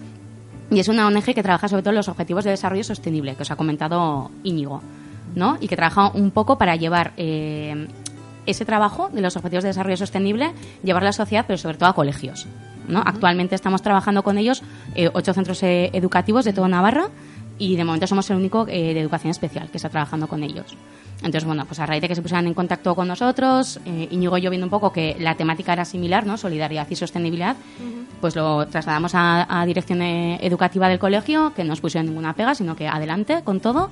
y 0.70 0.80
es 0.80 0.88
una 0.88 1.08
ONG 1.08 1.34
que 1.34 1.44
trabaja 1.44 1.68
sobre 1.68 1.82
todo 1.82 1.92
en 1.92 1.98
los 1.98 2.10
objetivos 2.10 2.44
de 2.44 2.52
desarrollo 2.52 2.84
sostenible, 2.84 3.36
que 3.36 3.44
os 3.44 3.52
ha 3.52 3.56
comentado 3.56 4.32
Íñigo, 4.44 4.82
¿no? 5.38 5.58
Y 5.62 5.68
que 5.68 5.76
trabaja 5.76 6.10
un 6.10 6.32
poco 6.32 6.58
para 6.58 6.76
llevar 6.76 7.14
eh, 7.16 7.88
ese 8.46 8.66
trabajo 8.66 9.10
de 9.10 9.22
los 9.22 9.38
objetivos 9.38 9.64
de 9.64 9.70
desarrollo 9.70 9.98
sostenible, 9.98 10.52
llevarlo 10.84 11.08
a 11.08 11.10
la 11.10 11.14
sociedad, 11.14 11.46
pero 11.48 11.58
sobre 11.58 11.78
todo 11.78 11.90
a 11.90 11.94
colegios, 11.94 12.48
¿no? 12.88 13.02
Actualmente 13.06 13.56
estamos 13.56 13.82
trabajando 13.82 14.24
con 14.24 14.38
ellos 14.38 14.64
eh, 14.96 15.10
ocho 15.14 15.34
centros 15.34 15.62
eh, 15.64 15.92
educativos 15.94 16.44
de 16.44 16.54
toda 16.54 16.68
Navarra 16.68 17.10
y 17.60 17.76
de 17.76 17.84
momento 17.84 18.08
somos 18.08 18.30
el 18.30 18.38
único 18.38 18.66
eh, 18.68 18.94
de 18.94 19.00
educación 19.00 19.32
especial 19.32 19.70
que 19.70 19.78
está 19.78 19.90
trabajando 19.90 20.28
con 20.28 20.44
ellos. 20.44 20.76
Entonces, 21.18 21.46
bueno, 21.46 21.66
pues 21.66 21.80
a 21.80 21.86
raíz 21.88 22.02
de 22.02 22.08
que 22.08 22.16
se 22.16 22.22
pusieran 22.22 22.46
en 22.46 22.54
contacto 22.54 22.94
con 22.94 23.08
nosotros, 23.08 23.80
eh, 23.86 24.08
Íñigo 24.12 24.38
y 24.38 24.42
yo 24.42 24.52
viendo 24.52 24.68
un 24.68 24.70
poco 24.70 24.92
que 24.92 25.16
la 25.20 25.36
temática 25.36 25.74
era 25.74 25.84
similar, 25.84 26.28
¿no? 26.28 26.38
Solidaridad 26.38 26.88
y 26.90 26.96
sostenibilidad, 26.96 27.56
pues 28.22 28.36
lo 28.36 28.68
trasladamos 28.68 29.16
a, 29.16 29.62
a 29.62 29.66
dirección 29.66 30.02
eh, 30.04 30.38
educativa 30.42 30.88
del 30.88 31.00
colegio, 31.00 31.54
que 31.56 31.64
no 31.64 31.70
nos 31.70 31.82
pusieron 31.82 32.06
ninguna 32.06 32.34
pega, 32.34 32.54
sino 32.54 32.76
que 32.76 32.88
adelante 32.88 33.42
con 33.44 33.60
todo 33.60 33.90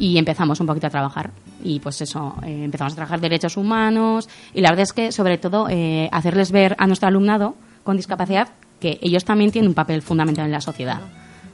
y 0.00 0.16
empezamos 0.18 0.58
un 0.58 0.66
poquito 0.66 0.88
a 0.88 0.90
trabajar. 0.90 1.30
Y 1.62 1.78
pues 1.78 2.00
eso, 2.00 2.34
eh, 2.42 2.64
empezamos 2.64 2.94
a 2.94 2.96
trabajar 2.96 3.20
derechos 3.20 3.56
humanos 3.56 4.28
y 4.54 4.62
la 4.62 4.70
verdad 4.70 4.82
es 4.84 4.92
que 4.92 5.12
sobre 5.12 5.38
todo 5.38 5.68
eh, 5.68 6.08
hacerles 6.10 6.50
ver 6.50 6.74
a 6.78 6.86
nuestro 6.86 7.06
alumnado 7.06 7.54
con 7.84 7.96
discapacidad 7.96 8.48
que 8.80 8.98
ellos 9.02 9.24
también 9.24 9.52
tienen 9.52 9.68
un 9.68 9.74
papel 9.74 10.00
fundamental 10.00 10.46
en 10.46 10.52
la 10.52 10.62
sociedad. 10.62 11.00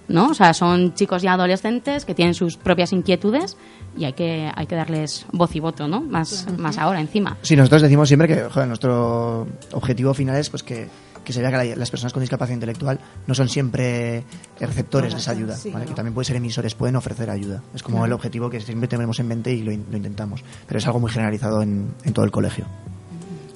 ¿no? 0.08 0.28
O 0.28 0.34
sea, 0.34 0.54
son 0.54 0.94
chicos 0.94 1.22
ya 1.22 1.32
adolescentes 1.32 2.04
que 2.04 2.14
tienen 2.14 2.34
sus 2.34 2.56
propias 2.56 2.92
inquietudes 2.92 3.56
y 3.98 4.04
hay 4.04 4.12
que, 4.12 4.48
hay 4.54 4.66
que 4.66 4.76
darles 4.76 5.26
voz 5.32 5.56
y 5.56 5.60
voto, 5.60 5.88
¿no? 5.88 6.00
Más, 6.00 6.46
más 6.56 6.78
ahora 6.78 7.00
encima. 7.00 7.36
Sí, 7.42 7.56
nosotros 7.56 7.82
decimos 7.82 8.06
siempre 8.06 8.28
que 8.28 8.44
joder, 8.44 8.68
nuestro 8.68 9.48
objetivo 9.72 10.14
final 10.14 10.36
es 10.36 10.48
pues 10.48 10.62
que, 10.62 10.86
que 11.26 11.32
se 11.32 11.40
vea 11.42 11.50
que 11.50 11.56
la- 11.56 11.76
las 11.76 11.90
personas 11.90 12.12
con 12.12 12.20
discapacidad 12.22 12.54
intelectual 12.54 13.00
no 13.26 13.34
son 13.34 13.48
siempre 13.48 14.22
receptores 14.60 15.12
de 15.12 15.18
esa 15.18 15.32
ayuda, 15.32 15.56
Sí, 15.56 15.70
¿vale? 15.70 15.84
no. 15.84 15.90
que 15.90 15.94
también 15.96 16.14
pueden 16.14 16.24
ser 16.26 16.36
emisores, 16.36 16.74
pueden 16.76 16.94
ofrecer 16.94 17.28
ayuda. 17.28 17.62
Es 17.74 17.82
como 17.82 17.96
Claro. 17.96 18.06
el 18.06 18.12
objetivo 18.12 18.48
que 18.48 18.60
siempre 18.60 18.86
tenemos 18.86 19.18
en 19.18 19.26
mente 19.26 19.52
y 19.52 19.62
lo, 19.62 19.72
in- 19.72 19.84
lo 19.90 19.96
intentamos. 19.96 20.44
Pero 20.68 20.78
es 20.78 20.86
algo 20.86 21.00
muy 21.00 21.10
generalizado 21.10 21.60
en, 21.62 21.88
en 22.04 22.12
todo 22.12 22.24
el 22.24 22.30
colegio. 22.30 22.64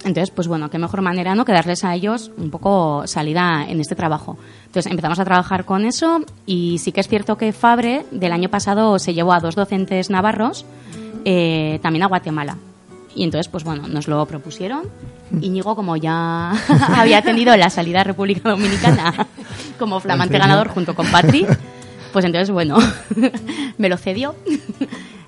Entonces, 0.04 0.30
pues 0.30 0.48
bueno, 0.48 0.68
qué 0.70 0.78
mejor 0.78 1.02
manera, 1.02 1.34
¿no? 1.34 1.44
Que 1.44 1.52
darles 1.52 1.84
a 1.84 1.94
ellos 1.94 2.30
un 2.38 2.50
poco 2.50 3.06
salida 3.06 3.66
en 3.68 3.80
este 3.80 3.94
trabajo. 3.94 4.36
Entonces 4.66 4.90
empezamos 4.90 5.18
a 5.20 5.24
trabajar 5.24 5.64
con 5.64 5.84
eso 5.84 6.24
y 6.46 6.78
sí 6.78 6.90
que 6.90 7.00
es 7.00 7.06
cierto 7.08 7.36
que 7.36 7.52
Fabre 7.52 8.04
del 8.10 8.32
año 8.32 8.48
pasado 8.48 8.98
se 8.98 9.12
llevó 9.14 9.32
a 9.34 9.40
dos 9.40 9.54
docentes 9.54 10.08
navarros 10.10 10.64
eh, 11.24 11.78
también 11.82 12.02
a 12.02 12.06
Guatemala. 12.06 12.56
Y 13.14 13.24
entonces, 13.24 13.48
pues 13.48 13.62
bueno, 13.62 13.88
nos 13.88 14.08
lo 14.08 14.24
propusieron. 14.26 14.84
Íñigo, 15.40 15.74
como 15.76 15.96
ya 15.96 16.50
había 16.96 17.22
tenido 17.22 17.56
la 17.56 17.70
salida 17.70 18.00
a 18.00 18.04
República 18.04 18.48
Dominicana 18.50 19.26
como 19.78 20.00
flamante 20.00 20.38
ganador 20.38 20.68
junto 20.68 20.94
con 20.94 21.06
Patri, 21.10 21.46
pues 22.12 22.24
entonces, 22.24 22.50
bueno, 22.50 22.78
me 23.78 23.88
lo 23.88 23.96
cedió. 23.96 24.34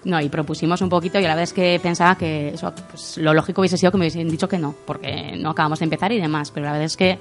No, 0.04 0.20
y 0.20 0.28
propusimos 0.28 0.80
un 0.82 0.88
poquito 0.88 1.18
y 1.20 1.22
la 1.22 1.28
verdad 1.28 1.44
es 1.44 1.52
que 1.52 1.78
pensaba 1.80 2.16
que 2.16 2.48
eso, 2.54 2.72
pues, 2.90 3.18
lo 3.18 3.32
lógico 3.34 3.60
hubiese 3.60 3.78
sido 3.78 3.92
que 3.92 3.98
me 3.98 4.02
hubiesen 4.02 4.28
dicho 4.28 4.48
que 4.48 4.58
no, 4.58 4.74
porque 4.84 5.36
no 5.38 5.50
acabamos 5.50 5.78
de 5.78 5.84
empezar 5.84 6.10
y 6.10 6.20
demás, 6.20 6.50
pero 6.50 6.66
la 6.66 6.72
verdad 6.72 6.86
es 6.86 6.96
que 6.96 7.18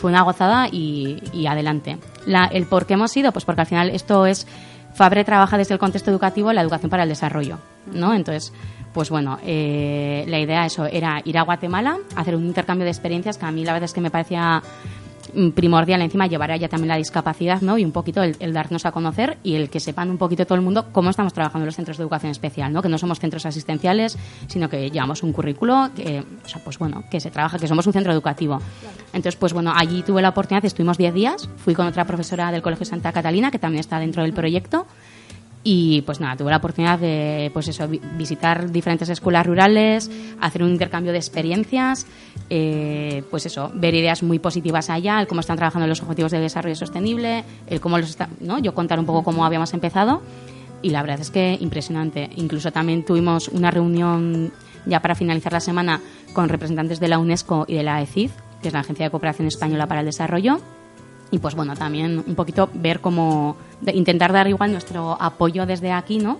fue 0.00 0.10
una 0.10 0.22
gozada 0.22 0.66
y, 0.72 1.22
y 1.34 1.46
adelante. 1.46 1.98
La- 2.26 2.46
el 2.46 2.64
por 2.64 2.86
qué 2.86 2.94
hemos 2.94 3.14
ido, 3.16 3.32
pues 3.32 3.44
porque 3.44 3.60
al 3.60 3.66
final 3.66 3.90
esto 3.90 4.24
es, 4.24 4.46
Fabre 4.94 5.24
trabaja 5.24 5.56
desde 5.58 5.74
el 5.74 5.80
contexto 5.80 6.10
educativo 6.10 6.52
la 6.52 6.60
educación 6.62 6.90
para 6.90 7.02
el 7.02 7.08
desarrollo, 7.10 7.58
¿no? 7.92 8.12
Entonces, 8.14 8.52
pues 8.92 9.10
bueno, 9.10 9.38
eh, 9.44 10.24
la 10.28 10.38
idea 10.38 10.66
eso 10.66 10.86
era 10.86 11.20
ir 11.24 11.38
a 11.38 11.42
Guatemala, 11.42 11.98
hacer 12.14 12.36
un 12.36 12.44
intercambio 12.44 12.84
de 12.84 12.90
experiencias 12.90 13.38
que 13.38 13.46
a 13.46 13.50
mí 13.50 13.64
la 13.64 13.72
verdad 13.72 13.86
es 13.86 13.92
que 13.92 14.00
me 14.00 14.10
parecía 14.10 14.62
mm, 15.34 15.50
primordial 15.50 16.02
encima 16.02 16.26
llevar 16.26 16.50
allá 16.50 16.68
también 16.68 16.88
la 16.88 16.96
discapacidad 16.96 17.62
¿no? 17.62 17.78
y 17.78 17.84
un 17.84 17.92
poquito 17.92 18.22
el, 18.22 18.36
el 18.38 18.52
darnos 18.52 18.84
a 18.84 18.92
conocer 18.92 19.38
y 19.42 19.54
el 19.54 19.70
que 19.70 19.80
sepan 19.80 20.10
un 20.10 20.18
poquito 20.18 20.44
todo 20.44 20.56
el 20.56 20.60
mundo 20.62 20.88
cómo 20.92 21.08
estamos 21.08 21.32
trabajando 21.32 21.64
en 21.64 21.66
los 21.66 21.76
centros 21.76 21.96
de 21.96 22.02
educación 22.02 22.32
especial 22.32 22.70
¿no? 22.72 22.82
que 22.82 22.90
no 22.90 22.98
somos 22.98 23.18
centros 23.18 23.46
asistenciales 23.46 24.18
sino 24.46 24.68
que 24.68 24.90
llevamos 24.90 25.22
un 25.22 25.32
currículo 25.32 25.90
que, 25.96 26.22
o 26.44 26.48
sea, 26.48 26.62
pues 26.62 26.78
bueno, 26.78 27.04
que 27.10 27.18
se 27.18 27.30
trabaja, 27.30 27.58
que 27.58 27.66
somos 27.66 27.86
un 27.86 27.94
centro 27.94 28.12
educativo 28.12 28.58
entonces 29.06 29.36
pues 29.36 29.54
bueno, 29.54 29.72
allí 29.74 30.02
tuve 30.02 30.20
la 30.20 30.30
oportunidad 30.30 30.64
estuvimos 30.64 30.98
10 30.98 31.14
días, 31.14 31.48
fui 31.56 31.74
con 31.74 31.86
otra 31.86 32.04
profesora 32.04 32.52
del 32.52 32.60
Colegio 32.60 32.84
Santa 32.84 33.10
Catalina 33.12 33.50
que 33.50 33.58
también 33.58 33.80
está 33.80 33.98
dentro 33.98 34.22
del 34.22 34.34
proyecto 34.34 34.86
y 35.64 36.02
pues 36.02 36.18
nada, 36.20 36.36
tuve 36.36 36.50
la 36.50 36.56
oportunidad 36.56 36.98
de 36.98 37.50
pues 37.52 37.68
eso, 37.68 37.86
vi- 37.86 38.00
visitar 38.16 38.70
diferentes 38.72 39.08
escuelas 39.08 39.46
rurales, 39.46 40.10
hacer 40.40 40.62
un 40.62 40.70
intercambio 40.70 41.12
de 41.12 41.18
experiencias, 41.18 42.06
eh, 42.50 43.22
pues 43.30 43.46
eso, 43.46 43.70
ver 43.74 43.94
ideas 43.94 44.22
muy 44.22 44.38
positivas 44.40 44.90
allá, 44.90 45.20
el 45.20 45.26
cómo 45.28 45.40
están 45.40 45.56
trabajando 45.56 45.84
en 45.84 45.90
los 45.90 46.02
objetivos 46.02 46.32
de 46.32 46.40
desarrollo 46.40 46.74
sostenible, 46.74 47.44
el 47.68 47.80
cómo 47.80 47.96
los 47.98 48.10
está, 48.10 48.28
¿no? 48.40 48.58
Yo 48.58 48.74
contar 48.74 48.98
un 48.98 49.06
poco 49.06 49.22
cómo 49.22 49.44
habíamos 49.44 49.72
empezado 49.72 50.22
y 50.82 50.90
la 50.90 51.00
verdad 51.02 51.20
es 51.20 51.30
que 51.30 51.56
impresionante. 51.60 52.28
Incluso 52.36 52.72
también 52.72 53.04
tuvimos 53.04 53.46
una 53.48 53.70
reunión 53.70 54.52
ya 54.84 55.00
para 55.00 55.14
finalizar 55.14 55.52
la 55.52 55.60
semana 55.60 56.00
con 56.32 56.48
representantes 56.48 56.98
de 56.98 57.06
la 57.06 57.20
UNESCO 57.20 57.66
y 57.68 57.74
de 57.76 57.84
la 57.84 58.02
ECID, 58.02 58.30
que 58.60 58.68
es 58.68 58.74
la 58.74 58.80
Agencia 58.80 59.06
de 59.06 59.10
Cooperación 59.10 59.46
Española 59.46 59.86
para 59.86 60.00
el 60.00 60.06
Desarrollo. 60.06 60.58
Y 61.32 61.38
pues 61.38 61.56
bueno, 61.56 61.74
también 61.74 62.22
un 62.24 62.34
poquito 62.36 62.70
ver 62.74 63.00
cómo, 63.00 63.56
intentar 63.92 64.32
dar 64.32 64.46
igual 64.46 64.70
nuestro 64.70 65.20
apoyo 65.20 65.66
desde 65.66 65.90
aquí, 65.90 66.18
¿no? 66.18 66.38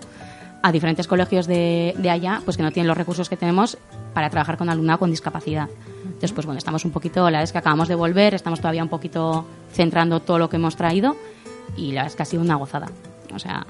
a 0.63 0.71
diferentes 0.71 1.07
colegios 1.07 1.45
de, 1.45 1.93
de 1.97 2.09
allá, 2.09 2.41
pues 2.45 2.55
que 2.55 2.63
no 2.63 2.71
tienen 2.71 2.87
los 2.87 2.97
recursos 2.97 3.27
que 3.27 3.35
tenemos 3.35 3.77
para 4.13 4.29
trabajar 4.29 4.57
con 4.57 4.69
alumnado 4.69 4.99
con 4.99 5.09
discapacidad. 5.09 5.67
Entonces, 6.05 6.31
pues 6.31 6.45
bueno, 6.45 6.57
estamos 6.57 6.85
un 6.85 6.91
poquito, 6.91 7.29
la 7.29 7.43
es 7.43 7.51
que 7.51 7.57
acabamos 7.57 7.89
de 7.89 7.95
volver, 7.95 8.33
estamos 8.33 8.61
todavía 8.61 8.81
un 8.81 8.87
poquito 8.87 9.45
centrando 9.73 10.21
todo 10.21 10.39
lo 10.39 10.49
que 10.49 10.55
hemos 10.55 10.77
traído 10.77 11.17
y 11.75 11.91
la 11.91 12.03
verdad 12.03 12.07
es 12.07 12.15
que 12.15 12.23
ha 12.23 12.25
sido 12.25 12.41
una 12.41 12.55
gozada. 12.55 12.87
O 13.35 13.39
sea, 13.39 13.65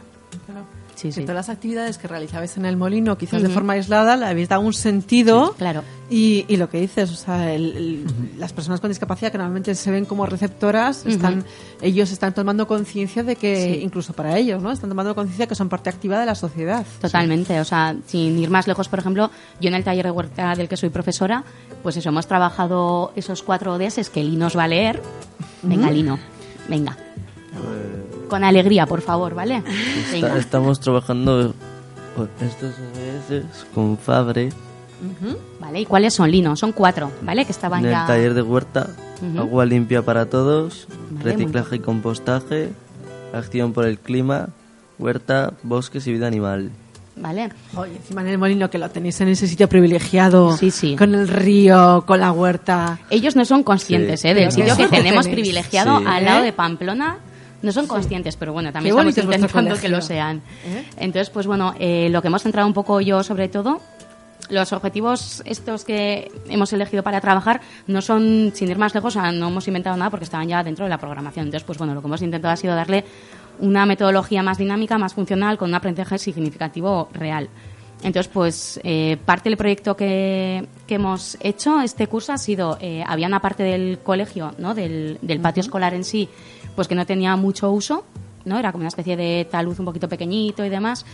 Sí, 1.11 1.11
sí. 1.11 1.21
todas 1.21 1.35
las 1.35 1.49
actividades 1.49 1.97
que 1.97 2.07
realizabais 2.07 2.57
en 2.57 2.65
el 2.65 2.77
molino, 2.77 3.17
quizás 3.17 3.41
de 3.41 3.49
forma 3.49 3.73
aislada, 3.73 4.15
le 4.17 4.25
habéis 4.25 4.49
dado 4.49 4.61
un 4.61 4.73
sentido. 4.73 5.53
claro. 5.57 5.83
Y, 6.09 6.45
y 6.47 6.57
lo 6.57 6.69
que 6.69 6.79
dices, 6.79 7.09
o 7.11 7.15
sea, 7.15 7.53
el- 7.53 7.75
el- 7.77 8.05
las 8.37 8.53
personas 8.53 8.79
con 8.79 8.89
discapacidad 8.91 9.31
que 9.31 9.37
normalmente 9.37 9.73
se 9.73 9.89
ven 9.89 10.05
como 10.05 10.25
receptoras, 10.27 11.05
están, 11.07 11.43
ellos 11.81 12.11
están 12.11 12.33
tomando 12.33 12.67
conciencia 12.67 13.23
de 13.23 13.35
que, 13.35 13.73
Sí. 13.75 13.79
incluso 13.83 14.13
para 14.13 14.37
ellos, 14.37 14.61
¿no? 14.61 14.71
Están 14.71 14.89
tomando 14.89 15.15
conciencia 15.15 15.47
que 15.47 15.55
son 15.55 15.69
parte 15.69 15.89
activa 15.89 16.19
de 16.19 16.25
la 16.27 16.35
sociedad. 16.35 16.85
Totalmente, 17.01 17.59
o 17.59 17.65
sea, 17.65 17.95
sin 18.05 18.37
ir 18.37 18.49
más 18.49 18.67
lejos, 18.67 18.89
por 18.89 18.99
ejemplo, 18.99 19.31
yo 19.59 19.69
en 19.69 19.73
el 19.75 19.83
taller 19.83 20.05
de 20.05 20.11
huerta 20.11 20.53
del 20.55 20.67
que 20.67 20.77
soy 20.77 20.89
profesora, 20.89 21.43
pues 21.81 21.97
eso, 21.97 22.09
hemos 22.09 22.27
trabajado 22.27 23.11
esos 23.15 23.41
cuatro 23.41 23.73
ODS 23.73 24.09
que 24.09 24.23
Lino 24.23 24.47
os 24.47 24.57
va 24.57 24.65
a 24.65 24.67
leer. 24.67 25.01
Venga. 25.63 25.89
Lino, 25.89 26.19
venga. 26.69 26.95
Con 28.29 28.43
alegría, 28.43 28.85
por 28.85 29.01
favor, 29.01 29.33
¿vale? 29.35 29.63
Está- 30.13 30.37
estamos 30.37 30.79
trabajando 30.79 31.53
con 32.15 32.29
estos 32.41 32.73
ODS 32.75 33.65
con 33.73 33.97
Fabre 33.97 34.49
Vale, 35.59 35.81
¿y 35.81 35.85
cuáles 35.85 36.13
son, 36.13 36.31
Lino? 36.31 36.55
Son 36.55 36.71
cuatro, 36.71 37.11
¿vale? 37.23 37.43
Que 37.45 37.51
estaban 37.51 37.83
en 37.83 37.91
ya... 37.91 38.01
el 38.01 38.07
taller 38.07 38.33
de 38.33 38.41
huerta, 38.41 38.89
agua 39.37 39.65
limpia 39.65 40.01
para 40.01 40.27
todos, 40.27 40.87
Vale, 41.11 41.31
reciclaje 41.33 41.75
y 41.75 41.79
compostaje, 41.79 42.69
acción 43.33 43.73
por 43.73 43.85
el 43.85 43.99
clima, 43.99 44.49
huerta, 44.99 45.53
bosques 45.63 46.07
y 46.07 46.13
vida 46.13 46.27
animal. 46.27 46.71
¿Vale? 47.17 47.49
Oye, 47.75 47.97
encima 47.97 48.21
en 48.21 48.27
el 48.29 48.37
molino 48.37 48.69
que 48.69 48.77
lo 48.77 48.89
tenéis 48.89 49.19
en 49.21 49.27
ese 49.27 49.45
sitio 49.45 49.67
privilegiado, 49.69 50.55
Sí, 50.57 50.71
sí. 50.71 50.95
con 50.95 51.13
el 51.13 51.27
río, 51.27 52.03
con 52.07 52.19
la 52.21 52.31
huerta. 52.31 52.99
Ellos 53.09 53.35
no 53.35 53.43
son 53.45 53.61
conscientes 53.63 54.21
Sí. 54.21 54.29
¿eh? 54.29 54.33
del 54.33 54.51
sitio 54.51 54.75
que 54.77 54.87
tenemos 54.87 55.25
tenéis. 55.25 55.41
privilegiado 55.41 55.99
Sí. 55.99 56.05
al 56.07 56.23
lado 56.25 56.41
¿Eh? 56.43 56.45
de 56.45 56.53
Pamplona. 56.53 57.17
No 57.63 57.71
son 57.71 57.87
conscientes, 57.87 58.35
pero 58.35 58.53
bueno, 58.53 58.71
también 58.71 58.93
Qué 58.95 59.09
estamos 59.09 59.35
intentando 59.35 59.79
que 59.79 59.89
lo 59.89 60.01
sean. 60.01 60.41
¿Eh? 60.65 60.85
Entonces, 60.97 61.29
pues 61.29 61.47
bueno, 61.47 61.73
eh, 61.79 62.09
lo 62.11 62.21
que 62.21 62.27
hemos 62.27 62.43
centrado 62.43 62.67
un 62.67 62.73
poco 62.73 63.01
yo 63.01 63.23
sobre 63.23 63.47
todo, 63.47 63.81
los 64.49 64.73
objetivos 64.73 65.41
estos 65.45 65.85
que 65.85 66.29
hemos 66.49 66.73
elegido 66.73 67.03
para 67.03 67.21
trabajar 67.21 67.61
no 67.87 68.01
son, 68.01 68.51
sin 68.53 68.69
ir 68.69 68.77
más 68.77 68.93
lejos, 68.93 69.15
o 69.15 69.19
sea, 69.19 69.31
no 69.31 69.47
hemos 69.47 69.67
inventado 69.67 69.95
nada 69.95 70.09
porque 70.11 70.25
estaban 70.25 70.47
ya 70.47 70.61
dentro 70.61 70.85
de 70.85 70.89
la 70.89 70.97
programación. 70.97 71.45
Entonces, 71.45 71.65
pues 71.65 71.77
bueno, 71.77 71.93
lo 71.93 72.01
que 72.01 72.07
hemos 72.07 72.21
intentado 72.21 72.53
ha 72.53 72.57
sido 72.57 72.75
darle 72.75 73.05
una 73.59 73.85
metodología 73.85 74.43
más 74.43 74.57
dinámica, 74.57 74.97
más 74.97 75.13
funcional, 75.13 75.57
con 75.57 75.69
un 75.69 75.75
aprendizaje 75.75 76.17
significativo 76.17 77.09
real. 77.13 77.49
Entonces, 78.03 78.29
pues 78.33 78.79
eh, 78.83 79.17
parte 79.23 79.49
del 79.49 79.57
proyecto 79.57 79.95
que, 79.95 80.67
que 80.85 80.95
hemos 80.95 81.37
hecho 81.39 81.79
este 81.79 82.07
curso 82.07 82.33
ha 82.33 82.37
sido, 82.37 82.77
eh, 82.81 83.03
había 83.07 83.27
una 83.27 83.39
parte 83.39 83.63
del 83.63 83.99
colegio, 83.99 84.53
¿no? 84.57 84.75
del, 84.75 85.17
del 85.21 85.39
patio 85.39 85.61
escolar 85.61 85.93
en 85.93 86.03
sí, 86.03 86.27
pues 86.75 86.87
que 86.87 86.95
no 86.95 87.05
tenía 87.05 87.35
mucho 87.35 87.71
uso, 87.71 88.05
¿no? 88.45 88.59
Era 88.59 88.71
como 88.71 88.81
una 88.81 88.89
especie 88.89 89.15
de 89.15 89.47
talud 89.49 89.77
un 89.79 89.85
poquito 89.85 90.09
pequeñito 90.09 90.65
y 90.65 90.69
demás. 90.69 91.05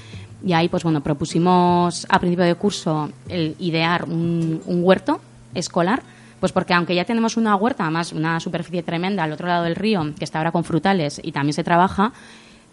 Y 0.46 0.54
ahí, 0.54 0.70
pues 0.70 0.84
bueno, 0.84 1.02
propusimos 1.02 2.06
a 2.10 2.20
principio 2.20 2.46
de 2.46 2.56
curso 2.56 3.10
el 3.28 3.56
idear 3.60 4.06
un, 4.06 4.62
un 4.66 4.84
huerto 4.84 5.20
escolar, 5.54 6.02
pues 6.40 6.52
porque 6.52 6.74
aunque 6.74 6.96
ya 6.96 7.06
tenemos 7.06 7.38
una 7.38 7.56
huerta, 7.56 7.84
además 7.84 8.14
una 8.14 8.40
superficie 8.40 8.84
tremenda 8.84 9.24
al 9.24 9.32
otro 9.34 9.48
lado 9.48 9.64
del 9.66 9.76
río, 9.76 10.14
que 10.18 10.24
está 10.24 10.38
ahora 10.40 10.52
con 10.52 10.64
frutales 10.64 11.20
y 11.24 11.32
también 11.32 11.54
se 11.54 11.64
trabaja, 11.64 12.14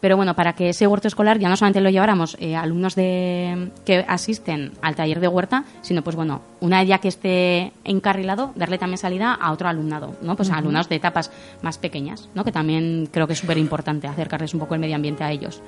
pero 0.00 0.16
bueno, 0.16 0.34
para 0.34 0.52
que 0.54 0.68
ese 0.68 0.86
huerto 0.86 1.08
escolar 1.08 1.38
ya 1.38 1.48
no 1.48 1.56
solamente 1.56 1.80
lo 1.80 1.90
lleváramos 1.90 2.36
eh, 2.38 2.54
alumnos 2.54 2.94
de, 2.94 3.70
que 3.84 4.04
asisten 4.06 4.72
al 4.82 4.94
taller 4.94 5.20
de 5.20 5.28
huerta, 5.28 5.64
sino 5.82 6.02
pues 6.02 6.16
bueno, 6.16 6.42
una 6.60 6.80
vez 6.80 6.88
ya 6.88 6.98
que 6.98 7.08
esté 7.08 7.72
encarrilado, 7.84 8.52
darle 8.56 8.78
también 8.78 8.98
salida 8.98 9.32
a 9.34 9.52
otro 9.52 9.68
alumnado, 9.68 10.14
¿no? 10.22 10.36
Pues 10.36 10.48
a 10.50 10.52
Ujú. 10.52 10.60
alumnados 10.60 10.88
de 10.88 10.96
etapas 10.96 11.30
más 11.62 11.78
pequeñas, 11.78 12.28
¿no? 12.34 12.44
Que 12.44 12.52
también 12.52 13.08
creo 13.10 13.26
que 13.26 13.32
es 13.32 13.38
súper 13.38 13.58
importante 13.58 14.06
acercarles 14.06 14.52
un 14.54 14.60
poco 14.60 14.74
el 14.74 14.80
medio 14.80 14.96
ambiente 14.96 15.24
a 15.24 15.32
ellos. 15.32 15.62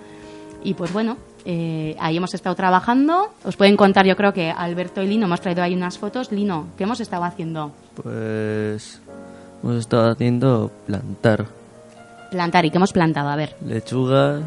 Y 0.63 0.75
pues 0.75 0.93
bueno, 0.93 1.17
eh, 1.45 1.95
ahí 2.01 2.17
hemos 2.17 2.35
estado 2.35 2.57
trabajando. 2.57 3.33
Os 3.45 3.57
pueden 3.57 3.77
contar, 3.77 4.07
yo 4.07 4.17
creo 4.17 4.33
que 4.33 4.51
Alberto 4.51 5.03
y 5.03 5.07
Lino 5.07 5.27
hemos 5.27 5.41
traído 5.41 5.63
ahí 5.63 5.73
unas 5.75 5.99
fotos. 5.99 6.33
Lino, 6.33 6.67
¿qué 6.77 6.83
hemos 6.85 7.01
estado 7.01 7.23
haciendo? 7.25 7.71
Pues 7.95 9.01
hemos 9.63 9.77
estado 9.77 10.11
haciendo 10.11 10.71
plantar 10.87 11.47
Plantar. 12.31 12.65
¿Y 12.65 12.71
qué 12.71 12.77
hemos 12.77 12.93
plantado? 12.93 13.29
A 13.29 13.37
ver, 13.37 13.57
lechugas, 13.65 14.43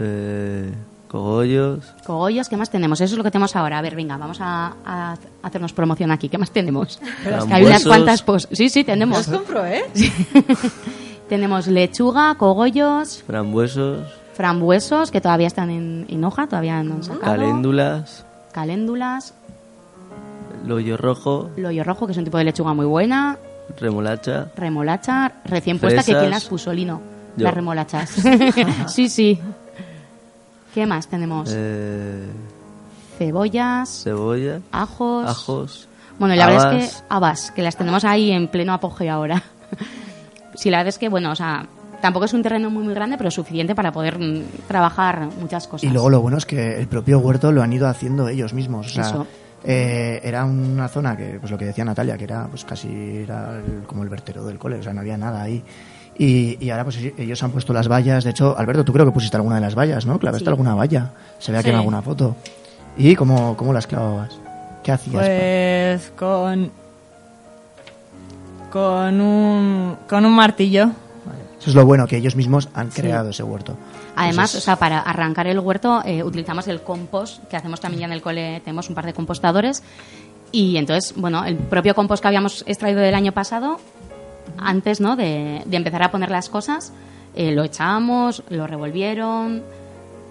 eh, 0.00 0.72
cogollos, 1.08 1.84
cogollos, 2.06 2.48
¿qué 2.48 2.56
más 2.56 2.70
tenemos? 2.70 3.00
Eso 3.00 3.14
es 3.14 3.18
lo 3.18 3.24
que 3.24 3.30
tenemos 3.30 3.54
ahora. 3.56 3.78
A 3.78 3.82
ver, 3.82 3.94
venga, 3.94 4.16
vamos 4.16 4.38
a, 4.40 4.74
a 4.84 5.16
hacernos 5.42 5.72
promoción 5.72 6.10
aquí. 6.10 6.28
¿Qué 6.28 6.38
más 6.38 6.50
tenemos? 6.50 6.98
Pero 7.22 7.38
es 7.38 7.44
Que 7.44 7.54
hay 7.54 7.64
unas 7.64 7.84
cuantas 7.84 8.22
pos. 8.22 8.48
Sí, 8.52 8.68
sí, 8.68 8.82
tenemos. 8.84 9.18
Os 9.20 9.26
compro, 9.28 9.64
¿eh? 9.66 9.84
tenemos 11.28 11.66
lechuga, 11.66 12.34
cogollos, 12.36 13.22
frambuesos, 13.26 14.06
frambuesos, 14.34 15.10
que 15.10 15.20
todavía 15.20 15.46
están 15.46 15.70
en, 15.70 16.06
en 16.08 16.24
hoja, 16.24 16.46
todavía 16.46 16.82
no 16.82 16.94
han 16.96 17.02
sacado. 17.04 17.24
caléndulas, 17.24 18.24
Caléndulas, 18.52 19.34
loyo 20.66 20.96
rojo, 20.96 21.50
loyo 21.56 21.84
rojo, 21.84 22.06
que 22.06 22.12
es 22.12 22.18
un 22.18 22.24
tipo 22.24 22.38
de 22.38 22.44
lechuga 22.44 22.72
muy 22.74 22.86
buena. 22.86 23.36
Remolacha, 23.78 24.48
remolacha 24.56 25.32
recién 25.44 25.78
puesta, 25.78 26.02
que 26.02 26.12
quién 26.16 26.30
las 26.30 26.44
puso, 26.44 26.72
Lino. 26.72 27.00
Yo. 27.36 27.44
Las 27.44 27.54
remolachas. 27.54 28.10
sí, 28.86 29.08
sí. 29.08 29.40
¿Qué 30.72 30.86
más 30.86 31.06
tenemos? 31.08 31.50
eh, 31.52 32.26
Cebollas, 33.18 34.02
cebolla, 34.04 34.60
ajos. 34.72 35.28
ajos, 35.28 35.88
Bueno, 36.18 36.34
y 36.34 36.38
la 36.38 36.46
verdad 36.46 36.74
es 36.74 36.84
habas. 36.84 36.92
que 37.00 37.04
habas, 37.08 37.50
que 37.52 37.62
las 37.62 37.76
tenemos 37.76 38.04
ahí 38.04 38.30
en 38.32 38.48
pleno 38.48 38.72
apogeo 38.72 39.12
ahora. 39.12 39.42
sí, 40.54 40.70
la 40.70 40.78
verdad 40.78 40.88
es 40.88 40.98
que, 40.98 41.08
bueno, 41.08 41.30
o 41.30 41.36
sea, 41.36 41.66
tampoco 42.00 42.24
es 42.24 42.32
un 42.34 42.42
terreno 42.42 42.70
muy, 42.70 42.82
muy 42.82 42.94
grande, 42.94 43.16
pero 43.16 43.30
suficiente 43.30 43.74
para 43.76 43.92
poder 43.92 44.18
mm, 44.18 44.42
trabajar 44.68 45.28
muchas 45.40 45.66
cosas. 45.68 45.84
Y 45.88 45.92
luego 45.92 46.10
lo 46.10 46.20
bueno 46.20 46.38
es 46.38 46.46
que 46.46 46.80
el 46.80 46.88
propio 46.88 47.18
huerto 47.20 47.52
lo 47.52 47.62
han 47.62 47.72
ido 47.72 47.86
haciendo 47.88 48.28
ellos 48.28 48.52
mismos. 48.52 48.86
O 48.86 48.90
sea, 48.90 49.04
Eso. 49.04 49.26
Eh, 49.64 50.20
era 50.22 50.44
una 50.44 50.88
zona 50.88 51.16
que, 51.16 51.38
pues 51.40 51.50
lo 51.50 51.56
que 51.58 51.64
decía 51.64 51.84
Natalia, 51.84 52.16
que 52.18 52.24
era 52.24 52.46
pues 52.48 52.64
casi 52.64 53.18
era 53.24 53.56
el- 53.58 53.84
como 53.86 54.02
el 54.02 54.08
vertedero 54.08 54.44
del 54.44 54.58
cole, 54.58 54.76
o 54.78 54.82
sea, 54.82 54.92
no 54.92 55.00
había 55.00 55.16
nada 55.16 55.42
ahí. 55.42 55.62
Y, 56.16 56.56
y 56.64 56.70
ahora 56.70 56.84
pues 56.84 56.96
ellos 56.96 57.42
han 57.42 57.50
puesto 57.50 57.72
las 57.72 57.88
vallas. 57.88 58.22
De 58.24 58.30
hecho, 58.30 58.56
Alberto, 58.56 58.84
tú 58.84 58.92
creo 58.92 59.04
que 59.04 59.10
pusiste 59.12 59.36
alguna 59.36 59.56
de 59.56 59.62
las 59.62 59.74
vallas, 59.74 60.06
¿no? 60.06 60.18
¿Clavaste 60.18 60.44
Sí. 60.44 60.48
alguna 60.48 60.74
valla? 60.74 61.10
Se 61.40 61.50
ve 61.50 61.58
aquí 61.58 61.70
en 61.70 61.74
Sí. 61.74 61.78
alguna 61.78 62.02
foto. 62.02 62.36
¿Y 62.96 63.16
cómo, 63.16 63.56
cómo 63.56 63.72
las 63.72 63.86
clavabas? 63.88 64.30
¿Qué 64.84 64.92
hacías? 64.92 65.14
Pues 65.24 66.12
con 66.16 66.70
con 68.70 69.20
un 69.20 69.96
con 70.08 70.24
un 70.24 70.32
martillo. 70.32 70.90
Eso 71.58 71.70
es 71.70 71.74
lo 71.76 71.86
bueno, 71.86 72.06
que 72.06 72.16
ellos 72.18 72.36
mismos 72.36 72.68
han 72.74 72.92
Sí. 72.92 73.00
creado 73.00 73.30
ese 73.30 73.42
huerto. 73.42 73.76
Además, 74.16 74.54
o 74.54 74.60
sea, 74.60 74.76
para 74.76 75.00
arrancar 75.00 75.46
el 75.46 75.58
huerto 75.58 76.02
eh, 76.04 76.22
utilizamos 76.22 76.68
el 76.68 76.80
compost 76.82 77.42
que 77.48 77.56
hacemos 77.56 77.80
también 77.80 78.00
ya 78.00 78.06
en 78.06 78.12
el 78.12 78.22
cole. 78.22 78.60
Tenemos 78.64 78.88
un 78.88 78.94
par 78.94 79.06
de 79.06 79.12
compostadores 79.12 79.82
y 80.52 80.76
entonces, 80.76 81.14
bueno, 81.16 81.44
el 81.44 81.56
propio 81.56 81.94
compost 81.94 82.22
que 82.22 82.28
habíamos 82.28 82.62
extraído 82.66 83.00
del 83.00 83.14
año 83.14 83.32
pasado, 83.32 83.78
antes, 84.58 85.00
¿no? 85.00 85.16
De, 85.16 85.62
de 85.66 85.76
empezar 85.76 86.02
a 86.04 86.10
poner 86.10 86.30
las 86.30 86.48
cosas, 86.48 86.92
eh, 87.34 87.50
lo 87.52 87.64
echábamos, 87.64 88.42
lo 88.50 88.66
revolvieron. 88.66 89.62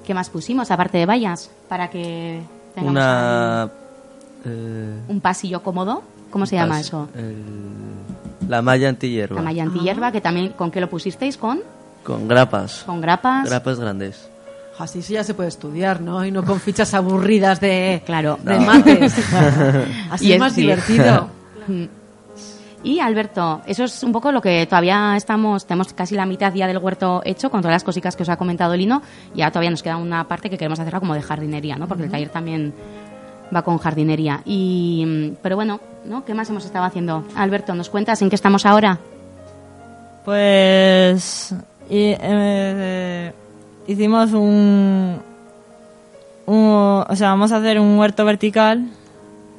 ¿Qué 0.06 0.14
más 0.14 0.30
pusimos 0.30 0.70
aparte 0.72 0.98
de 0.98 1.06
vallas 1.06 1.50
para 1.68 1.90
que 1.90 2.42
tengamos 2.76 2.92
una... 2.92 3.64
ahí 3.64 3.70
eh, 4.46 5.00
un 5.08 5.20
pasillo 5.22 5.62
cómodo? 5.64 6.04
¿Cómo 6.30 6.46
se 6.46 6.56
llama 6.56 6.78
pas- 6.78 6.82
eso? 6.82 7.10
el- 7.16 8.50
la 8.50 8.62
malla 8.62 8.90
antihierba. 8.90 9.36
La 9.38 9.42
malla 9.42 9.64
antihierba, 9.64 10.12
que 10.12 10.20
también 10.22 10.50
con 10.54 10.72
qué 10.72 10.82
lo 10.82 10.90
pusisteis 10.90 11.38
con 11.38 11.62
Con 12.04 12.28
grapas. 12.28 12.84
con 12.86 13.02
grapas. 13.02 13.50
Grapas 13.50 13.80
grandes. 13.80 14.30
Así 14.80 15.02
sí 15.02 15.14
ya 15.14 15.24
se 15.24 15.34
puede 15.36 15.50
estudiar, 15.50 16.02
¿no? 16.02 16.26
Y 16.26 16.32
no 16.32 16.44
con 16.44 16.60
fichas 16.60 16.94
aburridas 16.96 17.60
de, 17.60 18.02
claro. 18.06 18.40
de 18.44 18.56
No. 18.60 18.62
mates. 18.66 19.14
Así 20.12 20.28
Y 20.30 20.34
es 20.34 20.40
más 20.40 20.54
sí. 20.54 20.62
divertido. 20.62 21.28
Y 22.86 23.00
Alberto, 23.00 23.62
eso 23.66 23.86
es 23.86 24.04
un 24.04 24.12
poco 24.12 24.30
lo 24.34 24.42
que 24.42 24.66
todavía 24.66 25.16
estamos, 25.16 25.66
tenemos 25.66 25.94
casi 25.94 26.16
la 26.16 26.26
mitad 26.26 26.54
ya 26.54 26.68
del 26.68 26.80
huerto 26.80 27.22
hecho 27.24 27.50
con 27.50 27.62
todas 27.62 27.76
las 27.76 27.84
cositas 27.86 28.18
que 28.18 28.24
os 28.24 28.30
ha 28.30 28.36
comentado 28.36 28.76
Lino. 28.76 29.02
Y 29.34 29.40
ahora 29.42 29.52
todavía 29.52 29.70
nos 29.72 29.82
queda 29.82 29.96
una 29.96 30.28
parte 30.28 30.50
que 30.50 30.58
queremos 30.58 30.82
hacerla 30.82 31.00
como 31.00 31.14
de 31.14 31.22
jardinería, 31.22 31.78
¿no? 31.78 31.88
Porque 31.88 32.04
el 32.04 32.12
taller 32.12 32.28
también 32.28 32.74
va 33.56 33.62
con 33.62 33.78
jardinería. 33.78 34.42
Y, 34.44 35.32
pero 35.42 35.56
bueno, 35.56 35.80
¿no? 36.04 36.26
¿Qué 36.26 36.34
más 36.34 36.50
hemos 36.50 36.66
estado 36.66 36.84
haciendo? 36.84 37.24
Alberto, 37.38 37.74
¿nos 37.74 37.90
cuentas 37.90 38.22
en 38.22 38.28
qué 38.30 38.36
estamos 38.36 38.66
ahora? 38.66 39.00
Pues 40.26 41.56
y, 41.90 42.16
eh, 42.20 43.34
hicimos 43.88 44.32
un, 44.34 45.20
un- 46.46 47.04
o 47.08 47.16
sea, 47.16 47.30
vamos 47.30 47.52
a 47.52 47.58
hacer 47.58 47.80
un 47.80 47.98
huerto 47.98 48.26
vertical. 48.26 48.88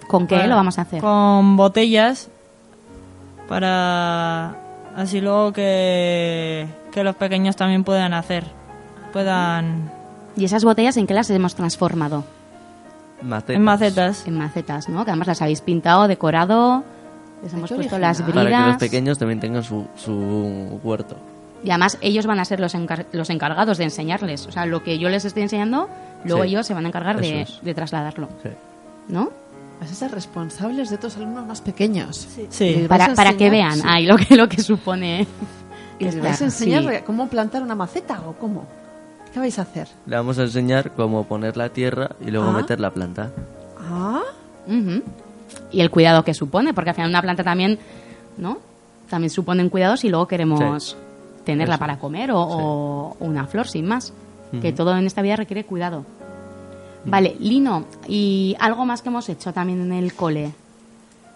¿Con 0.09 0.27
qué 0.27 0.37
Para- 0.37 0.49
lo 0.49 0.57
vamos 0.57 0.79
a 0.79 0.83
hacer? 0.83 1.01
Con 1.01 1.57
botellas 1.57 2.29
para 3.49 4.55
así 4.97 5.21
luego 5.21 5.53
que, 5.53 6.67
que 6.93 7.05
los 7.05 7.17
pequeños 7.17 7.57
también 7.57 7.85
puedan 7.85 8.15
hacer, 8.15 8.45
puedan 9.13 9.91
¿Y 10.37 10.45
esas 10.45 10.65
botellas 10.65 10.97
en 10.97 11.07
qué 11.07 11.15
las 11.15 11.31
hemos 11.31 11.55
transformado? 11.55 12.25
Macetas. 13.23 13.57
En 13.57 13.63
macetas. 13.63 14.27
En 14.27 14.37
macetas, 14.39 14.89
¿no? 14.89 15.05
Que 15.05 15.13
además 15.13 15.29
las 15.29 15.41
habéis 15.43 15.61
pintado, 15.61 16.09
decorado, 16.09 16.83
les 17.43 17.53
hemos 17.55 17.71
puesto 17.71 17.99
las 17.99 18.19
original. 18.21 18.35
Para 18.35 18.45
que 18.49 18.51
los 18.57 18.65
bridas. 18.65 18.81
pequeños 18.81 19.19
también 19.19 19.39
tengan 19.41 19.63
su, 19.63 19.87
su 19.97 20.81
huerto. 20.83 21.17
Y 21.65 21.71
además 21.71 21.97
ellos 22.03 22.27
van 22.27 22.39
a 22.41 22.45
ser 22.45 22.61
los, 22.61 22.75
encar- 22.75 23.07
los 23.13 23.31
encargados 23.31 23.79
de 23.79 23.85
enseñarles. 23.85 24.47
O 24.47 24.53
sea, 24.53 24.67
lo 24.67 24.83
que 24.85 24.99
yo 24.99 25.09
les 25.09 25.25
estoy 25.25 25.43
enseñando, 25.43 25.89
luego 26.25 26.43
Sí, 26.43 26.51
ellos 26.51 26.67
se 26.67 26.75
van 26.75 26.85
a 26.85 26.89
encargar 26.89 27.19
de, 27.21 27.47
de 27.63 27.75
trasladarlo. 27.75 28.29
Sí. 28.43 28.51
¿no? 29.09 29.31
Vas 29.81 29.91
a 29.91 29.95
ser 29.95 30.11
responsables 30.13 30.91
de 30.91 30.97
otros 30.97 31.17
alumnos 31.17 31.47
más 31.47 31.61
pequeños. 31.63 32.29
Sí. 32.51 32.85
Para, 32.89 33.15
para 33.15 33.35
que 33.37 33.51
vean 33.51 33.77
sí. 33.77 33.83
ahí 33.87 34.07
lo 34.07 34.17
que, 34.17 34.37
lo 34.37 34.49
que 34.49 34.63
supone. 34.63 35.27
¿Y 35.99 36.05
les 36.05 36.21
vais 36.21 36.41
a 36.43 36.45
enseñar 36.45 36.83
sí. 36.85 37.03
cómo 37.07 37.29
plantar 37.29 37.63
una 37.63 37.75
maceta 37.75 38.21
o 38.27 38.35
cómo? 38.35 38.67
¿Qué 39.33 39.41
vais 39.41 39.59
a 39.59 39.63
hacer? 39.63 39.89
Le 40.07 40.17
vamos 40.17 40.39
a 40.39 40.43
enseñar 40.43 40.93
cómo 40.93 41.25
poner 41.25 41.57
la 41.57 41.69
tierra 41.71 42.11
y 42.21 42.31
luego 42.31 42.49
Ah. 42.49 42.53
meter 42.53 42.79
la 42.79 42.91
planta. 42.93 43.31
Ah, 43.79 44.21
Ujú. 44.67 45.03
Y 45.73 45.81
el 45.81 45.91
cuidado 45.91 46.25
que 46.25 46.35
supone, 46.35 46.73
porque 46.75 46.91
al 46.91 46.97
final 46.97 47.11
una 47.11 47.23
planta 47.23 47.43
también, 47.43 47.79
¿no? 48.37 48.59
También 49.11 49.31
suponen 49.31 49.69
cuidados 49.71 50.05
y 50.05 50.09
luego 50.09 50.27
queremos 50.29 50.97
tenerla 51.45 51.75
Eso. 51.75 51.81
para 51.81 51.99
comer 51.99 52.31
o, 52.33 52.41
o 52.41 53.17
una 53.21 53.47
flor, 53.47 53.69
sin 53.69 53.87
más. 53.87 54.13
Que 54.63 54.73
todo 54.73 54.97
en 54.97 55.05
esta 55.05 55.21
vida 55.21 55.35
requiere 55.35 55.65
cuidado. 55.65 56.05
Vale, 57.07 57.37
Lino, 57.41 57.87
y 58.07 58.55
algo 58.61 58.87
más 58.87 59.03
que 59.03 59.09
hemos 59.09 59.29
hecho 59.29 59.53
también 59.53 59.81
en 59.81 59.93
el 59.93 60.15
cole. 60.15 60.53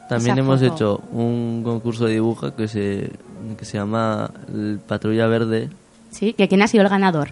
También 0.09 0.39
hemos 0.39 0.61
foto. 0.61 0.75
hecho 0.75 1.01
un 1.13 1.63
concurso 1.65 2.07
de 2.07 2.13
dibujo 2.15 2.55
que 2.55 2.69
se, 2.69 3.11
que 3.59 3.65
se 3.65 3.77
llama 3.77 4.31
el 4.49 4.81
Patrulla 4.87 5.27
Verde 5.27 5.69
¿Sí? 6.11 6.33
¿Que 6.33 6.49
quién 6.49 6.63
ha 6.63 6.69
sido 6.69 6.83
el 6.85 6.89
ganador? 6.89 7.31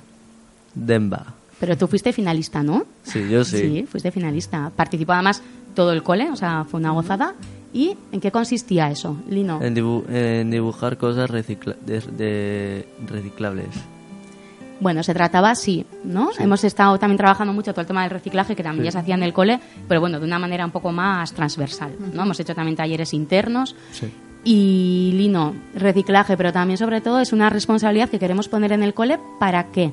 Demba. 0.75 1.35
Pero 1.59 1.79
tú 1.79 1.87
fuiste 1.87 2.13
finalista, 2.13 2.63
¿no? 2.63 2.85
Sí, 3.03 3.27
yo 3.31 3.45
sí. 3.45 3.59
Sí, 3.59 3.87
fuiste 3.91 4.11
finalista. 4.11 4.71
Participó 4.77 5.13
además 5.13 5.43
todo 5.77 5.93
el 5.93 6.03
cole, 6.03 6.29
o 6.33 6.37
sea, 6.37 6.65
fue 6.69 6.81
una 6.81 6.91
gozada. 6.91 7.35
¿Y 7.73 7.97
en 8.11 8.21
qué 8.21 8.33
consistía 8.33 8.91
eso, 8.91 9.17
Lino? 9.29 9.61
En, 9.63 9.77
dibu- 9.77 10.09
en 10.09 10.51
dibujar 10.51 10.97
cosas 10.97 11.31
recicla- 11.31 11.77
de, 11.85 12.01
de- 12.01 12.89
reciclables. 13.07 13.69
Bueno, 14.81 15.03
se 15.03 15.15
trataba 15.15 15.51
así, 15.51 15.87
¿no? 16.05 16.31
Hemos 16.39 16.63
estado 16.65 16.99
también 16.99 17.17
trabajando 17.19 17.53
mucho 17.53 17.73
todo 17.73 17.83
el 17.83 17.87
tema 17.87 18.03
del 18.03 18.11
reciclaje, 18.11 18.55
que 18.57 18.63
también 18.63 18.83
Sí. 18.83 18.87
ya 18.87 18.93
se 18.93 18.99
hacía 18.99 19.15
en 19.15 19.23
el 19.23 19.33
cole, 19.33 19.59
pero 19.89 20.01
bueno, 20.01 20.19
de 20.19 20.27
una 20.27 20.39
manera 20.39 20.65
un 20.67 20.71
poco 20.71 20.91
más 20.93 21.33
transversal, 21.33 21.93
¿no? 22.13 22.23
Hemos 22.23 22.41
hecho 22.41 22.55
también 22.55 22.77
talleres 22.77 23.15
internos. 23.15 23.75
Sí. 23.93 24.13
Y 24.45 25.13
Lino, 25.15 25.55
reciclaje, 25.75 26.37
pero 26.37 26.53
también 26.53 26.79
sobre 26.79 27.01
todo 27.01 27.21
es 27.21 27.33
una 27.33 27.49
responsabilidad 27.51 28.09
que 28.11 28.19
queremos 28.19 28.49
poner 28.49 28.73
en 28.73 28.83
el 28.83 28.93
cole, 28.95 29.19
¿para 29.41 29.65
qué? 29.73 29.93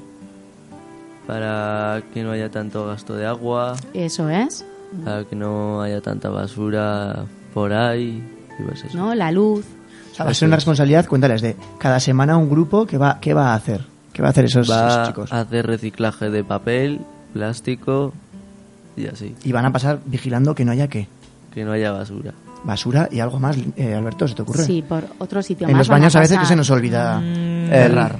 Para 1.25 2.01
que 2.13 2.21
no 2.23 2.31
haya 2.31 2.49
tanto 2.51 2.86
gasto 2.86 3.15
de 3.15 3.25
agua, 3.25 3.75
Eso 3.93 4.29
es, 4.29 4.65
para 5.03 5.23
que 5.25 5.35
no 5.35 5.81
haya 5.81 6.01
tanta 6.01 6.29
basura 6.29 7.25
por 7.53 7.73
ahí. 7.73 8.23
y 8.59 8.63
pues 8.63 8.83
eso. 8.85 8.97
¿no? 8.97 9.13
La 9.15 9.31
luz. 9.31 9.65
O 10.11 10.15
sea, 10.15 10.25
va 10.25 10.31
a 10.31 10.33
ser 10.33 10.47
una 10.47 10.57
responsabilidad, 10.57 11.05
cuéntales, 11.07 11.41
de 11.41 11.55
cada 11.79 11.99
semana 11.99 12.37
un 12.37 12.49
grupo 12.49 12.85
que 12.85 12.97
va, 12.97 13.19
¿qué 13.19 13.33
va 13.33 13.51
a 13.53 13.55
hacer? 13.55 13.81
¿Qué 14.13 14.21
va 14.21 14.27
a 14.27 14.31
hacer 14.31 14.45
esos, 14.45 14.69
Va 14.69 14.87
esos 14.89 15.07
chicos? 15.07 15.33
a 15.33 15.39
hacer 15.41 15.65
reciclaje 15.65 16.29
de 16.29 16.43
papel, 16.43 17.01
plástico 17.33 18.13
y 18.95 19.07
así. 19.07 19.35
Y 19.43 19.51
van 19.51 19.65
a 19.65 19.71
pasar 19.71 19.99
vigilando 20.05 20.53
que 20.53 20.63
no 20.65 20.71
haya 20.71 20.87
qué. 20.87 21.07
Que 21.51 21.65
no 21.65 21.71
haya 21.71 21.91
basura. 21.91 22.31
Basura 22.63 23.09
y 23.11 23.19
algo 23.19 23.39
más, 23.39 23.57
eh, 23.75 23.93
Alberto, 23.95 24.27
¿se 24.27 24.35
te 24.35 24.43
ocurre? 24.43 24.63
Sí, 24.63 24.83
por 24.87 25.03
otro 25.17 25.41
sitio 25.41 25.67
en 25.67 25.73
más. 25.73 25.79
los 25.79 25.87
van 25.89 26.01
baños 26.01 26.15
a 26.15 26.19
veces 26.19 26.37
que 26.37 26.45
se 26.45 26.55
nos 26.55 26.69
olvida 26.69 27.19
Mm, 27.19 27.69
cerrar. 27.69 28.19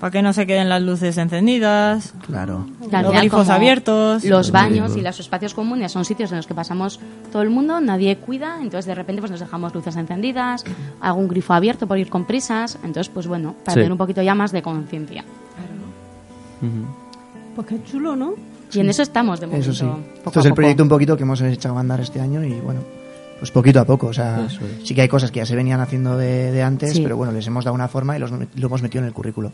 Para 0.00 0.10
que 0.10 0.22
no 0.22 0.32
se 0.32 0.46
queden 0.46 0.68
las 0.70 0.80
luces 0.82 1.18
encendidas. 1.18 2.14
Claro. 2.26 2.66
Claro, 2.88 3.10
los 3.12 3.20
grifos 3.20 3.48
abiertos. 3.50 4.24
Los 4.24 4.50
baños 4.50 4.96
y 4.96 5.02
los 5.02 5.20
espacios 5.20 5.52
comunes 5.52 5.92
son 5.92 6.06
sitios 6.06 6.30
en 6.32 6.38
los 6.38 6.46
que 6.46 6.54
pasamos 6.54 6.98
todo 7.30 7.42
el 7.42 7.50
mundo, 7.50 7.80
nadie 7.80 8.16
cuida, 8.16 8.56
entonces 8.62 8.86
de 8.86 8.94
repente 8.94 9.20
pues 9.20 9.30
nos 9.30 9.40
dejamos 9.40 9.74
luces 9.74 9.94
encendidas, 9.96 10.64
algún 11.02 11.28
grifo 11.28 11.52
abierto 11.52 11.86
por 11.86 11.98
ir 11.98 12.08
con 12.08 12.24
prisas, 12.24 12.78
entonces 12.82 13.10
pues 13.12 13.26
bueno, 13.26 13.54
para 13.62 13.74
Sí. 13.74 13.80
tener 13.80 13.92
un 13.92 13.98
poquito 13.98 14.22
ya 14.22 14.34
más 14.34 14.52
de 14.52 14.62
conciencia. 14.62 15.22
Pues 17.54 17.66
qué 17.66 17.82
chulo, 17.84 18.16
¿no? 18.16 18.34
Y 18.72 18.80
en 18.80 18.88
eso 18.88 19.02
estamos 19.02 19.40
de 19.40 19.46
momento. 19.48 19.70
Eso 19.70 19.84
sí. 19.84 19.90
poco 20.24 20.28
Esto 20.30 20.40
es 20.40 20.46
el 20.46 20.54
proyecto 20.54 20.82
un 20.82 20.88
poquito 20.88 21.16
que 21.16 21.24
hemos 21.24 21.40
echado 21.40 21.76
a 21.76 21.80
andar 21.80 22.00
este 22.00 22.20
año 22.20 22.44
y 22.44 22.52
bueno, 22.60 22.80
pues 23.38 23.50
poquito 23.50 23.80
a 23.80 23.84
poco. 23.84 24.06
O 24.08 24.12
sea, 24.12 24.46
es. 24.46 24.58
sí 24.86 24.94
que 24.94 25.02
hay 25.02 25.08
cosas 25.08 25.30
que 25.32 25.38
ya 25.40 25.46
se 25.46 25.56
venían 25.56 25.80
haciendo 25.80 26.16
de, 26.16 26.52
de 26.52 26.62
antes, 26.62 26.92
Sí. 26.94 27.02
pero 27.02 27.16
bueno, 27.16 27.32
les 27.32 27.46
hemos 27.46 27.64
dado 27.64 27.74
una 27.74 27.88
forma 27.88 28.16
y 28.16 28.20
los, 28.20 28.30
lo 28.30 28.66
hemos 28.66 28.82
metido 28.82 29.02
en 29.02 29.08
el 29.08 29.12
currículo. 29.14 29.52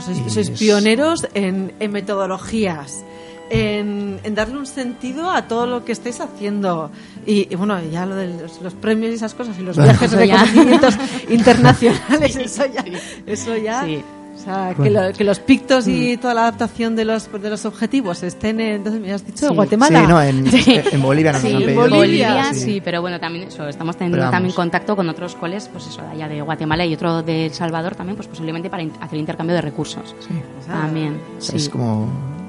Sois, 0.00 0.50
pioneros 0.50 1.26
en, 1.34 1.72
en 1.80 1.92
metodologías, 1.92 3.04
en, 3.50 4.18
en 4.22 4.34
darle 4.34 4.56
un 4.58 4.66
sentido 4.66 5.30
a 5.30 5.46
todo 5.48 5.66
lo 5.66 5.84
que 5.84 5.92
estáis 5.92 6.20
haciendo. 6.20 6.90
Y, 7.26 7.52
y 7.52 7.56
bueno, 7.56 7.78
ya 7.90 8.06
lo 8.06 8.16
de 8.16 8.28
los, 8.28 8.60
los 8.60 8.74
premios 8.74 9.12
y 9.12 9.14
esas 9.16 9.34
cosas, 9.34 9.58
y 9.58 9.62
los 9.62 9.76
viajes 9.76 10.10
de 10.10 10.16
reconocimientos 10.16 10.94
internacionales, 11.28 12.36
eso 12.36 12.64
ya. 12.66 12.84
Eso 13.26 13.56
ya 13.56 13.84
Sí. 13.84 14.02
Sea, 14.44 14.74
que, 14.74 14.90
lo- 14.90 15.12
que 15.12 15.24
los 15.24 15.38
pictos 15.40 15.88
y 15.88 16.16
toda 16.18 16.34
la 16.34 16.42
adaptación 16.42 16.94
de 16.96 17.04
los, 17.06 17.30
de 17.32 17.48
los 17.50 17.64
objetivos 17.64 18.22
estén 18.22 18.60
en. 18.60 18.76
Entonces, 18.76 19.00
me 19.00 19.12
has 19.12 19.24
dicho, 19.24 19.48
Sí. 19.48 19.54
Guatemala. 19.54 20.00
Sí, 20.00 20.06
no, 20.06 20.22
en, 20.22 20.44
en 20.92 21.02
Bolivia 21.02 21.32
nos 21.32 21.40
Sí, 21.42 21.48
han 21.48 21.54
en 21.62 21.66
pedido. 21.66 21.88
Bolivia, 21.88 22.44
sí. 22.52 22.60
sí. 22.60 22.80
pero 22.84 23.00
bueno, 23.00 23.18
también 23.18 23.48
eso, 23.48 23.66
estamos 23.68 23.96
teniendo 23.96 24.30
también 24.30 24.54
contacto 24.54 24.94
con 24.96 25.08
otros 25.08 25.34
coles, 25.34 25.68
pues 25.72 25.86
eso, 25.86 26.02
de 26.02 26.08
allá 26.08 26.28
de 26.28 26.42
Guatemala 26.42 26.84
y 26.84 26.92
otro 26.94 27.22
de 27.22 27.46
El 27.46 27.54
Salvador 27.54 27.94
también, 27.94 28.16
pues 28.16 28.28
posiblemente 28.28 28.68
para 28.68 28.84
hacer 29.00 29.18
intercambio 29.18 29.54
de 29.56 29.62
recursos. 29.62 30.14
Sí. 30.20 30.34
También, 30.68 31.18
sí. 31.38 31.56
Es 31.56 31.68
como... 31.68 32.08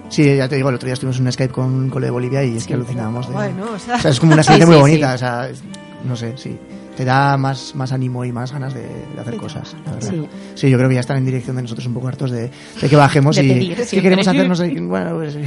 Sí, 0.10 0.36
ya 0.36 0.48
te 0.48 0.56
digo, 0.58 0.70
el 0.70 0.76
otro 0.76 0.86
día 0.86 0.93
estuvimos 0.93 1.18
en 1.18 1.26
un 1.26 1.32
Skype 1.32 1.52
con 1.54 1.66
un 1.74 1.89
cole 1.89 2.06
de 2.08 2.12
Bolivia 2.12 2.43
y 2.43 2.58
es 2.58 2.68
que 2.68 2.76
alucinábamos. 2.76 3.28
De... 3.28 3.34
Bueno, 3.34 3.64
o 3.74 3.80
sea- 3.80 3.96
O 3.96 4.00
sea, 4.00 4.12
es 4.12 4.20
como 4.20 4.34
una 4.34 4.41
experiencia 4.43 4.66
sí, 4.76 4.82
muy 4.82 4.91
sí. 4.91 4.98
bonita. 5.02 5.14
O 5.16 5.18
sea, 5.18 5.50
es- 5.50 5.64
no 6.04 6.16
sé, 6.16 6.34
sí. 6.38 6.58
Te 6.96 7.04
da 7.06 7.36
más, 7.38 7.76
más 7.76 7.91
ánimo 7.91 8.24
y 8.24 8.32
más 8.32 8.52
ganas 8.54 8.74
de, 8.74 8.84
de 8.84 9.20
hacer 9.22 9.36
cosas, 9.36 9.76
la. 9.86 10.02
Sí. 10.02 10.28
Sí. 10.56 10.70
yo 10.70 10.78
creo 10.78 10.88
que 10.88 10.96
ya 10.96 11.02
están 11.02 11.18
en 11.18 11.26
dirección 11.26 11.56
de 11.58 11.62
nosotros 11.64 11.86
un 11.88 11.93
poco 11.93 12.08
hartos 12.08 12.32
de, 12.32 12.50
de 12.82 12.89
que 12.89 12.96
bajemos 12.96 13.38
y 13.38 13.41
pedir 13.41 13.76
¿qué 13.76 13.84
siempre. 13.86 14.02
queremos 14.02 14.28
hacer, 14.28 14.48
no 14.48 14.56
sé, 14.56 14.70
bueno, 14.82 15.16
pues, 15.16 15.38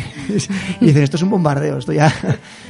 y 0.80 0.84
dicen, 0.84 1.02
esto 1.02 1.16
es 1.16 1.22
un 1.22 1.30
bombardeo, 1.30 1.78
esto 1.78 1.92
ya... 1.92 2.12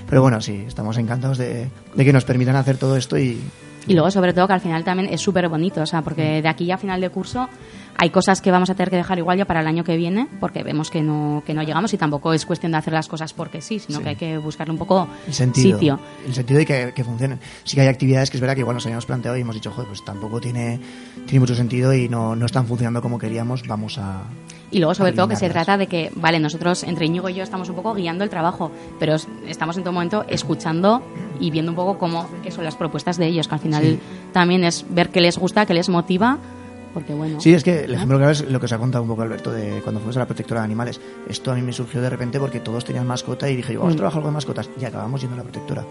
Pero 0.09 0.23
bueno, 0.23 0.41
sí, 0.41 0.65
estamos 0.67 0.97
encantados 0.97 1.39
de, 1.39 1.69
de 1.95 2.05
que 2.05 2.13
nos 2.13 2.25
permitan 2.25 2.57
hacer 2.57 2.77
todo 2.77 2.97
esto 2.97 3.19
y, 3.19 3.41
Y 3.87 3.95
luego, 3.95 4.11
sobre 4.11 4.33
todo, 4.33 4.47
que 4.47 4.53
al 4.55 4.61
final 4.61 4.85
también 4.85 5.13
es 5.13 5.21
súper 5.21 5.49
bonito, 5.49 5.83
o 5.83 5.87
sea, 5.87 6.03
porque 6.03 6.41
de 6.41 6.49
aquí 6.49 6.67
ya 6.67 6.77
a 6.77 6.79
final 6.79 7.01
de 7.01 7.11
curso 7.11 7.49
hay 8.01 8.11
cosas 8.11 8.41
que 8.41 8.51
vamos 8.53 8.71
a 8.71 8.75
tener 8.77 8.91
que 8.91 8.97
dejar 8.97 9.19
igual 9.19 9.37
ya 9.39 9.45
para 9.45 9.61
el 9.61 9.67
año 9.67 9.83
que 9.83 9.97
viene, 9.97 10.29
porque 10.39 10.63
vemos 10.63 10.89
que 10.89 11.03
no, 11.03 11.43
que 11.45 11.53
no 11.53 11.63
llegamos 11.65 11.93
y 11.93 11.99
tampoco 11.99 12.33
es 12.33 12.47
cuestión 12.47 12.71
de 12.73 12.79
hacer 12.79 12.93
las 12.95 13.09
cosas 13.09 13.33
porque 13.33 13.61
sí, 13.61 13.81
sino 13.81 13.99
Sí. 13.99 14.05
que 14.05 14.09
hay 14.11 14.17
que 14.17 14.39
buscarle 14.39 14.73
un 14.73 14.79
poco 14.79 15.09
el 15.27 15.35
sentido. 15.35 15.77
sitio. 15.79 15.99
El 16.25 16.33
sentido 16.33 16.59
de 16.61 16.67
que, 16.67 16.93
que 16.95 17.03
funcionen. 17.05 17.41
Sí 17.65 17.75
que 17.75 17.83
hay 17.83 17.89
actividades 17.89 18.31
que 18.31 18.37
es 18.37 18.41
verdad 18.41 18.55
que 18.55 18.61
igual 18.61 18.77
nos 18.77 18.87
habíamos 18.87 19.05
planteado 19.05 19.37
y 19.37 19.41
hemos 19.41 19.55
dicho, 19.57 19.71
joder, 19.73 19.89
pues 19.89 20.05
tampoco 20.05 20.41
tiene, 20.41 20.79
tiene 21.27 21.41
mucho 21.41 21.57
sentido 21.57 21.93
y 21.93 22.09
no, 22.09 22.37
no 22.37 22.47
están 22.47 22.67
funcionando 22.67 23.03
como 23.03 23.19
queríamos, 23.19 23.67
vamos 23.67 23.99
a... 23.99 24.23
Y 24.71 24.79
luego, 24.81 24.95
sobre 24.95 25.13
todo, 25.13 25.27
que 25.29 25.37
se 25.37 25.49
trata 25.49 25.79
de 25.79 25.87
que, 25.87 26.13
vale, 26.15 26.39
nosotros, 26.41 26.83
entre 26.85 27.07
Íñigo 27.07 27.29
y 27.31 27.35
yo, 27.35 27.43
estamos 27.43 27.71
un 27.71 27.75
poco 27.75 27.95
guiando 27.95 28.23
el 28.23 28.29
trabajo, 28.31 28.71
pero 29.01 29.15
es- 29.15 29.27
estamos 29.47 29.79
en 29.79 29.83
todo 29.83 29.95
momento 29.95 30.25
escuchando 30.29 31.03
y 31.41 31.51
viendo 31.51 31.73
un 31.73 31.77
poco 31.77 31.97
cómo 31.99 32.29
qué 32.43 32.51
son 32.51 32.65
las 32.65 32.77
propuestas 32.77 33.17
de 33.17 33.27
ellos, 33.27 33.49
que 33.49 33.55
al 33.55 33.61
final 33.61 33.83
Sí. 33.83 33.99
también 34.33 34.65
es 34.65 34.85
ver 34.91 35.09
qué 35.09 35.23
les 35.23 35.39
gusta, 35.39 35.65
qué 35.65 35.73
les 35.73 35.89
motiva, 35.89 36.37
porque 36.99 37.15
bueno. 37.15 37.41
Sí, 37.41 37.53
es 37.55 37.63
que 37.65 37.85
el 37.85 37.95
ejemplo 37.95 38.17
claro 38.19 38.33
es 38.33 38.49
lo 38.51 38.59
que 38.61 38.67
os 38.67 38.73
ha 38.73 38.79
contado 38.79 39.03
un 39.03 39.09
poco 39.09 39.23
Alberto 39.23 39.51
de 39.51 39.81
cuando 39.83 40.01
fuimos 40.01 40.17
a 40.17 40.21
la 40.21 40.27
protectora 40.27 40.61
de 40.61 40.65
animales. 40.67 41.01
Esto 41.29 41.51
a 41.53 41.55
mí 41.55 41.63
me 41.63 41.73
surgió 41.73 42.01
de 42.01 42.11
repente 42.11 42.39
porque 42.39 42.61
todos 42.61 42.85
tenían 42.85 43.07
mascota 43.07 43.49
y 43.51 43.57
dije, 43.57 43.73
yo, 43.75 43.81
vamos 43.81 43.93
a 43.93 43.95
Mm. 43.95 43.99
trabajar 43.99 44.23
con 44.23 44.33
mascotas. 44.35 44.71
Y 44.81 44.85
acabamos 44.85 45.21
yendo 45.21 45.35
a 45.35 45.39
la 45.39 45.43
protectora. 45.45 45.85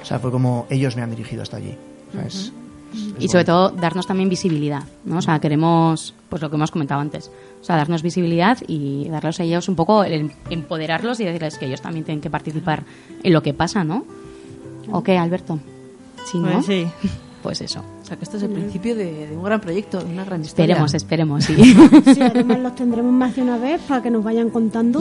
O 0.00 0.04
sea, 0.04 0.18
fue 0.18 0.30
como 0.30 0.66
ellos 0.70 0.96
me 0.96 1.02
han 1.02 1.10
dirigido 1.10 1.42
hasta 1.42 1.56
allí. 1.58 1.76
O 2.10 2.12
sea, 2.12 2.22
es- 2.26 2.34
es 2.34 2.52
y 3.18 3.28
sobre 3.28 3.44
todo 3.46 3.70
darnos 3.70 4.06
también 4.06 4.28
visibilidad, 4.28 4.82
¿no? 5.06 5.16
O 5.18 5.22
sea, 5.22 5.38
queremos, 5.38 6.14
pues 6.28 6.42
lo 6.42 6.50
que 6.50 6.56
hemos 6.56 6.70
comentado 6.70 7.00
antes, 7.00 7.30
o 7.60 7.64
sea, 7.64 7.76
darnos 7.76 8.02
visibilidad 8.02 8.58
y 8.66 9.08
darles 9.08 9.40
a 9.40 9.44
ellos 9.44 9.66
un 9.70 9.76
poco, 9.76 10.04
el 10.04 10.30
empoderarlos 10.50 11.18
y 11.20 11.24
decirles 11.24 11.56
que 11.56 11.64
ellos 11.66 11.80
también 11.80 12.04
tienen 12.04 12.20
que 12.20 12.28
participar 12.28 12.84
en 13.22 13.32
lo 13.32 13.42
que 13.42 13.54
pasa, 13.54 13.82
¿no? 13.82 14.04
¿O 14.90 15.02
qué, 15.02 15.16
Alberto? 15.16 15.58
Sí, 16.30 16.38
¿no? 16.38 16.52
Pues 16.52 16.66
sí. 16.66 16.86
Pues 17.42 17.60
eso. 17.62 17.82
O 18.02 18.04
sea, 18.04 18.16
que 18.16 18.24
esto 18.24 18.36
es 18.36 18.42
el 18.42 18.50
principio 18.50 18.94
de, 18.96 19.28
de 19.28 19.36
un 19.36 19.44
gran 19.44 19.60
proyecto, 19.60 20.00
de 20.00 20.12
una 20.12 20.24
gran 20.24 20.42
historia. 20.42 20.74
Esperemos, 20.74 20.94
esperemos, 20.94 21.44
sí. 21.44 21.54
Sí, 22.14 22.20
además 22.20 22.58
los 22.58 22.74
tendremos 22.74 23.12
más 23.12 23.36
de 23.36 23.42
una 23.42 23.58
vez 23.58 23.80
para 23.82 24.02
que 24.02 24.10
nos 24.10 24.24
vayan 24.24 24.50
contando. 24.50 25.00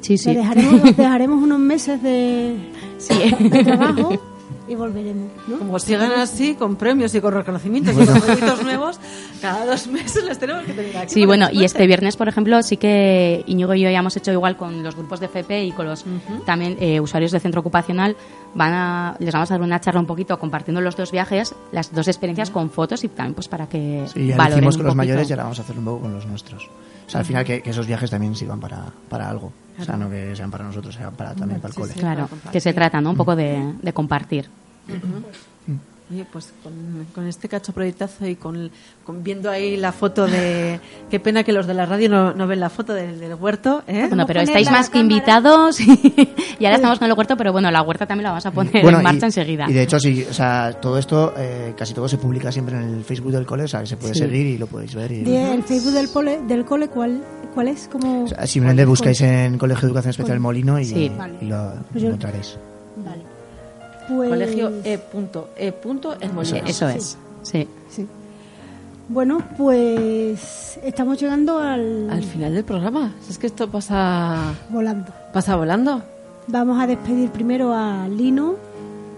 Sí, 0.00 0.18
sí. 0.18 0.30
Le 0.32 0.38
dejaremos, 0.40 0.74
os 0.84 0.96
dejaremos 0.96 1.42
unos 1.42 1.58
meses 1.60 2.02
de, 2.02 2.56
Sí. 2.98 3.14
de 3.38 3.64
trabajo 3.64 4.20
y 4.68 4.74
volveremos, 4.74 5.28
¿no? 5.46 5.58
Como 5.58 5.78
sigan 5.78 6.12
así, 6.12 6.54
con 6.54 6.76
premios 6.76 7.14
y 7.14 7.20
con 7.20 7.34
reconocimientos 7.34 7.94
y 7.94 8.04
con 8.06 8.20
proyectos 8.20 8.62
nuevos, 8.64 8.98
Cada 9.40 9.64
dos 9.66 9.86
meses 9.86 10.24
les 10.24 10.38
tenemos 10.38 10.64
que 10.64 10.72
tener 10.72 10.96
aquí. 10.96 11.14
Sí, 11.14 11.26
bueno, 11.26 11.48
y 11.52 11.64
este 11.64 11.86
viernes, 11.86 12.16
por 12.16 12.28
ejemplo, 12.28 12.62
sí 12.62 12.76
que 12.76 13.42
Íñigo 13.46 13.74
y 13.74 13.80
yo 13.80 13.90
ya 13.90 13.98
hemos 13.98 14.16
hecho 14.16 14.32
igual 14.32 14.56
con 14.56 14.82
los 14.82 14.94
grupos 14.96 15.20
de 15.20 15.26
FP 15.26 15.64
y 15.64 15.72
con 15.72 15.86
los 15.86 16.04
también 16.46 16.76
eh, 16.80 17.00
usuarios 17.00 17.32
de 17.32 17.40
centro 17.40 17.60
ocupacional. 17.60 18.16
Van 18.54 18.72
a, 18.72 19.16
les 19.20 19.32
vamos 19.32 19.50
a 19.50 19.54
dar 19.54 19.62
una 19.62 19.80
charla 19.80 20.00
un 20.00 20.06
poquito 20.06 20.38
compartiendo 20.38 20.80
los 20.80 20.96
dos 20.96 21.12
viajes, 21.12 21.54
las 21.72 21.92
dos 21.94 22.08
experiencias 22.08 22.50
con 22.50 22.70
fotos 22.70 23.04
y 23.04 23.08
también 23.08 23.34
pues 23.34 23.48
para 23.48 23.68
que 23.68 24.04
Sí, 24.12 24.26
ya 24.26 24.34
lo 24.34 24.38
valoren 24.38 24.58
hicimos 24.58 24.74
un 24.74 24.78
con 24.80 24.86
los 24.86 24.96
mayores 24.96 25.28
y 25.28 25.32
ahora 25.32 25.42
vamos 25.44 25.58
a 25.58 25.62
hacerlo 25.62 25.80
un 25.80 25.86
poco 25.86 26.00
con 26.00 26.12
los 26.14 26.26
nuestros. 26.26 26.68
O 27.06 27.10
sea, 27.10 27.20
al 27.20 27.26
final 27.26 27.44
que, 27.44 27.60
que 27.62 27.70
esos 27.70 27.86
viajes 27.86 28.10
también 28.10 28.34
sirvan 28.36 28.60
para, 28.60 28.84
para 29.08 29.28
algo. 29.28 29.52
O 29.78 29.84
sea, 29.84 29.96
no 29.96 30.10
que 30.10 30.36
sean 30.36 30.50
para 30.50 30.64
nosotros, 30.64 30.94
sean 30.94 31.14
para, 31.14 31.34
también 31.34 31.60
para 31.60 31.72
el 31.72 31.80
cole. 31.80 31.94
Claro, 31.94 32.28
que 32.52 32.60
se 32.60 32.72
trata, 32.74 33.00
¿no? 33.00 33.10
Un 33.10 33.16
poco 33.16 33.34
de, 33.34 33.72
de 33.80 33.92
compartir. 33.92 34.48
Oye, 36.12 36.26
pues 36.32 36.52
con, 36.64 36.72
con 37.14 37.26
este 37.28 37.48
cacho 37.48 37.72
proyectazo 37.72 38.26
y 38.26 38.34
con, 38.34 38.68
con 39.04 39.22
viendo 39.22 39.48
ahí 39.48 39.76
la 39.76 39.92
foto 39.92 40.26
de... 40.26 40.80
Qué 41.08 41.20
pena 41.20 41.44
que 41.44 41.52
los 41.52 41.68
de 41.68 41.74
la 41.74 41.86
radio 41.86 42.08
no, 42.08 42.34
no 42.34 42.48
ven 42.48 42.58
la 42.58 42.68
foto 42.68 42.94
del, 42.94 43.20
del 43.20 43.34
huerto, 43.36 43.84
¿eh? 43.86 44.06
Bueno, 44.08 44.26
pero 44.26 44.40
estáis 44.40 44.68
más 44.72 44.90
que 44.90 44.98
invitados 44.98 45.78
y 46.58 46.64
ahora 46.64 46.74
estamos 46.76 46.98
con 46.98 47.08
el 47.08 47.16
huerto, 47.16 47.36
pero 47.36 47.52
bueno, 47.52 47.70
la 47.70 47.82
huerta 47.82 48.06
también 48.06 48.24
la 48.24 48.30
vamos 48.30 48.44
a 48.46 48.50
poner 48.50 48.82
Bueno, 48.82 48.98
en 48.98 49.04
marcha 49.04 49.26
y, 49.26 49.28
enseguida. 49.28 49.66
Y 49.70 49.72
de 49.72 49.82
hecho, 49.82 50.00
sí, 50.00 50.26
o 50.28 50.34
sea, 50.34 50.72
todo 50.80 50.98
esto, 50.98 51.32
eh, 51.36 51.74
casi 51.76 51.94
todo 51.94 52.08
se 52.08 52.18
publica 52.18 52.50
siempre 52.50 52.74
en 52.76 52.82
el 52.94 53.04
Facebook 53.04 53.30
del 53.30 53.46
cole, 53.46 53.62
o 53.64 53.68
sea, 53.68 53.80
que 53.80 53.86
se 53.86 53.96
puede 53.96 54.14
Sí. 54.14 54.18
seguir 54.20 54.46
y 54.46 54.58
lo 54.58 54.66
podéis 54.66 54.94
ver. 54.96 55.12
Y, 55.12 55.22
De- 55.22 55.54
el 55.54 55.62
Facebook 55.62 55.92
del 55.92 56.10
cole, 56.10 56.40
del 56.48 56.64
cole 56.64 56.88
¿cuál, 56.88 57.22
cuál 57.54 57.68
es? 57.68 57.86
Como... 57.86 58.24
o 58.24 58.26
sea, 58.26 58.44
simplemente 58.48 58.84
buscáis 58.84 59.20
en 59.20 59.58
Colegio 59.58 59.82
de 59.82 59.86
Educación 59.88 60.10
Especial 60.10 60.40
Molino 60.40 60.76
y, 60.80 60.84
Sí. 60.86 61.12
y 61.40 61.44
lo 61.46 61.72
Pues 61.92 62.02
yo- 62.02 62.08
encontraréis. 62.08 62.58
Pues... 64.10 64.28
Colegio 64.28 64.72
E. 64.84 64.98
Punto, 64.98 65.50
e. 65.56 65.72
Punto 65.72 66.14
es. 66.20 66.52
Eso 66.66 66.88
es, 66.88 67.16
sí. 67.42 67.68
Sí. 67.88 68.06
Bueno, 69.08 69.42
pues 69.58 70.78
estamos 70.84 71.20
llegando 71.20 71.58
al... 71.58 72.08
Al 72.10 72.22
final 72.22 72.54
del 72.54 72.64
programa. 72.64 73.12
Es 73.28 73.38
que 73.38 73.48
esto 73.48 73.68
pasa... 73.68 74.54
Volando. 74.68 75.12
Pasa 75.32 75.56
volando. 75.56 76.02
Vamos 76.46 76.80
a 76.80 76.86
despedir 76.86 77.30
primero 77.30 77.74
a 77.74 78.06
Lino, 78.08 78.54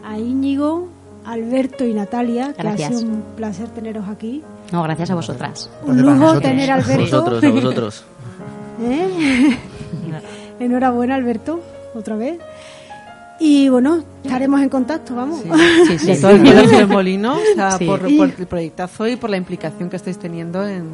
a 0.02 0.18
Íñigo, 0.18 0.88
a 1.26 1.32
Alberto 1.32 1.84
y 1.84 1.92
Natalia, 1.92 2.54
que 2.54 2.62
Gracias. 2.62 2.90
ha 2.90 2.98
sido 2.98 3.10
un 3.10 3.22
placer 3.36 3.68
teneros 3.68 4.08
aquí. 4.08 4.42
No, 4.72 4.82
gracias 4.82 5.10
a 5.10 5.14
vosotras. 5.14 5.68
Un 5.84 6.00
lujo 6.00 6.40
tener 6.40 6.70
a 6.70 6.74
A 6.74 6.76
Alberto. 6.78 7.02
vosotros, 7.02 7.44
a 7.44 7.50
vosotros. 7.50 8.04
¿Eh? 8.82 9.58
Enhorabuena, 10.58 11.16
Alberto, 11.16 11.60
otra 11.94 12.16
vez. 12.16 12.38
Y 13.40 13.68
bueno, 13.68 14.04
estaremos 14.22 14.60
en 14.60 14.68
contacto, 14.68 15.16
vamos. 15.16 15.40
Sí, 15.88 15.98
sí, 16.14 16.20
todo 16.20 16.30
el 16.32 16.38
colegio 16.44 16.78
del 16.78 16.86
Molino, 16.86 17.34
o 17.34 17.54
sea, 17.56 17.72
Sí. 17.72 17.86
por, 17.86 18.00
por 18.16 18.30
el 18.38 18.46
proyectazo 18.46 19.08
y 19.08 19.16
por 19.16 19.30
la 19.30 19.36
implicación 19.36 19.90
que 19.90 19.96
estáis 19.96 20.16
teniendo 20.18 20.64
en, 20.66 20.84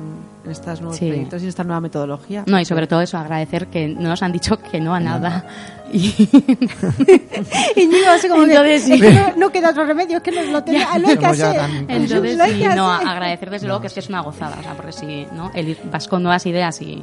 en 0.45 0.51
estos 0.51 0.81
nuevos 0.81 0.97
Sí. 0.99 1.09
proyectos 1.09 1.43
y 1.43 1.45
en 1.45 1.49
esta 1.51 1.65
nueva 1.65 1.81
metodología. 1.83 2.45
No, 2.47 2.59
y 2.59 2.65
sobre 2.65 2.87
todo 2.87 3.03
eso, 3.03 3.19
agradecer 3.19 3.67
que 3.67 3.89
no 3.89 4.09
nos 4.09 4.23
han 4.23 4.33
dicho 4.33 4.57
que 4.59 4.81
no 4.81 4.95
a 4.95 5.01
nada. 5.01 5.45
Y 5.93 6.15
Íñigo 7.77 8.09
así 8.11 8.29
como 8.29 8.45
que, 8.45 8.51
Entonces, 8.53 8.83
sí. 8.85 8.93
es 8.95 9.01
que 9.01 9.11
no, 9.13 9.37
no 9.37 9.51
queda 9.51 9.71
otro 9.71 9.85
remedio, 9.85 10.19
es 10.19 10.23
que 10.23 10.33
no 10.33 10.43
lo 10.45 10.63
tenía, 10.65 10.87
ah, 10.91 10.99
lo 10.99 11.09
hay 11.09 11.17
que 11.19 11.27
hacer. 11.27 11.61
Entonces, 11.89 12.37
Lo 12.37 12.45
hay 12.45 12.53
sí, 12.55 12.59
que 12.61 12.69
no, 12.75 12.93
hacer. 12.93 13.09
agradecer 13.09 13.51
desde 13.51 13.67
luego 13.67 13.81
que 13.83 13.87
es 13.89 13.95
que 13.95 14.01
es 14.01 14.09
una 14.09 14.21
gozada, 14.21 14.57
o 14.59 14.63
sea, 14.63 14.75
porque 14.75 14.93
si 14.93 15.27
no, 15.35 15.51
el 15.55 15.69
ir- 15.77 15.91
vas 15.91 16.09
con 16.09 16.23
nuevas 16.23 16.45
ideas 16.47 16.81
y, 16.83 17.03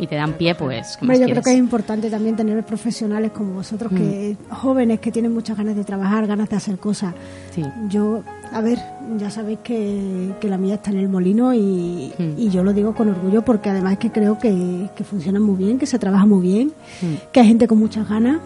y 0.00 0.06
te 0.06 0.14
dan 0.16 0.32
pie, 0.32 0.54
pues, 0.54 0.96
¿qué 0.96 1.04
Hombre, 1.04 1.18
más 1.18 1.28
yo 1.28 1.32
creo 1.32 1.42
que 1.42 1.50
es 1.52 1.58
importante 1.58 2.08
también 2.10 2.34
tener 2.34 2.64
profesionales 2.64 3.30
como 3.32 3.52
vosotros, 3.54 3.92
que 3.92 4.36
jóvenes 4.50 4.98
que 5.00 5.12
tienen 5.12 5.32
muchas 5.32 5.56
ganas 5.56 5.76
de 5.76 5.84
trabajar, 5.84 6.26
ganas 6.26 6.48
de 6.48 6.56
hacer 6.56 6.78
cosas. 6.78 7.14
Sí. 7.54 7.62
Yo, 7.88 8.22
a 8.52 8.60
ver, 8.62 8.78
ya 9.18 9.30
sabéis 9.30 9.58
que, 9.62 10.30
que 10.40 10.48
la 10.48 10.56
mía 10.56 10.74
está 10.76 10.90
en 10.90 10.98
el 10.98 11.08
molino 11.08 11.52
y, 11.54 12.12
Mm. 12.18 12.38
y 12.38 12.48
yo 12.50 12.64
lo 12.64 12.72
digo 12.72 12.94
con 12.94 13.08
orgullo 13.10 13.42
porque 13.42 13.68
además 13.70 13.98
que 13.98 14.10
creo 14.10 14.38
que, 14.38 14.88
que 14.96 15.04
funciona 15.04 15.38
muy 15.38 15.56
bien, 15.56 15.78
que 15.78 15.86
se 15.86 15.98
trabaja 15.98 16.24
muy 16.26 16.40
bien, 16.42 16.72
Mm. 17.02 17.14
que 17.32 17.40
hay 17.40 17.46
gente 17.48 17.68
con 17.68 17.78
muchas 17.78 18.08
ganas 18.08 18.38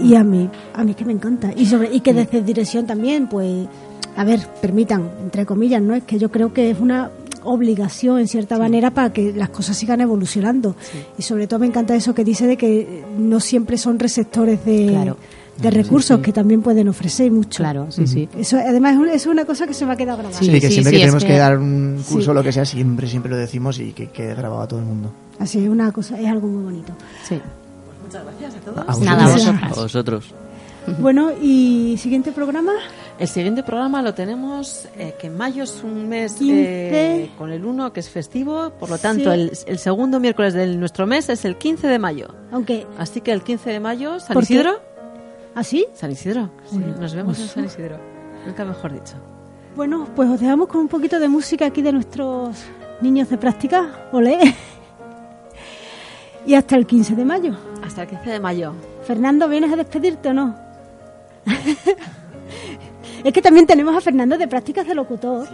y 0.00 0.14
a 0.14 0.24
mí, 0.24 0.48
a 0.74 0.84
mí 0.84 0.90
es 0.92 0.96
que 0.96 1.04
me 1.04 1.12
encanta. 1.12 1.50
Y, 1.56 1.66
sobre, 1.66 1.92
y 1.94 2.00
que 2.00 2.12
desde 2.14 2.42
dirección 2.42 2.86
también, 2.86 3.26
pues, 3.28 3.66
a 4.16 4.24
ver, 4.24 4.40
permitan, 4.60 5.08
entre 5.22 5.44
comillas, 5.46 5.82
¿no? 5.82 5.94
Es 5.94 6.04
que 6.04 6.18
yo 6.18 6.30
creo 6.30 6.52
que 6.52 6.70
es 6.70 6.78
una 6.80 7.10
obligación 7.44 8.18
en 8.18 8.28
cierta 8.28 8.58
manera 8.58 8.90
para 8.90 9.12
que 9.12 9.32
las 9.32 9.50
cosas 9.50 9.76
sigan 9.76 10.00
evolucionando 10.00 10.74
y 11.18 11.22
sobre 11.22 11.46
todo 11.46 11.60
me 11.60 11.66
encanta 11.66 11.94
eso 11.94 12.14
que 12.14 12.24
dice 12.24 12.46
de 12.46 12.56
que 12.56 13.04
no 13.18 13.40
siempre 13.40 13.78
son 13.78 13.98
receptores 13.98 14.64
de, 14.64 14.86
Claro. 14.88 15.16
de 15.60 15.70
recursos 15.70 16.18
que 16.20 16.32
también 16.32 16.62
pueden 16.62 16.88
ofrecer 16.88 17.30
mucho 17.30 17.58
Claro, 17.62 17.86
sí, 17.90 18.06
sí. 18.06 18.28
eso 18.36 18.56
además 18.56 18.94
es 18.94 18.98
un- 18.98 19.08
es 19.08 19.26
una 19.26 19.44
cosa 19.44 19.66
que 19.66 19.74
se 19.74 19.86
me 19.86 19.92
ha 19.92 19.96
quedado 19.96 20.18
grabada 20.18 20.38
Sí, 20.40 20.46
Sí, 20.46 20.60
que 20.60 20.70
siempre 20.70 20.90
sí, 20.90 20.96
que 20.96 21.00
tenemos 21.02 21.22
que, 21.22 21.30
que- 21.30 21.38
dar 21.38 21.58
un 21.58 21.96
curso 22.08 22.22
Sí. 22.24 22.30
o 22.30 22.34
lo 22.34 22.42
que 22.42 22.52
sea, 22.52 22.64
siempre, 22.64 23.06
siempre 23.08 23.30
lo 23.30 23.36
decimos 23.36 23.78
y 23.78 23.92
que 23.92 24.08
quede 24.08 24.34
grabado 24.34 24.62
a 24.62 24.68
todo 24.68 24.80
el 24.80 24.86
mundo. 24.86 25.12
así 25.38 25.62
es 25.62 25.68
una 25.68 25.92
cosa 25.92 26.18
es 26.20 26.26
algo 26.26 26.48
muy 26.48 26.64
bonito 26.64 26.92
Sí. 27.28 27.38
Muchas 28.04 28.24
gracias 28.24 28.54
a 28.54 28.58
todos. 28.60 29.00
A 29.00 29.04
Nada, 29.04 29.32
vosotros. 29.32 29.78
A 29.78 29.80
vosotros. 29.82 30.24
bueno 30.98 31.30
y 31.42 31.96
siguiente 31.98 32.32
programa 32.32 32.72
El 33.16 33.28
siguiente 33.28 33.62
programa 33.62 34.02
lo 34.02 34.12
tenemos 34.12 34.88
eh, 34.98 35.14
que 35.18 35.28
en 35.28 35.36
mayo 35.36 35.62
es 35.62 35.84
un 35.84 36.08
mes 36.08 36.34
15. 36.34 36.52
eh, 37.22 37.30
con 37.38 37.52
el 37.52 37.64
1 37.64 37.92
que 37.92 38.00
es 38.00 38.10
festivo, 38.10 38.70
por 38.70 38.90
lo 38.90 38.98
tanto 38.98 39.32
Sí. 39.32 39.40
el, 39.40 39.52
el 39.66 39.78
segundo 39.78 40.18
miércoles 40.18 40.52
de 40.52 40.66
nuestro 40.76 41.06
mes 41.06 41.28
es 41.28 41.44
el 41.44 41.56
15 41.56 41.86
de 41.86 41.98
mayo. 42.00 42.26
aunque 42.50 42.86
Así 42.98 43.20
que 43.20 43.30
el 43.30 43.42
15 43.44 43.70
de 43.70 43.78
mayo, 43.80 44.18
San. 44.18 44.36
Isidro. 44.40 44.80
así 45.54 45.86
San 45.94 46.10
Isidro, 46.10 46.50
sí, 46.68 46.78
Bueno, 46.78 46.96
nos 47.00 47.14
vemos 47.14 47.38
en 47.38 47.46
San 47.48 47.64
Isidro. 47.64 47.98
Nunca 48.46 48.64
mejor 48.64 48.92
dicho. 48.92 49.14
bueno 49.76 50.08
pues 50.16 50.28
os 50.28 50.40
dejamos 50.40 50.66
con 50.66 50.80
un 50.80 50.88
poquito 50.88 51.20
de 51.20 51.28
música 51.28 51.66
aquí 51.66 51.82
de 51.82 51.92
nuestros 51.92 52.56
niños 53.00 53.30
de 53.30 53.38
práctica 53.38 54.08
olé 54.12 54.38
y 56.46 56.54
hasta 56.54 56.74
el 56.76 56.84
15 56.84 57.14
de 57.14 57.24
mayo 57.24 57.56
Hasta 57.84 58.02
el 58.02 58.08
15 58.08 58.30
de 58.30 58.40
mayo. 58.40 58.72
Fernando 59.06 59.48
vienes 59.48 59.72
a 59.72 59.76
despedirte 59.76 60.30
o 60.30 60.34
no 60.34 60.56
es 63.24 63.32
que 63.32 63.42
también 63.42 63.66
tenemos 63.66 63.96
a 63.96 64.00
Fernando 64.00 64.36
de 64.38 64.46
prácticas 64.46 64.86
de 64.86 64.94
locutor 64.94 65.48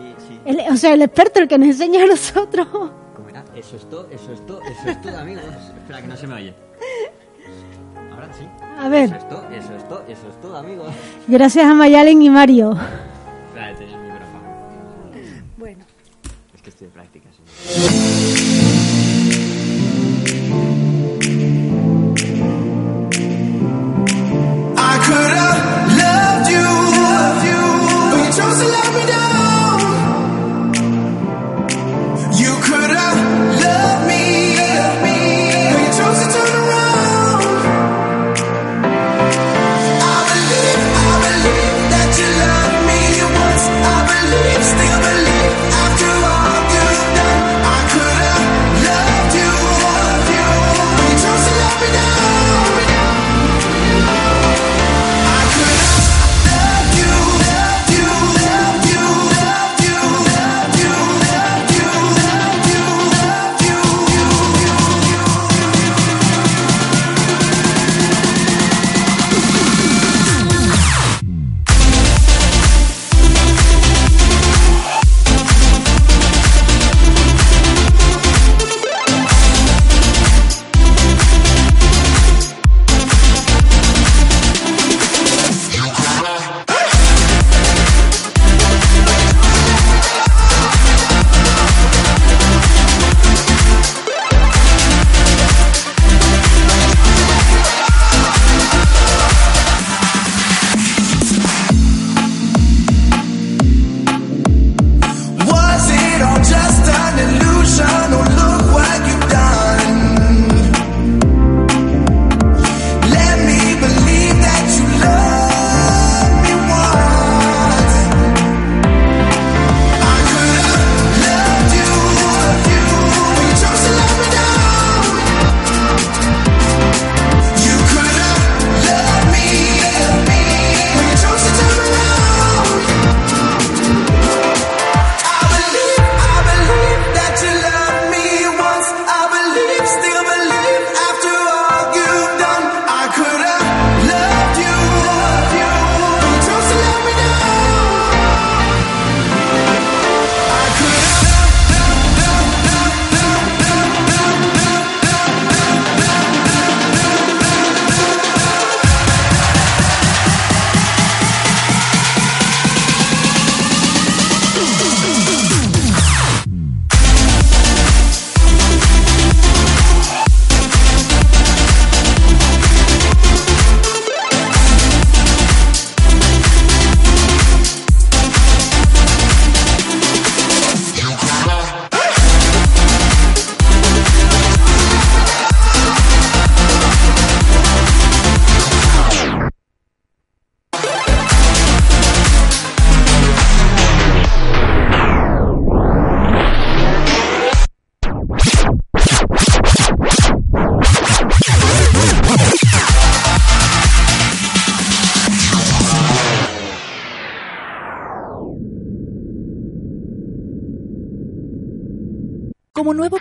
El- 0.44 0.60
o 0.72 0.76
sea 0.76 0.92
el 0.94 1.02
experto 1.02 1.40
el 1.40 1.48
que 1.48 1.56
nos 1.58 1.68
enseña 1.68 2.02
a 2.02 2.06
nosotros 2.06 2.66
¿Cómo 2.68 3.28
era? 3.28 3.44
Eso 3.54 3.76
es 3.76 3.88
todo, 3.88 4.08
eso 4.10 4.32
es 4.32 4.44
todo, 4.46 4.60
eso 4.62 4.88
es 4.90 5.00
todo, 5.00 5.18
amigos. 5.18 5.44
Espera, 5.78 6.00
que 6.02 6.08
no 6.08 6.16
se 6.16 6.26
me 6.26 6.34
oye. 6.34 6.54
Ahora 8.12 8.28
sí. 8.32 8.44
A 8.78 8.88
ver. 8.88 9.04
Eso 9.04 9.16
es 9.16 9.28
todo, 9.28 9.48
eso 9.50 9.74
es 9.76 9.88
todo, 9.88 10.04
eso 10.08 10.28
es 10.28 10.40
todo, 10.40 10.56
amigos. 10.56 10.88
gracias 11.28 11.64
a 11.66 11.74
Mayalen 11.74 12.22
y 12.22 12.30
Mario 12.30 12.72
Espera, 13.48 13.74
tenía 13.76 13.96
el 13.96 14.02
micrófono. 14.02 14.40
bueno 15.58 15.84
Es 16.54 16.62
que 16.62 16.70
estoy 16.70 16.86
en 16.86 16.92
prácticas. 16.92 17.32
¿sí? 17.36 18.79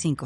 45. 0.00 0.16